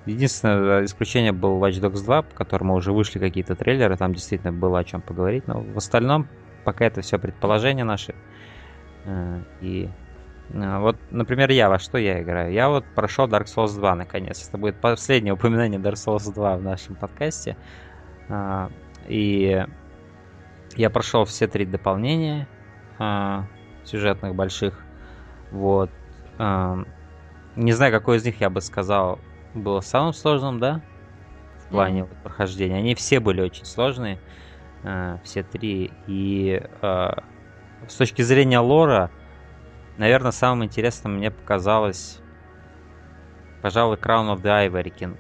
Единственное 0.06 0.84
исключение 0.84 1.32
был 1.32 1.58
Watch 1.58 1.80
Dogs 1.80 2.04
2, 2.04 2.22
по 2.22 2.34
которому 2.34 2.74
уже 2.74 2.92
вышли 2.92 3.18
какие-то 3.18 3.56
трейлеры, 3.56 3.96
там 3.96 4.14
действительно 4.14 4.52
было 4.52 4.78
о 4.78 4.84
чем 4.84 5.00
поговорить, 5.00 5.46
но 5.48 5.60
в 5.60 5.76
остальном 5.76 6.28
пока 6.64 6.86
это 6.86 7.00
все 7.00 7.18
предположения 7.18 7.84
наши. 7.84 8.14
Э, 9.04 9.40
и 9.60 9.88
вот, 10.50 10.96
например, 11.10 11.50
я 11.50 11.68
во 11.68 11.78
что 11.78 11.98
я 11.98 12.22
играю? 12.22 12.52
Я 12.52 12.68
вот 12.68 12.84
прошел 12.94 13.26
Dark 13.26 13.44
Souls 13.44 13.74
2 13.74 13.94
наконец. 13.94 14.48
Это 14.48 14.56
будет 14.56 14.80
последнее 14.80 15.34
упоминание 15.34 15.78
Dark 15.78 15.94
Souls 15.94 16.32
2 16.32 16.56
в 16.56 16.62
нашем 16.62 16.94
подкасте. 16.94 17.56
А, 18.28 18.70
и 19.06 19.64
я 20.76 20.90
прошел 20.90 21.24
все 21.24 21.46
три 21.46 21.66
дополнения 21.66 22.48
а, 22.98 23.44
сюжетных 23.84 24.34
больших. 24.34 24.82
Вот. 25.50 25.90
Не 26.38 27.72
знаю, 27.72 27.92
какой 27.92 28.18
из 28.18 28.24
них 28.24 28.40
я 28.40 28.48
бы 28.48 28.60
сказал 28.60 29.18
было 29.54 29.80
самым 29.80 30.12
сложным, 30.12 30.60
да? 30.60 30.80
В 31.66 31.70
плане 31.70 32.02
mm-hmm. 32.02 32.22
прохождения. 32.22 32.76
Они 32.76 32.94
все 32.94 33.18
были 33.18 33.40
очень 33.40 33.64
сложные. 33.64 34.20
Все 35.24 35.42
три. 35.42 35.90
И 36.06 36.62
с 36.80 37.94
точки 37.96 38.22
зрения 38.22 38.60
лора, 38.60 39.10
Наверное, 39.98 40.30
самым 40.30 40.64
интересным 40.64 41.16
мне 41.16 41.32
показалось, 41.32 42.20
пожалуй, 43.62 43.96
Crown 43.96 44.32
of 44.32 44.42
the 44.42 44.68
Ivory 44.68 44.94
King, 44.96 45.16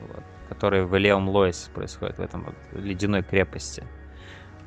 вот, 0.00 0.24
который 0.48 0.86
в 0.86 0.96
Элеум 0.96 1.28
Лоис 1.28 1.70
происходит, 1.74 2.16
в 2.16 2.22
этом 2.22 2.44
вот 2.44 2.54
ледяной 2.72 3.22
крепости. 3.22 3.84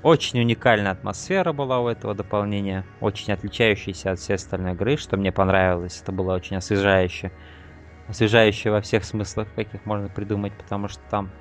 Очень 0.04 0.42
уникальная 0.42 0.92
атмосфера 0.92 1.52
была 1.54 1.80
у 1.80 1.88
этого 1.88 2.14
дополнения, 2.14 2.86
очень 3.00 3.34
отличающаяся 3.34 4.12
от 4.12 4.20
всей 4.20 4.36
остальной 4.36 4.74
игры, 4.74 4.96
что 4.96 5.18
мне 5.18 5.32
понравилось. 5.32 6.00
Это 6.00 6.12
было 6.12 6.36
очень 6.36 6.58
освежающе. 6.58 7.32
Освежающе 8.08 8.70
во 8.70 8.82
всех 8.82 9.04
смыслах, 9.04 9.48
каких 9.56 9.84
можно 9.88 10.08
придумать, 10.08 10.54
потому 10.54 10.88
что 10.88 11.02
там... 11.10 11.32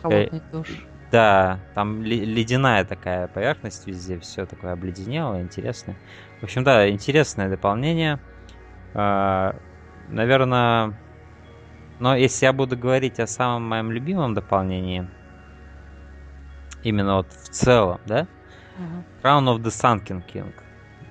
Холодный 0.00 0.40
душ. 0.52 0.86
Да, 1.14 1.60
там 1.76 2.02
ледяная 2.02 2.84
такая 2.84 3.28
поверхность 3.28 3.86
везде, 3.86 4.18
все 4.18 4.46
такое 4.46 4.72
обледенелое, 4.72 5.42
интересное. 5.42 5.94
В 6.40 6.42
общем, 6.42 6.64
да, 6.64 6.90
интересное 6.90 7.48
дополнение. 7.48 8.18
А, 8.94 9.54
наверное, 10.08 10.92
но 12.00 12.16
если 12.16 12.46
я 12.46 12.52
буду 12.52 12.76
говорить 12.76 13.20
о 13.20 13.28
самом 13.28 13.62
моем 13.62 13.92
любимом 13.92 14.34
дополнении, 14.34 15.08
именно 16.82 17.18
вот 17.18 17.30
в 17.30 17.48
целом, 17.48 18.00
да, 18.06 18.26
uh-huh. 18.76 19.04
Crown 19.22 19.54
of 19.54 19.62
the 19.62 19.70
Sunken 19.70 20.20
King 20.26 20.52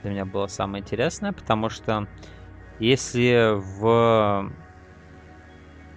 для 0.02 0.12
меня 0.12 0.26
было 0.26 0.48
самое 0.48 0.84
интересное, 0.84 1.32
потому 1.32 1.70
что 1.70 2.10
если 2.78 3.54
в 3.56 4.52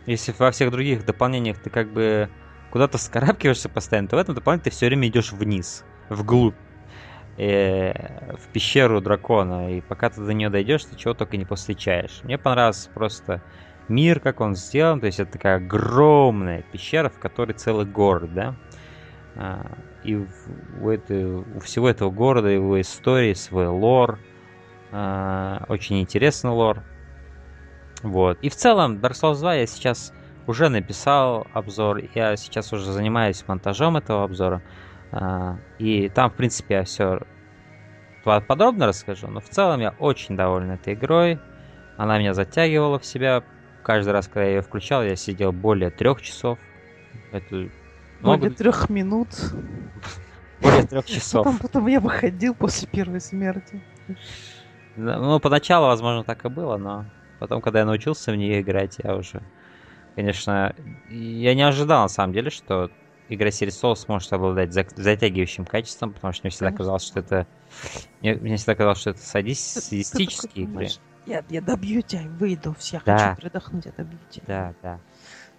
если 0.06 0.32
во 0.38 0.52
всех 0.52 0.70
других 0.70 1.04
дополнениях 1.04 1.58
ты 1.58 1.70
как 1.70 1.92
бы 1.92 2.30
куда-то 2.70 2.98
вскарабкиваешься 2.98 3.68
постоянно, 3.68 4.08
то 4.08 4.16
в 4.16 4.18
этом 4.18 4.34
дополнении 4.34 4.64
ты 4.64 4.70
все 4.70 4.86
время 4.86 5.08
идешь 5.08 5.32
вниз, 5.32 5.84
вглубь, 6.08 6.54
э, 7.38 8.34
в 8.36 8.48
пещеру 8.52 9.00
дракона. 9.00 9.76
И 9.76 9.80
пока 9.80 10.10
ты 10.10 10.24
до 10.24 10.32
нее 10.32 10.50
дойдешь, 10.50 10.84
ты 10.84 10.96
чего 10.96 11.14
только 11.14 11.36
не 11.36 11.44
повстречаешь. 11.44 12.20
Мне 12.22 12.38
понравился 12.38 12.90
просто 12.90 13.42
мир, 13.88 14.20
как 14.20 14.40
он 14.40 14.54
сделан. 14.54 15.00
То 15.00 15.06
есть 15.06 15.20
это 15.20 15.32
такая 15.32 15.56
огромная 15.56 16.62
пещера, 16.72 17.08
в 17.08 17.18
которой 17.18 17.52
целый 17.52 17.86
город, 17.86 18.34
да. 18.34 18.56
А, 19.36 19.66
и 20.02 20.16
у, 20.80 20.88
этой, 20.88 21.24
у 21.24 21.60
всего 21.60 21.88
этого 21.88 22.10
города 22.10 22.48
его 22.48 22.80
истории, 22.80 23.34
свой 23.34 23.66
лор. 23.66 24.18
А, 24.92 25.64
очень 25.68 26.00
интересный 26.00 26.50
лор. 26.50 26.82
Вот. 28.02 28.38
И 28.40 28.48
в 28.48 28.56
целом, 28.56 28.96
Dark 28.96 29.12
Souls 29.12 29.38
2 29.38 29.54
я 29.54 29.66
сейчас 29.66 30.12
уже 30.46 30.68
написал 30.68 31.46
обзор. 31.52 32.02
Я 32.14 32.36
сейчас 32.36 32.72
уже 32.72 32.92
занимаюсь 32.92 33.44
монтажом 33.46 33.96
этого 33.96 34.24
обзора. 34.24 34.62
А, 35.12 35.58
и 35.78 36.08
там, 36.08 36.30
в 36.30 36.34
принципе, 36.34 36.74
я 36.74 36.84
все 36.84 37.20
подробно 38.24 38.86
расскажу. 38.86 39.28
Но 39.28 39.40
в 39.40 39.48
целом 39.48 39.80
я 39.80 39.94
очень 39.98 40.36
доволен 40.36 40.72
этой 40.72 40.94
игрой. 40.94 41.38
Она 41.96 42.18
меня 42.18 42.34
затягивала 42.34 42.98
в 42.98 43.06
себя. 43.06 43.42
Каждый 43.82 44.10
раз, 44.10 44.26
когда 44.26 44.44
я 44.44 44.56
ее 44.56 44.62
включал, 44.62 45.04
я 45.04 45.16
сидел 45.16 45.52
более 45.52 45.90
трех 45.90 46.20
часов. 46.20 46.58
Это 47.32 47.54
много... 48.20 48.38
Более 48.38 48.50
трех 48.50 48.90
минут. 48.90 49.28
Более 50.60 50.86
трех 50.86 51.04
часов. 51.06 51.44
Потом, 51.44 51.58
потом 51.58 51.86
я 51.86 52.00
выходил 52.00 52.54
после 52.54 52.88
первой 52.88 53.20
смерти. 53.20 53.82
Ну, 54.96 55.38
поначалу, 55.40 55.86
возможно, 55.86 56.24
так 56.24 56.44
и 56.44 56.48
было, 56.48 56.78
но 56.78 57.04
потом, 57.38 57.60
когда 57.60 57.80
я 57.80 57.84
научился 57.84 58.32
в 58.32 58.36
нее 58.36 58.62
играть, 58.62 58.96
я 59.04 59.14
уже, 59.14 59.42
конечно, 60.16 60.74
я 61.10 61.54
не 61.54 61.62
ожидал, 61.62 62.02
на 62.02 62.08
самом 62.08 62.32
деле, 62.32 62.50
что 62.50 62.90
игра 63.28 63.48
Series 63.50 63.80
Souls 63.80 63.96
сможет 63.96 64.32
обладать 64.32 64.72
затягивающим 64.72 65.64
качеством, 65.64 66.12
потому 66.12 66.32
что 66.32 66.44
мне 66.44 66.50
всегда 66.50 66.72
казалось, 66.72 67.06
что 67.06 67.20
это... 67.20 67.46
Мне, 68.20 68.34
мне 68.34 68.56
всегда 68.56 68.74
казалось, 68.74 68.98
что 68.98 69.10
это 69.10 69.20
садистические 69.20 70.64
игры. 70.64 70.88
Я, 71.26 71.44
я 71.48 71.60
добью 71.60 72.02
тебя 72.02 72.22
и 72.22 72.28
выйду, 72.28 72.74
все, 72.78 73.00
да. 73.04 73.18
хочу 73.18 73.40
передохнуть, 73.42 73.84
я 73.84 73.92
добью 73.96 74.18
тебя. 74.30 74.44
Да, 74.46 74.74
да. 74.82 75.00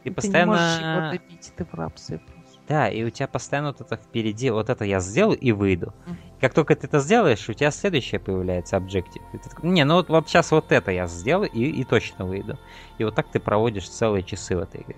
И, 0.04 0.10
постоянно... 0.10 0.52
не 0.52 0.58
можешь 0.58 0.80
его 0.80 1.12
добить, 1.12 1.54
ты 1.56 1.66
в 1.66 1.74
рабстве 1.74 2.20
просто. 2.20 2.60
Да, 2.68 2.90
и 2.90 3.04
у 3.04 3.10
тебя 3.10 3.28
постоянно 3.28 3.70
вот 3.70 3.82
это 3.82 3.98
впереди, 3.98 4.50
вот 4.50 4.70
это 4.70 4.86
я 4.86 5.00
сделаю 5.02 5.38
и 5.38 5.52
выйду. 5.52 5.94
Mm. 6.06 6.16
Как 6.40 6.54
только 6.54 6.76
ты 6.76 6.86
это 6.86 7.00
сделаешь, 7.00 7.50
у 7.50 7.54
тебя 7.54 7.72
следующее 7.72 8.20
появляется 8.20 8.78
объектив. 8.78 9.24
Не, 9.64 9.84
ну 9.86 9.96
вот, 9.96 10.10
вот 10.10 10.28
сейчас 10.30 10.52
вот 10.52 10.72
это 10.72 10.92
я 10.92 11.08
сделаю 11.08 11.50
и, 11.50 11.64
и 11.64 11.84
точно 11.84 12.26
выйду. 12.26 12.60
И 13.00 13.04
вот 13.04 13.16
так 13.16 13.32
ты 13.32 13.40
проводишь 13.40 13.90
целые 13.90 14.24
часы 14.24 14.56
в 14.56 14.60
этой 14.60 14.82
игре. 14.82 14.98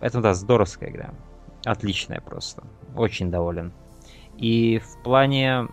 Это, 0.00 0.20
да, 0.20 0.34
здоровская 0.34 0.90
игра. 0.90 1.14
Отличная 1.64 2.20
просто. 2.20 2.62
Очень 2.94 3.30
доволен. 3.30 3.72
И 4.36 4.78
в 4.78 5.02
плане 5.02 5.68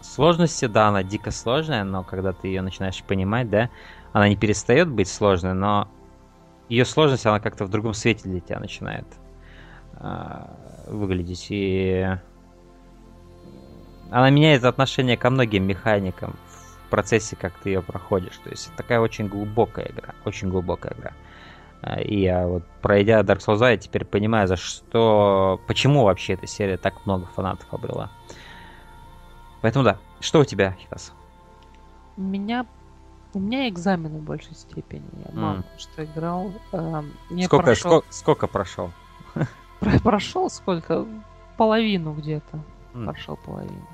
сложности, 0.00 0.66
да, 0.66 0.88
она 0.88 1.02
дико 1.02 1.32
сложная, 1.32 1.82
но 1.84 2.04
когда 2.04 2.32
ты 2.32 2.48
ее 2.48 2.62
начинаешь 2.62 3.02
понимать, 3.02 3.50
да, 3.50 3.70
она 4.12 4.28
не 4.28 4.36
перестает 4.36 4.88
быть 4.88 5.08
сложной, 5.08 5.54
но 5.54 5.88
ее 6.68 6.84
сложность, 6.84 7.26
она 7.26 7.40
как-то 7.40 7.64
в 7.64 7.68
другом 7.68 7.94
свете 7.94 8.28
для 8.28 8.40
тебя 8.40 8.60
начинает 8.60 9.06
э, 9.94 10.46
выглядеть. 10.88 11.46
И 11.50 12.16
она 14.10 14.30
меняет 14.30 14.64
отношение 14.64 15.16
ко 15.16 15.30
многим 15.30 15.64
механикам 15.64 16.36
в 16.48 16.90
процессе, 16.90 17.36
как 17.36 17.52
ты 17.54 17.70
ее 17.70 17.82
проходишь. 17.82 18.36
То 18.44 18.50
есть 18.50 18.74
такая 18.76 19.00
очень 19.00 19.28
глубокая 19.28 19.86
игра, 19.86 20.14
очень 20.24 20.48
глубокая 20.48 20.92
игра. 20.94 21.12
А, 21.82 22.00
и 22.00 22.20
я 22.20 22.46
вот 22.46 22.62
пройдя 22.82 23.20
Dark 23.20 23.38
Souls 23.38 23.58
2, 23.58 23.70
я 23.70 23.76
теперь 23.76 24.04
понимаю, 24.04 24.48
за 24.48 24.56
что, 24.56 25.60
почему 25.66 26.04
вообще 26.04 26.34
эта 26.34 26.46
серия 26.46 26.76
так 26.76 27.04
много 27.06 27.26
фанатов 27.26 27.66
обрела. 27.72 28.10
Поэтому 29.62 29.84
да. 29.84 29.98
Что 30.20 30.40
у 30.40 30.44
тебя, 30.44 30.72
Хитас? 30.78 31.12
У 32.16 32.22
меня 32.22 32.66
у 33.34 33.38
меня 33.38 33.68
экзамены 33.68 34.18
в 34.18 34.22
большей 34.22 34.54
степени. 34.54 35.04
Я 35.26 35.38
мало 35.38 35.56
mm. 35.56 35.64
что 35.76 36.04
играл. 36.04 36.52
Э, 36.72 37.02
сколько, 37.44 37.64
прошел... 37.64 37.90
сколько, 37.90 38.12
сколько 38.12 38.46
прошел? 38.46 38.90
Прошел 40.02 40.48
сколько? 40.48 41.06
Половину 41.58 42.14
где-то. 42.14 42.58
Mm. 42.94 43.04
Прошел 43.04 43.36
половину. 43.36 43.86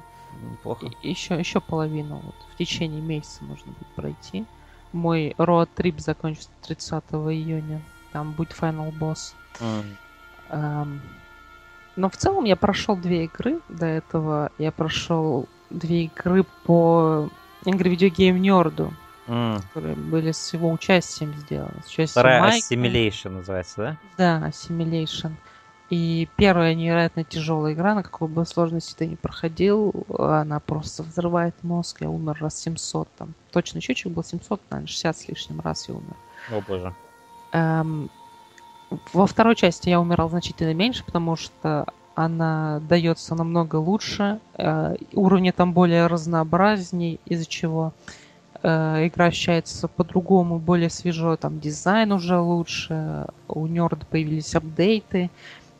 Неплохо. 0.51 0.91
Еще, 1.03 1.39
еще 1.39 1.61
половину. 1.61 2.17
Вот, 2.25 2.35
в 2.53 2.57
течение 2.57 3.01
месяца 3.01 3.45
можно 3.45 3.73
будет 3.73 3.89
пройти. 3.95 4.45
Мой 4.93 5.35
роад 5.39 5.71
трип 5.75 6.01
закончится 6.01 6.51
30 6.67 7.05
июня. 7.13 7.83
Там 8.13 8.33
будет 8.33 8.51
Final 8.51 8.93
Boss. 8.93 9.35
Mm. 9.61 9.97
Эм, 10.51 11.03
но 11.97 12.11
в 12.11 12.17
целом 12.17 12.45
я 12.45 12.57
прошел 12.57 12.97
две 12.97 13.25
игры 13.25 13.61
до 13.69 13.87
этого. 13.87 14.51
Я 14.59 14.73
прошел 14.73 15.49
две 15.71 16.05
игры 16.05 16.45
по 16.65 17.31
Angry 17.65 17.97
Video 17.97 18.11
Game 18.11 18.39
Nerd, 18.41 18.93
mm. 19.27 19.63
которые 19.69 19.95
были 19.97 20.33
с 20.33 20.53
его 20.53 20.71
участием 20.71 21.35
сделаны. 21.35 21.83
С 21.85 21.87
участием 21.87 22.09
Вторая 22.09 22.41
Майка. 22.43 22.75
Assimilation 22.75 23.31
называется, 23.31 23.77
да? 23.77 23.97
Да, 24.19 24.49
Assimilation. 24.49 25.33
И 25.93 26.27
первая 26.37 26.75
невероятно 26.75 27.23
тяжелая 27.23 27.75
игра, 27.75 27.95
на 27.95 28.03
какой 28.03 28.27
бы 28.27 28.47
сложности 28.47 28.95
ты 28.97 29.07
не 29.07 29.17
проходил, 29.17 29.93
она 30.19 30.59
просто 30.59 31.03
взрывает 31.03 31.55
мозг. 31.63 32.01
Я 32.01 32.09
умер 32.09 32.39
раз 32.41 32.59
700 32.63 33.09
там. 33.19 33.35
Точно 33.51 33.79
счетчик 33.83 34.11
был 34.11 34.25
700, 34.25 34.59
наверное, 34.71 34.89
60 34.89 35.17
с 35.19 35.29
лишним 35.29 35.61
раз 35.61 35.91
я 35.91 35.97
умер. 35.97 36.17
О 36.51 36.63
боже. 36.67 36.95
Эм, 37.53 38.09
во 39.13 39.27
второй 39.27 39.55
части 39.55 39.91
я 39.91 40.01
умирал 40.01 40.31
значительно 40.31 40.73
меньше, 40.73 41.05
потому 41.05 41.37
что 41.37 41.85
она 42.15 42.81
дается 42.89 43.35
намного 43.35 43.77
лучше, 43.77 44.41
э, 44.57 44.97
уровни 45.13 45.51
там 45.51 45.75
более 45.75 46.07
разнообразней, 46.07 47.21
из-за 47.27 47.45
чего 47.45 47.93
э, 48.63 49.09
игра 49.09 49.27
ощущается 49.27 49.89
по-другому, 49.89 50.59
более 50.59 50.89
свежо, 50.89 51.37
там 51.37 51.61
дизайн 51.61 52.13
уже 52.13 52.39
лучше, 52.39 53.27
у 53.47 53.67
Нерда 53.67 54.07
появились 54.07 54.55
апдейты, 54.55 55.31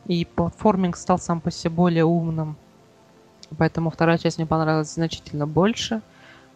и 0.07 0.25
платформинг 0.25 0.97
стал 0.97 1.19
сам 1.19 1.41
по 1.41 1.51
себе 1.51 1.71
более 1.71 2.05
умным. 2.05 2.55
Поэтому 3.57 3.89
вторая 3.89 4.17
часть 4.17 4.37
мне 4.37 4.47
понравилась 4.47 4.93
значительно 4.93 5.47
больше. 5.47 6.01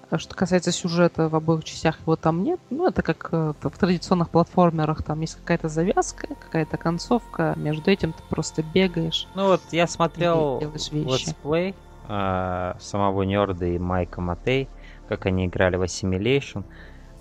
А 0.10 0.18
что 0.18 0.36
касается 0.36 0.72
сюжета, 0.72 1.28
в 1.28 1.36
обоих 1.36 1.66
частях 1.66 2.00
его 2.00 2.16
там 2.16 2.44
нет. 2.44 2.60
Ну, 2.70 2.88
это 2.88 3.02
как 3.02 3.28
э, 3.32 3.54
в 3.60 3.78
традиционных 3.78 4.30
платформерах, 4.30 5.04
там 5.04 5.20
есть 5.20 5.36
какая-то 5.36 5.68
завязка, 5.68 6.28
какая-то 6.28 6.78
концовка, 6.78 7.54
между 7.58 7.92
этим 7.92 8.14
ты 8.14 8.24
просто 8.30 8.64
бегаешь. 8.64 9.28
Ну 9.36 9.48
вот 9.48 9.62
я 9.72 9.86
смотрел 9.86 10.62
летсплей 10.92 11.76
э, 12.08 12.74
самого 12.80 13.24
Нерда 13.24 13.66
и 13.66 13.78
Майка 13.78 14.22
Матей, 14.22 14.70
как 15.10 15.26
они 15.26 15.46
играли 15.46 15.76
в 15.76 15.84
Assimilation. 15.84 16.64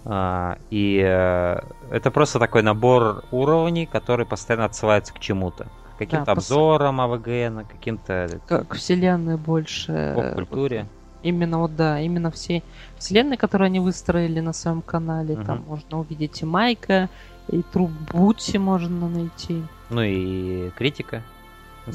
Uh, 0.05 0.57
и 0.71 1.01
uh, 1.01 1.67
это 1.91 2.13
просто 2.13 2.39
такой 2.39 2.63
набор 2.63 3.25
уровней, 3.33 3.87
который 3.87 4.25
постоянно 4.25 4.67
отсылается 4.67 5.13
к 5.13 5.19
чему-то. 5.19 5.67
Каким-то 5.99 6.27
да, 6.27 6.33
обзорам 6.33 7.01
АВГ, 7.01 7.69
каким-то... 7.69 8.41
Как 8.47 8.75
вселенной 8.75 9.37
больше... 9.37 10.13
По 10.15 10.35
культуре. 10.35 10.87
Именно 11.23 11.59
вот 11.59 11.75
да, 11.75 12.01
именно 12.01 12.31
все 12.31 12.63
вселенные, 12.99 13.37
которые 13.37 13.67
они 13.67 13.81
выстроили 13.81 14.41
на 14.41 14.53
своем 14.53 14.83
канале, 14.83 15.35
угу. 15.35 15.45
там 15.45 15.65
можно 15.67 16.01
увидеть 16.01 16.43
и 16.43 16.45
Майка, 16.45 17.09
и 17.49 17.63
труп 17.63 17.91
Бути 18.13 18.59
можно 18.59 19.09
найти. 19.09 19.63
Ну 19.91 20.03
и 20.03 20.71
критика. 20.71 21.23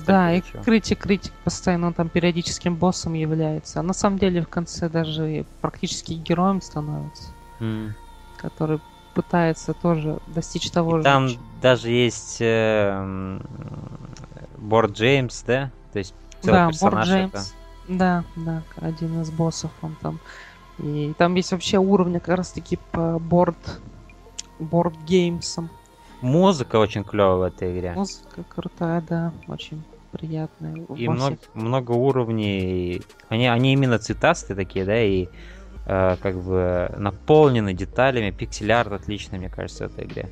Да, 0.05 0.33
и 0.33 0.41
критик, 0.41 0.99
критик 0.99 1.33
постоянно 1.43 1.93
там 1.93 2.09
периодическим 2.09 2.75
боссом 2.75 3.13
является. 3.13 3.79
А 3.79 3.83
на 3.83 3.93
самом 3.93 4.17
деле 4.17 4.41
в 4.41 4.47
конце 4.47 4.89
даже 4.89 5.45
практически 5.59 6.13
героем 6.13 6.61
становится. 6.61 7.31
Mm. 7.59 7.91
Который 8.37 8.79
пытается 9.14 9.74
тоже 9.74 10.20
достичь 10.28 10.70
того 10.72 10.95
и 10.95 10.99
же. 10.99 11.03
Там 11.03 11.30
даже 11.62 11.89
есть 11.89 12.38
э, 12.39 13.39
Борд 14.57 14.91
Джеймс, 14.91 15.43
да? 15.43 15.72
То 15.93 15.99
есть 15.99 16.14
целый 16.41 16.53
да, 16.53 16.68
персонаж 16.68 16.93
Борд 16.93 17.07
Джеймс. 17.07 17.34
Это... 17.34 17.43
Да, 17.88 18.24
да, 18.36 18.64
один 18.78 19.22
из 19.22 19.32
боссов 19.32 19.72
он 19.82 19.95
там. 20.01 20.20
И 20.80 21.14
там 21.18 21.36
есть 21.36 21.51
вообще 21.51 21.78
уровни 21.78 22.20
как 22.20 22.38
раз 22.38 22.51
таки 22.51 22.80
по 22.91 23.20
борд, 23.20 23.82
борд 24.59 24.95
геймсам. 25.05 25.70
Музыка 26.22 26.78
очень 26.78 27.03
клевая 27.03 27.36
в 27.36 27.41
этой 27.41 27.78
игре. 27.78 27.93
Музыка 27.93 28.43
крутая, 28.47 29.03
да, 29.07 29.34
очень 29.47 29.84
приятная. 30.12 30.86
И 30.95 31.07
много, 31.07 31.38
много 31.53 31.91
уровней. 31.91 33.01
Они, 33.30 33.47
они 33.47 33.74
именно 33.74 33.97
цветастые 33.97 34.55
такие, 34.55 34.86
да, 34.86 35.01
и 35.01 35.28
э, 35.86 36.17
как 36.21 36.41
бы 36.41 36.91
наполнены 36.97 37.73
деталями. 37.73 38.32
Пиксель-арт 38.32 38.91
отличный, 38.91 39.39
мне 39.39 39.49
кажется, 39.49 39.88
в 39.88 39.93
этой 39.93 40.05
игре. 40.05 40.29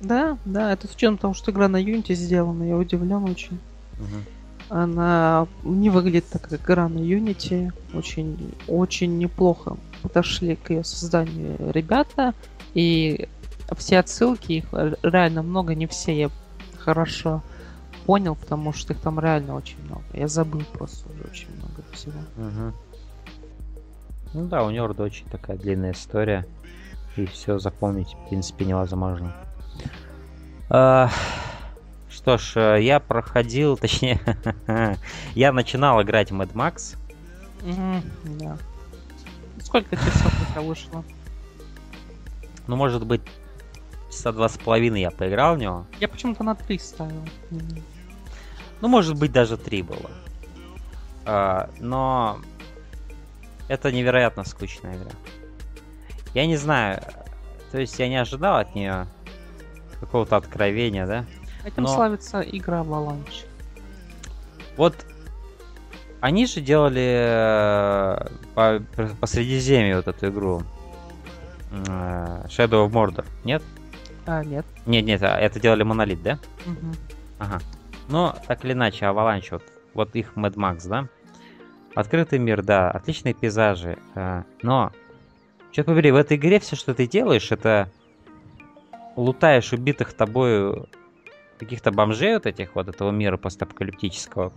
Да, 0.00 0.38
да, 0.44 0.72
это 0.72 0.86
с 0.86 0.94
учетом 0.94 1.18
того, 1.18 1.34
что 1.34 1.50
игра 1.50 1.68
на 1.68 1.82
Unity 1.82 2.14
сделана, 2.14 2.62
я 2.64 2.76
удивлен 2.76 3.24
очень. 3.24 3.58
Угу. 3.98 4.70
Она 4.70 5.46
не 5.62 5.90
выглядит 5.90 6.26
так, 6.30 6.42
как 6.42 6.60
игра 6.60 6.88
на 6.88 6.98
Unity. 6.98 7.72
Очень, 7.94 8.54
очень 8.66 9.18
неплохо 9.18 9.76
подошли 10.02 10.56
к 10.56 10.70
ее 10.70 10.84
созданию 10.84 11.56
ребята. 11.72 12.34
И 12.74 13.28
все 13.76 13.98
отсылки, 13.98 14.52
их 14.52 14.66
реально 15.02 15.42
много, 15.42 15.74
не 15.74 15.86
все 15.86 16.16
я 16.16 16.30
хорошо 16.78 17.42
понял, 18.06 18.34
потому 18.34 18.72
что 18.72 18.92
их 18.92 19.00
там 19.00 19.20
реально 19.20 19.54
очень 19.56 19.82
много. 19.84 20.04
Я 20.12 20.28
забыл 20.28 20.62
просто 20.72 21.10
уже 21.12 21.24
очень 21.30 21.48
много 21.56 21.82
всего. 21.92 22.18
Угу. 22.36 22.74
Ну 24.34 24.46
да, 24.46 24.64
у 24.64 24.70
Нерда 24.70 25.02
очень 25.02 25.26
такая 25.26 25.56
длинная 25.56 25.92
история. 25.92 26.46
И 27.16 27.26
все 27.26 27.58
запомнить, 27.58 28.14
в 28.14 28.28
принципе, 28.28 28.64
невозможно. 28.64 29.34
А, 30.70 31.10
что 32.10 32.36
ж, 32.36 32.52
э, 32.56 32.82
я 32.82 33.00
проходил, 33.00 33.76
точнее, 33.78 34.20
я 35.34 35.52
начинал 35.52 36.02
играть 36.02 36.30
Mad 36.30 36.52
Max. 36.52 36.96
Mm-hmm, 37.62 38.38
да. 38.38 38.58
Сколько 39.62 39.96
часов 39.96 40.32
у 40.42 40.52
тебя 40.52 40.60
вышло? 40.60 41.04
Ну, 42.66 42.76
может 42.76 43.04
быть, 43.06 43.22
часа 44.10 44.32
два 44.32 44.48
с 44.48 44.58
половиной 44.58 45.00
я 45.00 45.10
поиграл 45.10 45.56
в 45.56 45.58
него. 45.58 45.86
Я 46.00 46.08
почему-то 46.08 46.44
на 46.44 46.54
три 46.54 46.78
ставил. 46.78 47.24
Ну, 48.80 48.88
может 48.88 49.18
быть, 49.18 49.32
даже 49.32 49.56
три 49.56 49.82
было. 49.82 50.10
А, 51.24 51.70
но 51.80 52.38
это 53.68 53.92
невероятно 53.92 54.44
скучная 54.44 54.96
игра. 54.96 55.10
Я 56.34 56.46
не 56.46 56.56
знаю, 56.56 57.00
то 57.70 57.78
есть 57.78 57.98
я 57.98 58.08
не 58.08 58.16
ожидал 58.16 58.56
от 58.56 58.74
нее 58.74 59.06
какого-то 60.00 60.36
откровения, 60.36 61.06
да? 61.06 61.24
Этим 61.64 61.84
Но- 61.84 61.88
славится 61.88 62.40
игра 62.40 62.80
Avalanche. 62.80 63.44
Вот 64.76 64.94
они 66.20 66.46
же 66.46 66.60
делали 66.60 67.24
э, 67.26 68.26
по, 68.54 68.82
по 69.20 69.26
Средиземью 69.26 69.96
вот 69.96 70.08
эту 70.08 70.28
игру. 70.28 70.62
Э, 71.70 72.44
Shadow 72.48 72.88
of 72.88 72.90
Mordor, 72.90 73.24
нет? 73.44 73.62
А, 74.26 74.44
нет. 74.44 74.66
Нет, 74.86 75.04
нет, 75.04 75.22
а 75.22 75.38
это 75.38 75.60
делали 75.60 75.82
Монолит, 75.82 76.22
да? 76.22 76.38
Мгм. 76.66 76.94
Ага. 77.38 77.60
Но 78.08 78.36
так 78.46 78.64
или 78.64 78.72
иначе, 78.72 79.04
Avalanche, 79.04 79.48
вот, 79.52 79.62
вот 79.94 80.14
их 80.16 80.32
Mad 80.34 80.54
Max, 80.54 80.88
да? 80.88 81.08
Открытый 81.94 82.38
мир, 82.38 82.62
да, 82.62 82.90
отличные 82.90 83.34
пейзажи. 83.34 83.98
э, 84.14 84.42
но, 84.62 84.92
черт 85.72 85.86
побери, 85.86 86.10
в 86.10 86.16
этой 86.16 86.36
игре 86.36 86.60
все, 86.60 86.76
что 86.76 86.94
ты 86.94 87.06
делаешь, 87.06 87.50
это 87.50 87.90
лутаешь 89.16 89.72
убитых 89.72 90.12
тобою 90.12 90.88
каких-то 91.58 91.90
бомжей 91.90 92.34
вот 92.34 92.46
этих 92.46 92.74
вот 92.74 92.88
этого 92.88 93.10
мира 93.10 93.36
постапокалиптического. 93.36 94.52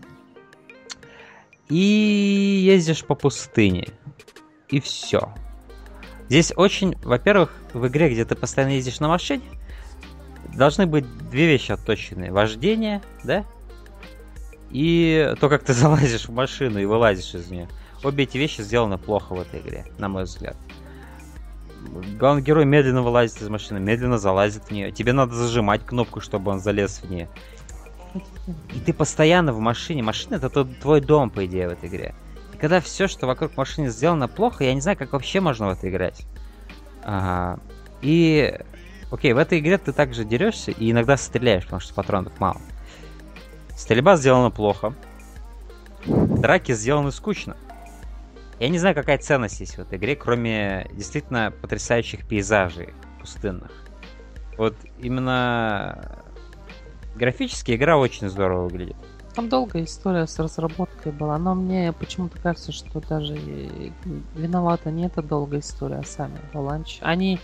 И 1.70 1.76
ездишь 1.76 3.04
по 3.06 3.16
пустыне. 3.16 3.88
И 4.70 4.80
все. 4.80 5.34
Здесь 6.30 6.54
очень, 6.56 6.96
во-первых, 7.04 7.54
в 7.74 7.88
игре, 7.88 8.10
где 8.10 8.24
ты 8.24 8.36
постоянно 8.36 8.74
ездишь 8.74 9.00
на 9.00 9.08
машине, 9.08 9.44
должны 10.56 10.86
быть 10.86 11.06
две 11.30 11.48
вещи 11.48 11.72
отточенные. 11.72 12.32
Вождение, 12.32 13.02
да? 13.24 13.46
И 14.72 15.34
то, 15.40 15.50
как 15.50 15.64
ты 15.64 15.74
залазишь 15.74 16.28
в 16.28 16.32
машину 16.32 16.80
и 16.80 16.86
вылазишь 16.86 17.36
из 17.36 17.50
нее. 17.50 17.68
Обе 18.04 18.24
эти 18.24 18.38
вещи 18.38 18.62
сделаны 18.62 18.98
плохо 18.98 19.34
в 19.34 19.40
этой 19.40 19.60
игре, 19.60 19.86
на 19.98 20.10
мой 20.10 20.24
взгляд. 20.24 20.58
Главный 22.20 22.42
герой 22.42 22.66
медленно 22.66 23.02
вылазит 23.02 23.42
из 23.42 23.50
машины, 23.50 23.80
медленно 23.80 24.18
залазит 24.18 24.66
в 24.66 24.72
нее. 24.72 24.92
Тебе 24.92 25.14
надо 25.14 25.34
зажимать 25.34 25.86
кнопку, 25.86 26.20
чтобы 26.20 26.52
он 26.52 26.60
залез 26.60 27.02
в 27.04 27.10
нее. 27.10 27.30
И 28.74 28.80
ты 28.80 28.94
постоянно 28.94 29.54
в 29.54 29.60
машине. 29.60 30.04
Машина 30.04 30.36
это 30.36 30.50
тот- 30.50 30.80
твой 30.80 31.02
дом, 31.02 31.30
по 31.30 31.46
идее, 31.46 31.70
в 31.70 31.72
этой 31.74 31.90
игре. 31.90 32.16
И 32.54 32.58
когда 32.58 32.82
все, 32.82 33.08
что 33.08 33.28
вокруг 33.28 33.56
машины 33.58 33.90
сделано 33.90 34.28
плохо, 34.28 34.64
я 34.64 34.74
не 34.74 34.82
знаю, 34.82 34.98
как 34.98 35.14
вообще 35.14 35.40
можно 35.40 35.68
в 35.68 35.72
это 35.72 35.90
играть. 35.90 36.26
Ага. 37.04 37.60
И 38.02 38.60
Окей, 39.12 39.34
в 39.34 39.38
этой 39.38 39.60
игре 39.60 39.78
ты 39.78 39.92
также 39.92 40.24
дерешься 40.24 40.72
и 40.72 40.90
иногда 40.90 41.18
стреляешь, 41.18 41.66
потому 41.66 41.82
что 41.82 41.94
патронов 41.94 42.40
мало. 42.40 42.62
Стрельба 43.82 44.16
сделана 44.16 44.52
плохо. 44.52 44.94
Драки 46.06 46.72
сделаны 46.72 47.12
скучно. 47.12 47.58
Я 48.60 48.70
не 48.70 48.78
знаю, 48.78 48.94
какая 48.94 49.18
ценность 49.18 49.60
есть 49.60 49.76
в 49.76 49.80
этой 49.80 49.98
игре, 49.98 50.16
кроме 50.16 50.88
действительно 50.94 51.52
потрясающих 51.64 52.28
пейзажей 52.28 52.94
пустынных. 53.20 53.72
Вот 54.56 54.76
именно 55.00 56.16
графически 57.16 57.72
игра 57.76 57.98
очень 57.98 58.30
здорово 58.30 58.66
выглядит. 58.66 58.96
Там 59.34 59.50
долгая 59.50 59.86
история 59.86 60.28
с 60.28 60.38
разработкой 60.38 61.12
была, 61.12 61.40
но 61.40 61.56
мне 61.56 61.92
почему-то 61.92 62.38
кажется, 62.38 62.72
что 62.72 63.02
даже 63.02 63.36
виновата 64.36 64.92
не 64.92 65.08
эта 65.08 65.24
долгая 65.24 65.62
история, 65.62 65.98
а 65.98 66.04
сами 66.04 66.38
Avalanche. 66.54 67.00
Они 67.02 67.40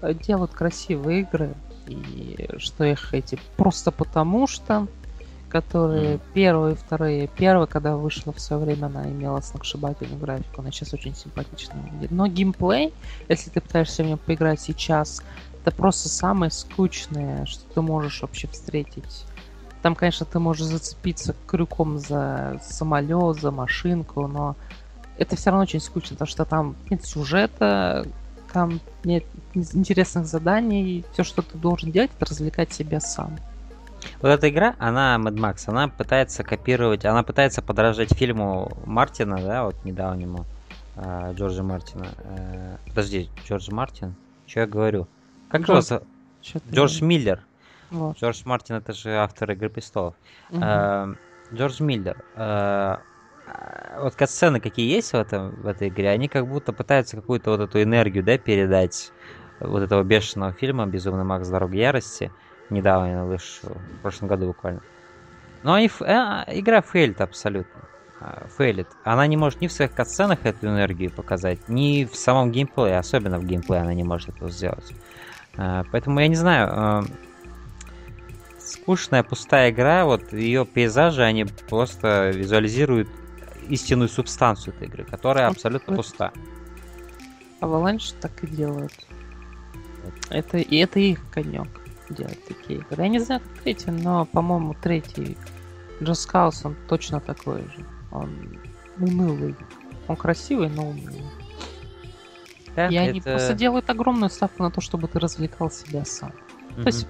э, 0.00 0.14
делают 0.14 0.52
красивые 0.52 1.22
игры, 1.22 1.54
и 1.88 2.48
что 2.58 2.84
их 2.84 3.12
эти 3.14 3.36
просто 3.56 3.90
потому 3.90 4.46
что, 4.46 4.86
которые 5.52 6.14
Мгм. 6.14 6.22
первые, 6.32 6.74
вторые, 6.74 7.28
первая, 7.28 7.66
когда 7.66 7.94
вышла 7.98 8.32
в 8.32 8.40
свое 8.40 8.62
время, 8.62 8.86
она 8.86 9.10
имела 9.10 9.42
сногсшибательную 9.42 10.18
графику, 10.18 10.62
она 10.62 10.70
сейчас 10.70 10.94
очень 10.94 11.14
симпатично 11.14 11.78
выглядит. 11.82 12.10
Но 12.10 12.26
геймплей, 12.26 12.94
если 13.28 13.50
ты 13.50 13.60
пытаешься 13.60 14.02
в 14.02 14.06
него 14.06 14.16
поиграть 14.16 14.62
сейчас, 14.62 15.22
это 15.60 15.76
просто 15.76 16.08
самое 16.08 16.50
скучное, 16.50 17.44
что 17.44 17.64
ты 17.74 17.82
можешь 17.82 18.22
вообще 18.22 18.48
встретить. 18.48 19.26
Там, 19.82 19.94
конечно, 19.94 20.24
ты 20.24 20.38
можешь 20.38 20.64
зацепиться 20.64 21.36
крюком 21.46 21.98
за 21.98 22.58
самолет, 22.62 23.36
за 23.36 23.50
машинку, 23.50 24.26
но 24.26 24.56
это 25.18 25.36
все 25.36 25.50
равно 25.50 25.64
очень 25.64 25.80
скучно, 25.80 26.16
потому 26.16 26.28
что 26.28 26.46
там 26.46 26.76
нет 26.88 27.04
сюжета, 27.04 28.06
там 28.54 28.80
нет 29.04 29.24
интересных 29.54 30.24
заданий, 30.24 31.04
все, 31.12 31.24
что 31.24 31.42
ты 31.42 31.58
должен 31.58 31.92
делать, 31.92 32.10
это 32.16 32.24
развлекать 32.24 32.72
себя 32.72 33.00
сам. 33.00 33.36
Вот 34.20 34.28
эта 34.28 34.48
игра, 34.48 34.74
она 34.78 35.16
Mad 35.16 35.34
Max, 35.34 35.64
она 35.66 35.88
пытается 35.88 36.42
копировать, 36.44 37.04
она 37.04 37.22
пытается 37.22 37.62
подражать 37.62 38.12
фильму 38.12 38.70
Мартина, 38.84 39.38
да, 39.40 39.64
вот 39.64 39.84
недавнему, 39.84 40.44
э, 40.96 41.32
Джорджа 41.34 41.62
Мартина. 41.62 42.06
Э, 42.24 42.76
подожди, 42.88 43.30
Джордж 43.46 43.70
Мартин? 43.70 44.14
Что 44.46 44.60
я 44.60 44.66
говорю? 44.66 45.08
Как 45.48 45.62
Джордж- 45.62 46.00
ты 46.42 46.58
Джордж 46.58 46.74
говоришь? 46.74 47.00
Миллер. 47.02 47.46
Вот. 47.90 48.16
Джордж 48.18 48.42
Мартин 48.44 48.76
это 48.76 48.92
же 48.92 49.16
автор 49.16 49.50
Игры 49.52 49.68
престолов. 49.68 50.14
Мгм. 50.50 50.62
Э, 50.62 51.14
Джордж 51.52 51.82
Миллер. 51.82 52.16
э, 52.36 52.96
э, 53.46 54.00
вот 54.02 54.14
катсцены, 54.14 54.60
какие 54.60 54.90
есть 54.90 55.12
в, 55.12 55.14
этом, 55.14 55.50
в 55.50 55.66
этой 55.66 55.88
игре, 55.88 56.08
они 56.10 56.28
как 56.28 56.46
будто 56.46 56.72
пытаются 56.72 57.16
какую-то 57.16 57.50
вот 57.50 57.60
эту 57.60 57.82
энергию, 57.82 58.24
да, 58.24 58.38
передать 58.38 59.12
вот 59.60 59.82
этого 59.82 60.02
бешеного 60.02 60.52
фильма 60.52 60.86
«Безумный 60.86 61.24
Макс. 61.24 61.48
Дорога 61.48 61.76
ярости». 61.76 62.32
Недавно 62.72 63.26
вышел, 63.26 63.68
в 63.70 64.00
прошлом 64.00 64.28
году 64.28 64.46
буквально. 64.46 64.80
Но 65.62 65.78
ф- 65.78 66.00
э, 66.00 66.44
игра 66.58 66.80
фейлит 66.80 67.20
абсолютно. 67.20 67.82
Э, 68.20 68.46
Фейлит. 68.56 68.88
Она 69.04 69.26
не 69.26 69.36
может 69.36 69.60
ни 69.60 69.66
в 69.66 69.72
своих 69.72 69.92
катсценах 69.92 70.46
эту 70.46 70.68
энергию 70.68 71.10
показать, 71.10 71.68
ни 71.68 72.04
в 72.04 72.16
самом 72.16 72.50
геймплее, 72.50 72.98
особенно 72.98 73.38
в 73.38 73.44
геймплее 73.44 73.82
она 73.82 73.92
не 73.92 74.04
может 74.04 74.30
этого 74.30 74.50
сделать. 74.50 74.90
Э, 75.58 75.82
Поэтому 75.92 76.18
я 76.20 76.28
не 76.28 76.34
знаю, 76.34 76.70
э, 76.72 77.02
скучная, 78.58 79.22
пустая 79.22 79.70
игра, 79.70 80.06
вот 80.06 80.32
ее 80.32 80.64
пейзажи, 80.64 81.22
они 81.22 81.44
просто 81.68 82.30
визуализируют 82.30 83.08
истинную 83.68 84.08
субстанцию 84.08 84.74
этой 84.74 84.88
игры, 84.88 85.04
которая 85.04 85.46
Ну, 85.46 85.52
абсолютно 85.52 85.94
пуста. 85.94 86.32
Avalanche 87.60 88.14
так 88.18 88.32
и 88.42 88.46
делают. 88.46 88.92
Это, 90.30 90.56
и 90.56 90.76
это 90.78 90.98
их 90.98 91.20
конек 91.30 91.68
делать 92.12 92.44
такие 92.46 92.80
игры. 92.80 93.02
Я 93.02 93.08
не 93.08 93.18
знаю, 93.18 93.40
как 93.40 93.62
третий, 93.62 93.90
но, 93.90 94.26
по-моему, 94.26 94.74
третий 94.80 95.36
Just 96.00 96.30
Cause, 96.32 96.60
он 96.64 96.76
точно 96.88 97.20
такой 97.20 97.60
же. 97.62 97.84
Он 98.10 98.30
унылый. 98.98 99.54
Он 100.08 100.16
красивый, 100.16 100.68
но 100.68 100.88
унылый. 100.90 101.22
Да, 102.74 102.88
И 102.88 102.96
они 102.96 103.20
это- 103.20 103.32
просто 103.32 103.54
делают 103.54 103.88
огромную 103.90 104.30
ставку 104.30 104.62
на 104.62 104.70
то, 104.70 104.80
чтобы 104.80 105.08
ты 105.08 105.18
развлекал 105.18 105.70
себя 105.70 106.04
сам. 106.04 106.32
Мгм. 106.70 106.82
То 106.82 106.86
есть 106.88 107.06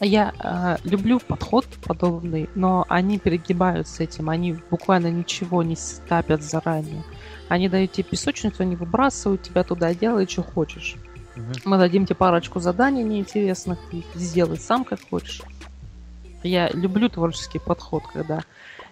я 0.00 0.32
э, 0.38 0.76
люблю 0.88 1.18
подход 1.20 1.66
подобный, 1.84 2.48
но 2.54 2.84
они 2.88 3.18
перегибают 3.18 3.88
с 3.88 4.00
этим. 4.00 4.30
Они 4.30 4.56
буквально 4.70 5.10
ничего 5.10 5.62
не 5.62 5.76
ставят 5.76 6.42
заранее. 6.42 7.02
Они 7.48 7.68
дают 7.68 7.92
тебе 7.92 8.04
песочницу, 8.04 8.62
они 8.62 8.76
выбрасывают 8.76 9.42
тебя 9.42 9.64
туда, 9.64 9.94
делай, 9.94 10.26
что 10.28 10.42
хочешь. 10.42 10.96
Мы 11.64 11.78
дадим 11.78 12.06
тебе 12.06 12.16
парочку 12.16 12.60
заданий 12.60 13.02
неинтересных, 13.02 13.78
ты 13.90 14.02
сделай 14.14 14.58
сам, 14.58 14.84
как 14.84 15.00
хочешь. 15.08 15.42
Я 16.42 16.68
люблю 16.70 17.08
творческий 17.08 17.58
подход, 17.58 18.04
когда 18.12 18.42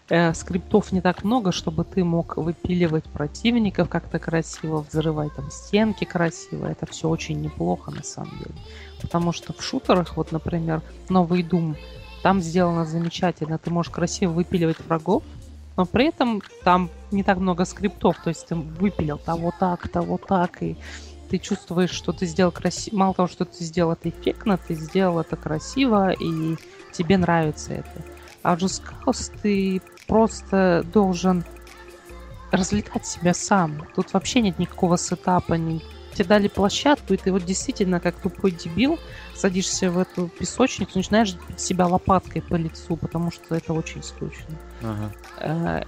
э, 0.08 0.34
скриптов 0.34 0.92
не 0.92 1.00
так 1.00 1.24
много, 1.24 1.52
чтобы 1.52 1.84
ты 1.84 2.04
мог 2.04 2.36
выпиливать 2.36 3.04
противников 3.04 3.88
как-то 3.88 4.18
красиво, 4.18 4.84
взрывать 4.88 5.34
там 5.34 5.50
стенки 5.50 6.04
красиво. 6.04 6.66
Это 6.66 6.86
все 6.86 7.08
очень 7.08 7.40
неплохо 7.40 7.90
на 7.92 8.02
самом 8.02 8.36
деле. 8.38 8.54
Потому 9.00 9.32
что 9.32 9.52
в 9.52 9.62
шутерах, 9.62 10.16
вот, 10.16 10.32
например, 10.32 10.82
новый 11.08 11.42
Doom, 11.42 11.76
там 12.22 12.40
сделано 12.40 12.84
замечательно. 12.84 13.58
Ты 13.58 13.70
можешь 13.70 13.92
красиво 13.92 14.32
выпиливать 14.32 14.80
врагов, 14.80 15.22
но 15.76 15.86
при 15.86 16.08
этом 16.08 16.42
там 16.64 16.90
не 17.12 17.22
так 17.22 17.38
много 17.38 17.64
скриптов. 17.64 18.16
То 18.24 18.30
есть 18.30 18.48
ты 18.48 18.54
выпилил 18.54 19.18
того 19.18 19.52
так, 19.58 19.88
того 19.88 20.18
так, 20.18 20.62
и 20.62 20.76
ты 21.28 21.38
чувствуешь, 21.38 21.90
что 21.90 22.12
ты 22.12 22.26
сделал 22.26 22.52
красиво. 22.52 22.96
Мало 22.96 23.14
того, 23.14 23.28
что 23.28 23.44
ты 23.44 23.64
сделал 23.64 23.92
это 23.92 24.08
эффектно, 24.08 24.56
ты 24.58 24.74
сделал 24.74 25.20
это 25.20 25.36
красиво, 25.36 26.12
и 26.12 26.56
тебе 26.92 27.18
нравится 27.18 27.74
это. 27.74 28.02
А 28.42 28.56
в 28.56 28.58
Just 28.60 28.82
Cause 29.04 29.32
ты 29.42 29.82
просто 30.06 30.84
должен 30.92 31.44
развлекать 32.52 33.06
себя 33.06 33.34
сам. 33.34 33.86
Тут 33.94 34.12
вообще 34.12 34.40
нет 34.40 34.58
никакого 34.58 34.96
сетапа, 34.96 35.54
ни... 35.54 35.82
тебе 36.14 36.24
дали 36.24 36.48
площадку, 36.48 37.14
и 37.14 37.16
ты 37.16 37.32
вот 37.32 37.44
действительно, 37.44 38.00
как 38.00 38.14
тупой 38.16 38.52
дебил, 38.52 38.98
садишься 39.34 39.90
в 39.90 39.98
эту 39.98 40.28
песочницу, 40.28 40.92
начинаешь 40.98 41.34
бить 41.48 41.60
себя 41.60 41.86
лопаткой 41.86 42.42
по 42.42 42.54
лицу, 42.54 42.96
потому 42.96 43.30
что 43.32 43.56
это 43.56 43.72
очень 43.72 44.02
скучно. 44.02 44.56
Ага. 44.82 45.12
Э, 45.40 45.82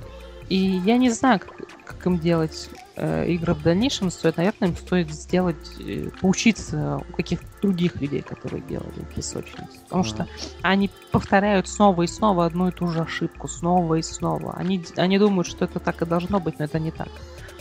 И 0.49 0.57
я 0.57 0.97
не 0.99 1.11
знаю, 1.11 1.41
как, 1.41 1.55
как 1.85 2.07
им 2.07 2.19
делать 2.19 2.71
э, 2.99 3.29
игры 3.29 3.55
в 3.55 3.63
дальнейшем. 3.63 4.11
Стоит, 4.11 4.37
наверное, 4.37 4.69
им 4.71 4.77
стоит 4.77 5.11
сделать, 5.11 5.57
э, 5.81 6.11
поучиться 6.21 7.01
у 7.09 7.13
каких-то 7.15 7.47
других 7.63 8.01
людей, 8.01 8.23
которые 8.23 8.63
делали 8.63 9.05
песочницы. 9.15 9.79
Потому 9.85 10.05
что 10.05 10.27
они 10.63 10.91
повторяют 11.11 11.69
снова 11.69 12.03
и 12.03 12.07
снова 12.07 12.47
одну 12.47 12.69
и 12.69 12.73
ту 12.73 12.89
же 12.89 13.01
ошибку, 13.01 13.49
снова 13.49 13.95
и 13.95 14.03
снова. 14.03 14.55
Они, 14.55 14.85
они 14.97 15.19
думают, 15.19 15.47
что 15.47 15.65
это 15.65 15.81
так 15.81 16.03
и 16.03 16.07
должно 16.07 16.41
быть, 16.41 16.59
но 16.59 16.65
это 16.65 16.79
не 16.79 16.91
так. 16.91 17.09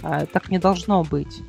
А, 0.03 0.25
так 0.25 0.49
не 0.49 0.59
должно 0.59 1.03
быть. 1.03 1.41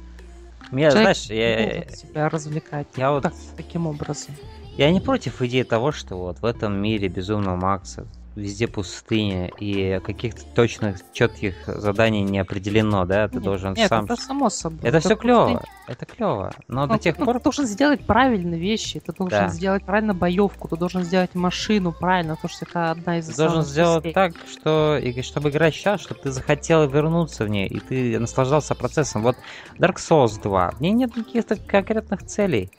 Я, 0.72 0.90
Человек 0.90 1.16
знаешь, 1.16 1.24
я, 1.30 1.56
должен 1.56 1.96
себя 1.96 2.28
развлекать 2.28 2.86
я 2.96 3.10
вот- 3.10 3.22
так- 3.22 3.34
таким 3.56 3.86
образом. 3.86 4.34
Я 4.76 4.92
не 4.92 5.00
против 5.00 5.42
идеи 5.42 5.62
того, 5.62 5.92
что 5.92 6.16
вот 6.16 6.38
в 6.40 6.44
этом 6.44 6.80
мире 6.80 7.08
безумного 7.08 7.56
Макса 7.56 8.06
везде 8.38 8.66
пустыня 8.68 9.50
и 9.60 10.00
каких-то 10.00 10.42
точных, 10.54 10.98
четких 11.12 11.54
заданий 11.66 12.22
не 12.22 12.38
определено, 12.38 13.04
да, 13.04 13.28
ты 13.28 13.34
Нет, 13.36 13.44
должен 13.44 13.72
нет, 13.74 13.88
сам... 13.88 14.04
это 14.04 14.16
само 14.16 14.48
собой. 14.50 14.78
Это 14.82 15.00
все 15.00 15.10
просто- 15.10 15.22
клево, 15.22 15.62
это 15.86 16.06
клево, 16.06 16.52
но 16.68 16.86
до 16.86 16.94
Ну, 16.94 16.98
тех 16.98 17.18
ну, 17.18 17.24
пор... 17.24 17.38
Ты 17.38 17.44
должен 17.44 17.66
сделать 17.66 18.06
правильные 18.06 18.58
вещи, 18.60 19.00
ты 19.00 19.12
должен 19.12 19.38
Да. 19.38 19.48
сделать 19.48 19.84
правильно 19.84 20.14
боевку, 20.14 20.68
ты 20.68 20.76
должен 20.76 21.02
сделать 21.02 21.34
машину 21.34 21.92
правильно, 21.92 22.36
потому 22.36 22.50
что 22.54 22.64
это 22.64 22.90
одна 22.92 23.18
из 23.18 23.26
Ты 23.26 23.36
должен 23.36 23.62
сделать 23.62 24.04
частей. 24.04 24.12
так, 24.14 24.32
что 24.50 24.98
и 25.02 25.20
чтобы 25.22 25.50
играть 25.50 25.74
сейчас, 25.74 26.00
чтобы 26.00 26.20
ты 26.20 26.30
захотел 26.30 26.88
вернуться 26.88 27.44
в 27.44 27.48
ней, 27.48 27.66
и 27.68 27.80
ты 27.80 28.18
наслаждался 28.18 28.74
процессом. 28.74 29.22
Вот 29.22 29.36
Dark 29.78 29.96
Souls 29.96 30.40
2, 30.42 30.70
в 30.72 30.80
ней 30.80 30.92
нет 30.92 31.12
каких-то 31.12 31.56
конкретных 31.56 32.24
целей. 32.24 32.70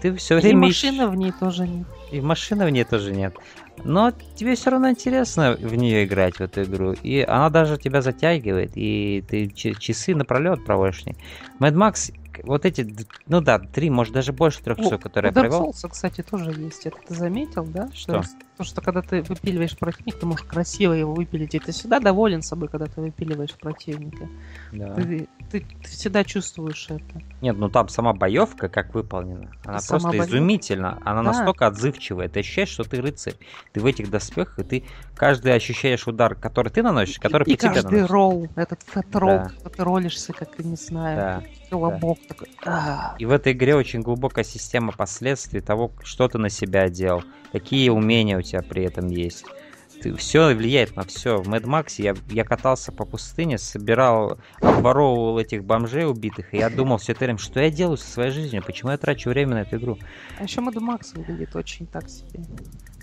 Ты 0.00 0.14
все 0.16 0.38
И 0.38 0.40
время 0.42 0.66
машины 0.66 1.08
в 1.08 1.14
ней 1.16 1.32
тоже 1.32 1.66
нет. 1.66 1.86
И 2.12 2.20
машины 2.20 2.64
в 2.66 2.70
ней 2.70 2.84
тоже 2.84 3.12
нет. 3.12 3.34
Но 3.84 4.12
тебе 4.34 4.54
все 4.54 4.70
равно 4.70 4.90
интересно 4.90 5.56
в 5.58 5.74
нее 5.74 6.04
играть, 6.04 6.36
в 6.36 6.40
эту 6.40 6.62
игру. 6.62 6.92
И 7.02 7.20
она 7.20 7.50
даже 7.50 7.78
тебя 7.78 8.02
затягивает, 8.02 8.72
и 8.74 9.24
ты 9.28 9.48
часы 9.48 10.14
напролет 10.14 10.64
проводишь 10.64 11.02
в 11.02 11.06
ней. 11.06 11.16
Mad 11.60 11.74
Max, 11.74 12.12
вот 12.44 12.64
эти, 12.64 12.86
ну 13.26 13.40
да, 13.40 13.58
три, 13.58 13.90
может 13.90 14.12
даже 14.14 14.32
больше 14.32 14.62
трех 14.62 14.78
часов, 14.78 15.00
которые 15.00 15.32
у 15.32 15.34
я 15.34 15.40
Dark 15.40 15.48
провел. 15.48 15.70
Souls, 15.70 15.88
кстати, 15.88 16.22
тоже 16.22 16.50
есть. 16.52 16.86
Это 16.86 16.96
ты 17.06 17.14
заметил, 17.14 17.64
да? 17.64 17.88
Что? 17.94 18.22
То 18.56 18.64
что 18.64 18.80
когда 18.80 19.02
ты 19.02 19.22
выпиливаешь 19.22 19.76
противника, 19.78 20.18
ты 20.18 20.26
можешь 20.26 20.44
красиво 20.44 20.92
его 20.92 21.14
выпилить, 21.14 21.54
и 21.54 21.58
ты 21.60 21.70
всегда 21.70 22.00
доволен 22.00 22.42
собой, 22.42 22.68
когда 22.68 22.86
ты 22.86 23.00
выпиливаешь 23.00 23.52
противника. 23.54 24.28
Да. 24.72 24.94
Ты, 24.94 25.28
ты- 25.50 25.60
ты 25.60 25.88
всегда 25.88 26.24
чувствуешь 26.24 26.86
это. 26.90 27.22
Нет, 27.40 27.56
ну 27.56 27.68
там 27.68 27.88
сама 27.88 28.14
боевка 28.14 28.68
как 28.68 28.94
выполнена. 28.94 29.52
Она 29.64 29.78
Сама 29.78 30.00
просто 30.00 30.08
боёвка. 30.08 30.30
изумительна. 30.30 30.98
Она 31.04 31.22
Да. 31.22 31.28
настолько 31.32 31.68
отзывчивая. 31.68 32.28
Ты 32.28 32.40
ощущаешь, 32.40 32.68
что 32.70 32.82
ты 32.82 33.00
рыцарь. 33.00 33.34
Ты 33.72 33.80
в 33.80 33.86
этих 33.86 34.10
доспехах, 34.10 34.58
и 34.58 34.64
ты 34.64 34.84
каждый 35.14 35.54
ощущаешь 35.54 36.08
удар, 36.08 36.34
который 36.34 36.70
ты 36.70 36.82
наносишь, 36.82 37.20
который 37.20 37.44
и 37.44 37.54
по 37.54 37.62
тебе 37.62 37.74
каждый 37.74 37.92
наносит. 37.92 38.10
ролл, 38.10 38.48
этот 38.56 38.82
фэт-ролл, 38.82 39.50
Да. 39.62 39.70
ты 39.70 39.84
ролишься, 39.84 40.32
как, 40.32 40.58
не 40.58 40.74
знаю, 40.76 41.16
Да. 41.16 41.42
колобок 41.70 42.18
И 43.18 43.24
в 43.24 43.30
этой 43.30 43.52
игре 43.52 43.74
очень 43.74 44.00
глубокая 44.00 44.44
система 44.44 44.92
последствий 44.92 45.60
того, 45.60 45.92
что 46.02 46.28
ты 46.28 46.38
на 46.38 46.48
себя 46.48 46.88
делал, 46.88 47.22
какие 47.52 47.88
умения 47.88 48.38
у 48.38 48.42
тебя 48.42 48.62
при 48.62 48.84
этом 48.84 49.08
есть. 49.08 49.44
все 50.16 50.54
влияет 50.54 50.96
на 50.96 51.04
все. 51.04 51.38
В 51.38 51.48
Mad 51.48 51.64
Max 51.64 51.94
я, 51.98 52.14
я 52.30 52.44
катался 52.44 52.92
по 52.92 53.04
пустыне, 53.04 53.58
собирал, 53.58 54.38
обворовывал 54.60 55.38
этих 55.38 55.64
бомжей 55.64 56.06
убитых, 56.06 56.54
и 56.54 56.58
я 56.58 56.70
думал 56.70 56.98
все 56.98 57.12
это 57.12 57.24
время, 57.24 57.38
что 57.38 57.60
я 57.60 57.70
делаю 57.70 57.96
со 57.96 58.10
своей 58.10 58.30
жизнью, 58.30 58.62
почему 58.64 58.90
я 58.90 58.98
трачу 58.98 59.30
время 59.30 59.54
на 59.54 59.62
эту 59.62 59.76
игру. 59.76 59.98
А 60.38 60.42
еще 60.42 60.60
Mad 60.60 60.74
Max 60.74 61.16
выглядит 61.16 61.54
очень 61.56 61.86
так 61.86 62.08
себе. 62.08 62.40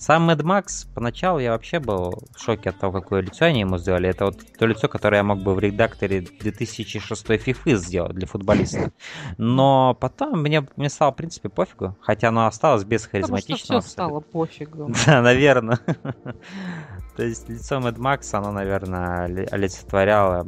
Сам 0.05 0.29
Mad 0.29 0.43
Max, 0.43 0.85
поначалу 0.93 1.39
я 1.39 1.53
вообще 1.53 1.79
был 1.79 2.13
в 2.35 2.39
шоке 2.39 2.69
от 2.69 2.77
того, 2.77 3.01
какое 3.01 3.21
лицо 3.21 3.45
они 3.45 3.61
ему 3.61 3.79
сделали. 3.79 4.07
Это 4.07 4.25
вот 4.25 4.37
то 4.55 4.67
лицо, 4.67 4.87
которое 4.87 5.17
я 5.17 5.23
мог 5.23 5.39
бы 5.41 5.55
в 5.55 5.59
редакторе 5.59 6.21
2006 6.21 7.25
FIFA 7.27 7.75
сделать 7.75 8.13
для 8.13 8.27
футболиста. 8.27 8.91
Но 9.39 9.97
потом 9.99 10.43
мне, 10.43 10.63
мне 10.75 10.89
стало, 10.89 11.11
в 11.11 11.15
принципе, 11.15 11.49
пофигу. 11.49 11.95
Хотя 12.01 12.27
оно 12.27 12.45
осталось 12.45 12.83
без 12.83 13.07
Потому 13.07 13.25
что 13.25 13.31
харизматичного. 13.47 13.81
все 13.81 13.89
стало 13.89 14.19
пофигу. 14.19 14.91
Да, 15.07 15.23
наверное. 15.23 15.79
То 17.17 17.23
есть 17.23 17.49
лицо 17.49 17.77
Mad 17.79 17.95
Max, 17.97 18.29
оно, 18.33 18.51
наверное, 18.51 19.25
оли- 19.25 19.47
олицетворяло 19.49 20.45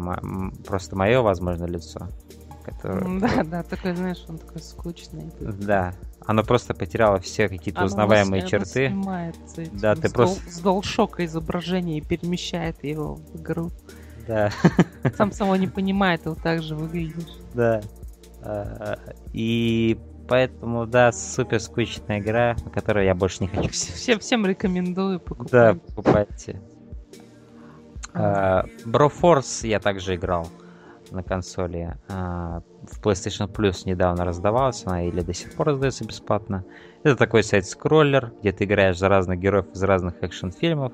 просто 0.68 0.96
мое, 0.96 1.20
возможно, 1.24 1.66
лицо. 1.66 2.08
М, 2.84 3.20
Да, 3.20 3.44
да, 3.44 3.64
такой, 3.64 3.96
знаешь, 3.96 4.24
он 4.28 4.38
такой 4.38 4.62
скучный. 4.62 5.32
Да, 5.40 5.94
оно 6.28 6.44
просто 6.44 6.74
потеряло 6.76 7.20
все 7.20 7.50
какие-то 7.50 7.80
Оно 7.80 7.88
узнаваемые 7.88 8.42
оно 8.42 8.50
черты. 8.50 8.90
снимается 8.90 9.62
этим 9.62 9.78
Да, 9.80 9.96
ты 9.96 10.10
с 10.10 10.12
просто- 10.14 10.64
дол- 10.64 10.84
с 10.84 10.86
DualShock 10.98 11.26
изображение 11.26 11.98
и 11.98 12.02
перемещает 12.02 12.84
его 12.84 13.16
в 13.16 13.42
игру. 13.42 13.72
Да. 14.28 14.52
Сам 15.16 15.32
того 15.32 15.56
не 15.56 15.68
понимает, 15.68 16.22
вот 16.26 16.42
так 16.44 16.62
же 16.62 16.76
выглядишь. 16.76 17.38
Да. 17.54 17.82
А, 18.42 19.00
И 19.34 19.98
поэтому, 20.28 20.86
да, 20.86 21.14
супер 21.14 21.62
скучная 21.62 22.20
игра, 22.20 22.56
на 22.64 22.70
которую 22.70 23.06
я 23.06 23.16
больше 23.16 23.38
не 23.44 23.48
хочу. 23.48 23.70
Вс- 23.70 23.94
Всем, 23.94 24.20
всем 24.20 24.46
рекомендую 24.46 25.20
Да, 25.20 25.24
покупать. 25.26 25.82
покупайте. 25.96 26.62
А, 28.14 28.66
Broforce 28.86 29.66
я 29.68 29.80
также 29.80 30.16
играл 30.16 30.48
на 31.12 31.24
консоли. 31.24 31.96
А, 32.10 32.62
В 32.84 33.02
PlayStation 33.02 33.48
Plus 33.52 33.84
недавно 33.86 34.26
раздавалась 34.26 34.84
она 34.86 35.04
или 35.04 35.22
до 35.22 35.34
сих 35.34 35.54
пор 35.54 35.68
раздается 35.68 36.06
бесплатно. 36.06 36.64
Это 37.04 37.16
такой 37.16 37.44
сайт-скроллер, 37.44 38.34
где 38.42 38.52
ты 38.52 38.66
играешь 38.66 38.98
за 38.98 39.10
разных 39.10 39.40
героев 39.40 39.68
из 39.74 39.84
разных 39.84 40.22
экшн-фильмов, 40.22 40.94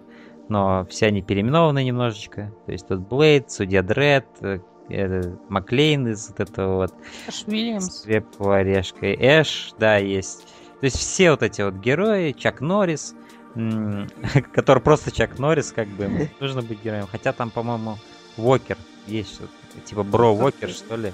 но 0.50 0.86
все 0.90 1.08
они 1.08 1.22
переименованы 1.22 1.84
немножечко. 1.84 2.54
То 2.66 2.72
есть 2.72 2.88
тут 2.88 3.08
Блейд, 3.08 3.52
Судья 3.52 3.82
Дред, 3.82 4.26
э, 4.42 4.60
э, 4.90 5.22
Маклейн 5.50 6.08
из 6.08 6.30
вот 6.30 6.40
этого 6.40 6.76
вот 6.76 6.94
Эш 7.28 7.44
Уильямс. 7.48 8.02
Свепова 8.02 8.58
орешка. 8.58 9.14
Эш, 9.14 9.74
да, 9.80 9.98
есть. 9.98 10.46
То 10.80 10.86
есть 10.86 10.98
все 10.98 11.32
вот 11.32 11.44
эти 11.44 11.62
вот 11.62 11.76
герои, 11.76 12.34
Чак 12.34 12.60
Норрис, 12.60 13.16
который 14.54 14.82
просто 14.84 15.12
Чак 15.12 15.40
Норрис, 15.40 15.72
как 15.72 15.88
бы, 15.88 16.30
нужно 16.40 16.62
быть 16.62 16.84
героем. 16.84 17.08
Хотя 17.10 17.32
там, 17.32 17.50
по-моему, 17.50 17.96
Уокер 18.38 18.78
есть 19.08 19.36
что-то, 19.36 19.54
типа 19.82 20.04
Бро 20.04 20.34
Уокер, 20.36 20.70
что 20.70 20.96
ли. 20.96 21.12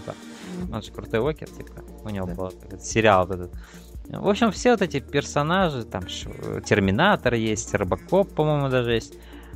Он 0.72 0.82
же 0.82 0.92
крутой 0.92 1.20
Уокер, 1.22 1.48
типа. 1.50 1.72
У 2.04 2.10
него 2.10 2.28
Да. 2.28 2.34
был 2.36 2.48
этот 2.48 2.84
сериал 2.84 3.26
вот 3.28 3.36
этот. 3.36 3.52
В 4.10 4.28
общем, 4.28 4.52
все 4.52 4.72
вот 4.72 4.82
эти 4.82 5.00
персонажи, 5.00 5.84
там 5.84 6.08
ш- 6.08 6.62
Терминатор 6.62 7.36
есть, 7.36 7.74
Робокоп, 7.76 8.34
по-моему, 8.34 8.70
даже 8.70 8.94
есть. 8.94 9.14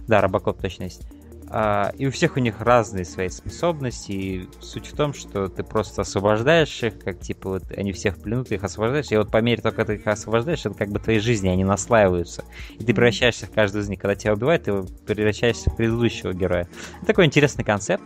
Да, 0.08 0.22
Робокоп 0.22 0.62
точно 0.62 0.84
есть. 0.84 1.02
А, 1.50 1.92
и 1.98 2.08
у 2.08 2.12
всех 2.12 2.38
у 2.38 2.40
них 2.40 2.62
разные 2.62 3.06
свои 3.06 3.30
способности. 3.30 4.12
И 4.12 4.50
суть 4.60 4.88
в 4.88 4.96
том, 4.96 5.14
что 5.14 5.48
ты 5.48 5.64
просто 5.64 6.02
освобождаешь 6.02 6.84
их, 6.84 7.00
как 7.00 7.20
типа 7.20 7.50
вот 7.50 7.64
они 7.76 7.92
всех 7.92 8.18
в 8.18 8.22
плену, 8.22 8.44
ты 8.44 8.56
их 8.56 8.64
освобождаешь. 8.64 9.12
И 9.12 9.18
вот 9.18 9.32
по 9.32 9.42
мере 9.42 9.62
того, 9.62 9.76
как 9.76 9.88
ты 9.88 9.96
их 9.96 10.08
освобождаешь, 10.08 10.66
это 10.66 10.76
как 10.76 10.90
бы 10.90 11.00
твои 11.00 11.20
жизни, 11.20 11.50
они 11.50 11.64
наслаиваются. 11.64 12.46
И 12.80 12.84
ты 12.84 12.94
превращаешься 12.94 13.46
в 13.46 13.52
каждую 13.52 13.84
из 13.84 13.90
них. 13.90 14.00
Когда 14.00 14.16
тебя 14.16 14.34
убивают, 14.34 14.64
ты 14.64 14.84
превращаешься 15.06 15.70
в 15.70 15.76
предыдущего 15.76 16.34
героя. 16.34 16.68
Такой 17.06 17.26
интересный 17.26 17.64
концепт. 17.64 18.04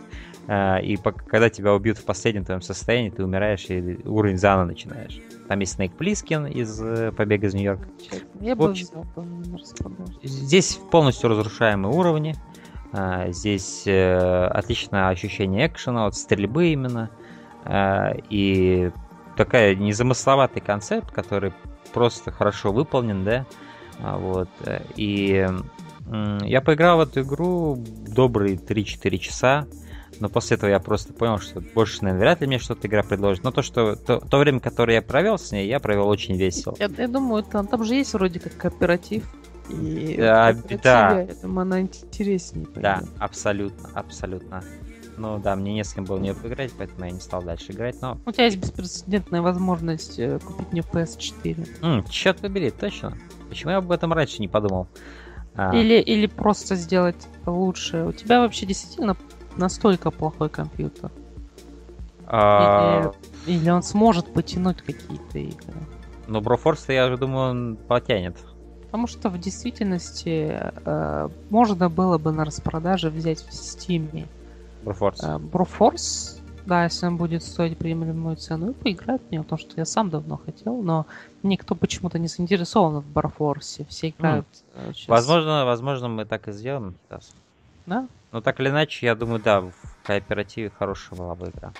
А, 0.50 0.78
И 0.78 0.96
когда 0.96 1.50
тебя 1.50 1.74
убьют 1.74 1.98
в 1.98 2.04
последнем 2.04 2.44
твоем 2.44 2.62
состоянии, 2.62 3.10
ты 3.10 3.22
умираешь 3.22 3.66
и 3.68 4.00
уровень 4.04 4.38
заново 4.38 4.66
начинаешь. 4.66 5.20
Там 5.46 5.60
есть 5.60 5.74
Снейк 5.74 5.94
Плискин 5.94 6.46
из 6.46 6.80
э, 6.82 7.12
«Побега 7.12 7.46
из 7.46 7.54
Нью-Йорка». 7.54 7.88
Я 8.40 8.56
бы. 8.56 8.74
Здесь 10.22 10.78
полностью 10.90 11.30
разрушаемые 11.30 11.94
уровни. 11.94 12.34
А, 12.92 13.30
Здесь 13.30 13.86
э, 13.86 14.46
отличное 14.46 15.08
ощущение 15.08 15.66
экшена, 15.66 16.04
вот 16.04 16.14
стрельбы 16.14 16.68
именно. 16.68 17.10
А, 17.64 18.12
И 18.30 18.90
такая 19.36 19.74
незамысловатый 19.74 20.62
концепт, 20.62 21.10
который 21.12 21.52
просто 21.92 22.30
хорошо 22.30 22.72
выполнен, 22.72 23.24
да. 23.24 23.46
А, 24.00 24.16
Вот. 24.18 24.48
И 24.96 25.46
я 26.42 26.62
поиграл 26.62 26.96
в 26.96 27.00
эту 27.02 27.20
игру 27.20 27.76
добрые 28.06 28.56
3-4 28.56 29.18
часа. 29.18 29.66
Но 30.20 30.28
после 30.28 30.56
этого 30.56 30.70
я 30.70 30.80
просто 30.80 31.12
понял, 31.12 31.38
что 31.38 31.60
больше, 31.60 32.02
наверное, 32.02 32.20
вряд 32.20 32.40
ли 32.40 32.46
мне 32.46 32.58
что-то 32.58 32.88
игра 32.88 33.02
предложит. 33.02 33.44
Но 33.44 33.52
то, 33.52 33.62
что 33.62 33.94
то, 33.94 34.18
то 34.18 34.38
время, 34.38 34.58
которое 34.58 34.94
я 34.94 35.02
провел 35.02 35.38
с 35.38 35.52
ней, 35.52 35.68
я 35.68 35.78
провел 35.80 36.08
очень 36.08 36.36
весело. 36.36 36.74
Я, 36.78 36.90
я 36.96 37.08
думаю, 37.08 37.42
там, 37.44 37.66
там 37.66 37.84
же 37.84 37.94
есть 37.94 38.14
вроде 38.14 38.40
как 38.40 38.56
кооператив. 38.56 39.24
И 39.70 40.16
Да, 40.18 40.52
в 40.52 40.56
кооперативе, 40.62 40.78
да. 40.82 41.20
я 41.20 41.34
думаю, 41.42 41.62
она 41.62 41.80
интереснее. 41.80 42.66
Да, 42.76 42.96
пойдет. 42.98 43.14
абсолютно, 43.18 43.88
абсолютно. 43.94 44.62
Ну 45.16 45.38
да, 45.38 45.56
мне 45.56 45.74
не 45.74 45.82
с 45.84 45.92
кем 45.92 46.04
было 46.04 46.16
в 46.16 46.20
нее 46.20 46.34
поиграть, 46.34 46.72
поэтому 46.78 47.04
я 47.04 47.10
не 47.10 47.20
стал 47.20 47.42
дальше 47.42 47.72
играть, 47.72 48.00
но... 48.00 48.18
У 48.24 48.30
тебя 48.30 48.44
есть 48.44 48.58
беспрецедентная 48.58 49.42
возможность 49.42 50.18
э, 50.18 50.38
купить 50.38 50.70
мне 50.72 50.80
PS4. 50.82 51.68
М, 51.82 52.04
черт 52.08 52.38
побери, 52.38 52.70
точно. 52.70 53.16
Почему 53.48 53.72
я 53.72 53.78
об 53.78 53.90
этом 53.90 54.12
раньше 54.12 54.38
не 54.40 54.46
подумал? 54.48 54.86
А, 55.56 55.74
Или, 55.74 56.00
или 56.00 56.26
просто 56.26 56.76
сделать 56.76 57.26
лучше. 57.46 58.04
У 58.04 58.12
тебя 58.12 58.40
вообще 58.40 58.64
действительно 58.64 59.16
настолько 59.56 60.12
плохой 60.12 60.48
компьютер. 60.50 61.10
а, 62.26 63.12
Или 63.46 63.70
он 63.70 63.82
сможет 63.82 64.32
потянуть 64.32 64.82
какие-то 64.82 65.38
игры. 65.38 65.74
Ну, 66.28 66.40
Брофорс, 66.40 66.88
я 66.88 67.06
уже 67.06 67.16
думаю, 67.16 67.50
он 67.50 67.76
потянет. 67.76 68.36
Потому 68.90 69.06
что 69.06 69.28
в 69.28 69.38
действительности 69.38 70.58
э, 70.84 71.28
можно 71.50 71.90
было 71.90 72.16
бы 72.16 72.32
на 72.32 72.44
распродаже 72.46 73.10
взять 73.10 73.40
в 73.40 73.52
Стиме 73.52 74.26
Бруфорс. 74.82 75.22
Э, 75.22 75.38
Бруфорс, 75.38 76.40
да, 76.64 76.84
если 76.84 77.06
он 77.06 77.18
будет 77.18 77.42
стоить 77.42 77.76
приемлемую 77.76 78.36
цену, 78.36 78.70
и 78.70 78.72
поиграть 78.72 79.20
в 79.28 79.30
него, 79.30 79.44
потому 79.44 79.58
что 79.58 79.72
я 79.76 79.84
сам 79.84 80.08
давно 80.08 80.38
хотел, 80.38 80.80
но 80.80 81.06
никто 81.42 81.74
почему-то 81.74 82.18
не 82.18 82.28
заинтересован 82.28 83.00
в 83.00 83.06
Бруфорсе. 83.06 83.84
Все 83.90 84.08
играют 84.08 84.46
э, 84.74 84.92
щас- 84.94 85.08
Возможно, 85.08 85.66
возможно, 85.66 86.08
мы 86.08 86.24
так 86.24 86.48
и 86.48 86.52
сделаем 86.52 86.94
сейчас. 87.08 87.30
Да? 87.84 88.08
Но 88.32 88.40
так 88.40 88.58
или 88.60 88.70
иначе, 88.70 89.04
я 89.04 89.14
думаю, 89.14 89.40
да, 89.42 89.60
в 89.60 89.72
кооперативе 90.06 90.70
хорошая 90.70 91.18
была 91.18 91.34
бы 91.34 91.48
игра. 91.50 91.72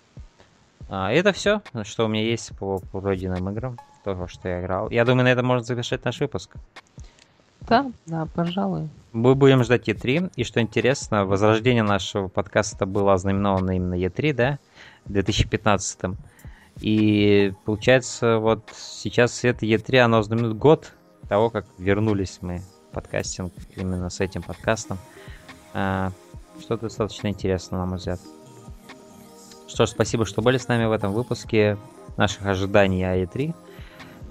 А, 0.91 1.11
это 1.11 1.33
все, 1.33 1.63
что 1.85 2.05
у 2.05 2.09
меня 2.09 2.25
есть 2.25 2.57
по 2.59 2.81
пройденным 2.93 3.49
играм, 3.51 3.79
того, 4.15 4.29
что 4.29 4.49
я 4.49 4.61
играл. 4.61 4.91
Я 4.91 5.05
думаю, 5.05 5.25
на 5.25 5.29
этом 5.29 5.47
можно 5.47 5.65
завершить 5.65 6.05
наш 6.05 6.21
выпуск. 6.21 6.57
Да, 7.69 7.91
да, 8.07 8.27
пожалуй. 8.35 8.89
Мы 9.13 9.35
будем 9.35 9.63
ждать 9.65 9.89
E3. 9.89 10.33
И 10.37 10.45
что 10.45 10.61
интересно, 10.61 11.25
возрождение 11.25 11.83
нашего 11.83 12.29
подкаста 12.29 12.87
было 12.87 13.13
ознаменовано 13.15 13.73
именно 13.73 13.95
E3, 13.95 14.33
да, 14.33 14.59
в 15.05 15.13
2015. 15.13 16.17
И 16.81 17.53
получается, 17.65 18.39
вот 18.39 18.63
сейчас 18.75 19.45
это 19.45 19.67
E3, 19.67 19.99
оно 19.99 20.23
знаменует 20.23 20.57
год 20.57 20.93
того, 21.29 21.51
как 21.51 21.67
вернулись 21.77 22.39
мы 22.41 22.59
в 22.91 22.95
подкастинг 22.95 23.53
именно 23.77 24.09
с 24.09 24.21
этим 24.21 24.43
подкастом. 24.43 24.99
А, 25.75 26.13
что 26.61 26.79
достаточно 26.79 27.29
интересно, 27.29 27.79
на 27.79 27.87
мой 27.87 27.99
взгляд. 27.99 28.21
Что 29.67 29.85
ж, 29.85 29.91
спасибо, 29.91 30.25
что 30.25 30.41
были 30.41 30.57
с 30.57 30.69
нами 30.69 30.87
в 30.87 30.93
этом 30.93 31.13
выпуске 31.13 31.77
наших 32.17 32.47
ожиданий 32.47 33.05
о 33.05 33.17
E3. 33.17 33.55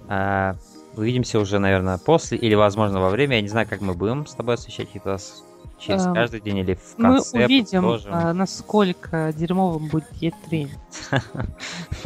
А, 0.07 0.55
Увидимся 0.95 1.39
уже, 1.39 1.59
наверное, 1.59 1.99
после 1.99 2.39
или, 2.39 2.55
возможно, 2.55 2.99
во 2.99 3.09
время. 3.09 3.35
Я 3.35 3.41
не 3.43 3.47
знаю, 3.49 3.67
как 3.69 3.81
мы 3.81 3.93
будем 3.93 4.25
с 4.25 4.33
тобой 4.33 4.55
освещать 4.55 4.87
раз 5.05 5.43
через 5.79 6.07
Эм, 6.07 6.15
каждый 6.15 6.41
день 6.41 6.57
или 6.57 6.73
в 6.73 6.95
Мы 6.97 7.03
конце. 7.17 7.45
увидим, 7.45 7.81
подложим. 7.83 8.11
а, 8.15 8.33
насколько 8.33 9.31
дерьмовым 9.37 9.89
будет 9.89 10.07
E3. 10.19 10.69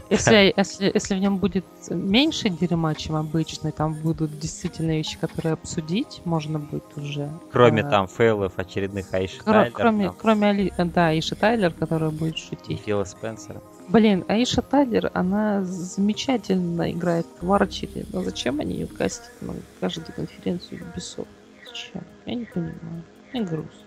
Если, 0.09 0.53
если, 0.57 0.91
если 0.93 1.15
в 1.15 1.19
нем 1.19 1.37
будет 1.37 1.63
меньше 1.89 2.49
дерьма, 2.49 2.93
чем 2.95 3.15
обычно, 3.15 3.71
там 3.71 3.93
будут 3.93 4.37
действительно 4.39 4.91
вещи, 4.91 5.17
которые 5.17 5.53
обсудить, 5.53 6.21
можно 6.25 6.59
будет 6.59 6.83
уже. 6.97 7.29
Кроме 7.53 7.81
а, 7.83 7.89
там 7.89 8.07
фейлов 8.07 8.53
очередных 8.59 9.13
Айши 9.13 9.37
кро- 9.39 9.43
Тайлер, 9.53 9.71
кроме, 9.71 10.05
там, 10.07 10.15
кроме 10.19 10.49
Али- 10.49 10.73
да, 10.77 11.17
Иши 11.17 11.35
Тайлер, 11.35 11.71
которая 11.71 12.09
будет 12.09 12.35
и 12.35 12.39
шутить. 12.39 12.81
Фила 12.81 13.05
Спенсера. 13.05 13.61
Блин, 13.91 14.23
Аиша 14.29 14.61
Тайлер, 14.61 15.11
она 15.13 15.63
замечательно 15.63 16.89
играет 16.91 17.27
в 17.41 17.51
Арчере. 17.51 18.05
Но 18.13 18.23
зачем 18.23 18.61
они 18.61 18.75
ее 18.75 18.87
кастят 18.87 19.31
на 19.41 19.53
каждую 19.81 20.13
конференцию 20.15 20.79
Ubisoft? 20.81 21.27
Зачем? 21.65 22.01
Я 22.25 22.35
не 22.35 22.45
понимаю. 22.45 23.03
Мне 23.33 23.43
грустно. 23.43 23.81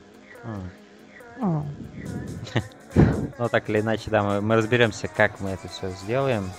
М. 0.44 0.70
А, 1.40 1.64
Ну, 3.38 3.48
так 3.48 3.68
или 3.70 3.80
иначе, 3.80 4.10
да, 4.10 4.22
мы, 4.22 4.40
мы 4.40 4.56
разберемся, 4.56 5.08
как 5.08 5.40
мы 5.40 5.50
это 5.50 5.68
все 5.68 5.90
сделаем. 5.90 6.50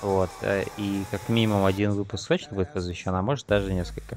Вот. 0.00 0.30
э, 0.40 0.64
И 0.78 1.04
как 1.10 1.28
минимум 1.28 1.64
один 1.64 1.92
выпуск 1.92 2.28
точно 2.28 2.56
будет 2.56 2.72
посвящен, 2.72 3.14
а 3.14 3.22
может 3.22 3.46
даже 3.46 3.72
несколько. 3.72 4.16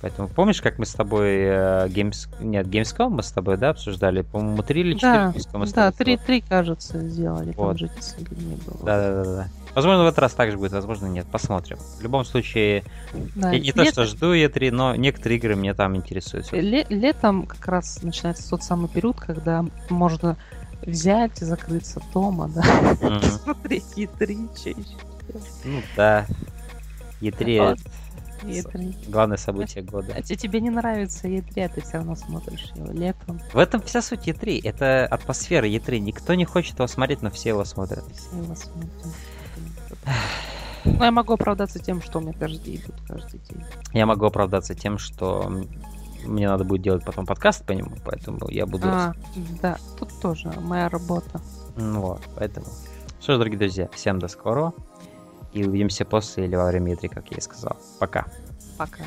Поэтому 0.00 0.28
помнишь, 0.28 0.62
как 0.62 0.78
мы 0.78 0.86
с 0.86 0.92
тобой 0.92 1.28
э, 1.38 1.88
Games... 1.88 2.28
Нет, 2.40 2.66
Gamescom 2.68 3.08
мы 3.08 3.22
с 3.24 3.32
тобой, 3.32 3.56
да, 3.56 3.70
обсуждали? 3.70 4.22
По-моему, 4.22 4.62
три 4.62 4.82
или 4.82 4.94
четыре 4.94 5.12
Да, 5.12 5.32
мы 5.54 5.66
с 5.66 5.72
да, 5.72 5.90
тобой 5.90 6.04
три, 6.04 6.16
три, 6.16 6.40
кажется, 6.40 7.00
сделали. 7.00 7.50
Там 7.52 7.64
Вот. 7.64 7.78
же 7.78 7.88
Тисага 7.88 8.34
не 8.36 8.54
было. 8.54 8.76
Да, 8.84 8.96
да, 9.00 9.24
да, 9.24 9.34
да. 9.34 9.48
Возможно, 9.74 10.04
в 10.04 10.06
этот 10.06 10.20
раз 10.20 10.32
также 10.34 10.56
будет, 10.56 10.70
возможно, 10.72 11.06
нет. 11.06 11.26
Посмотрим. 11.26 11.78
В 11.98 12.00
любом 12.00 12.24
случае, 12.24 12.84
Да, 13.34 13.50
я 13.52 13.58
не 13.58 13.72
то, 13.72 13.82
лето- 13.82 13.92
что 13.92 14.04
жду 14.06 14.34
E3, 14.34 14.70
но 14.70 14.94
некоторые 14.94 15.38
игры 15.38 15.56
меня 15.56 15.74
там 15.74 15.96
интересуют. 15.96 16.52
ле- 16.52 16.86
летом 16.88 17.46
как 17.46 17.66
раз 17.66 18.00
начинается 18.02 18.48
тот 18.48 18.62
самый 18.62 18.88
период, 18.88 19.18
когда 19.18 19.64
можно 19.90 20.36
взять 20.86 21.42
и 21.42 21.44
закрыться 21.44 22.00
дома, 22.14 22.48
да, 22.54 22.62
Мгм. 23.00 23.20
посмотреть 23.20 23.84
E3 23.96 24.48
чаще. 24.56 24.86
Ну 25.64 25.82
да. 25.96 26.24
E3 27.20 27.68
Вот. 27.70 27.78
Это 28.42 28.78
E3. 28.78 29.10
главное 29.10 29.36
событие 29.36 29.84
года. 29.84 30.14
А 30.16 30.22
те- 30.22 30.36
тебе 30.36 30.60
не 30.60 30.70
нравится 30.70 31.28
E3, 31.28 31.64
а 31.64 31.68
ты 31.68 31.80
все 31.80 31.94
равно 31.94 32.14
смотришь 32.14 32.72
его 32.74 32.92
летом. 32.92 33.40
В 33.52 33.58
этом 33.58 33.82
вся 33.82 34.02
суть 34.02 34.28
E3. 34.28 34.60
Это 34.64 35.06
атмосфера 35.06 35.66
E3. 35.66 35.98
Никто 35.98 36.34
не 36.34 36.44
хочет 36.44 36.74
его 36.74 36.86
смотреть, 36.86 37.22
но 37.22 37.30
все 37.30 37.50
его 37.50 37.64
смотрят. 37.64 38.04
Все 38.14 38.36
его 38.36 38.54
смотрят. 38.54 38.90
Ну, 40.84 41.04
я 41.04 41.10
могу 41.10 41.34
оправдаться 41.34 41.78
тем, 41.78 42.00
что 42.00 42.18
у 42.18 42.22
меня 42.22 42.32
каждый 42.32 42.58
день 42.58 42.76
идут 42.76 42.96
каждый 43.06 43.40
день. 43.40 43.62
Я 43.92 44.06
могу 44.06 44.26
оправдаться 44.26 44.74
тем, 44.74 44.98
что 44.98 45.52
мне 46.24 46.48
надо 46.48 46.64
будет 46.64 46.82
делать 46.82 47.04
потом 47.04 47.26
подкаст 47.26 47.64
по 47.64 47.72
нему, 47.72 47.96
поэтому 48.04 48.48
я 48.48 48.66
буду... 48.66 48.88
А, 48.88 49.14
да, 49.60 49.76
тут 49.98 50.10
тоже 50.20 50.52
моя 50.60 50.88
работа. 50.88 51.40
Ну 51.76 52.00
вот, 52.00 52.22
поэтому... 52.34 52.66
Что 53.20 53.34
ж, 53.34 53.38
дорогие 53.38 53.58
друзья, 53.58 53.88
всем 53.92 54.18
до 54.18 54.28
скорого. 54.28 54.72
И 55.52 55.64
увидимся 55.64 56.04
после 56.04 56.44
или 56.44 56.56
во 56.56 56.66
время 56.66 56.94
E3, 56.94 57.08
как 57.08 57.30
я 57.30 57.38
и 57.38 57.40
сказал. 57.40 57.76
Пока. 57.98 58.26
Пока. 58.76 59.04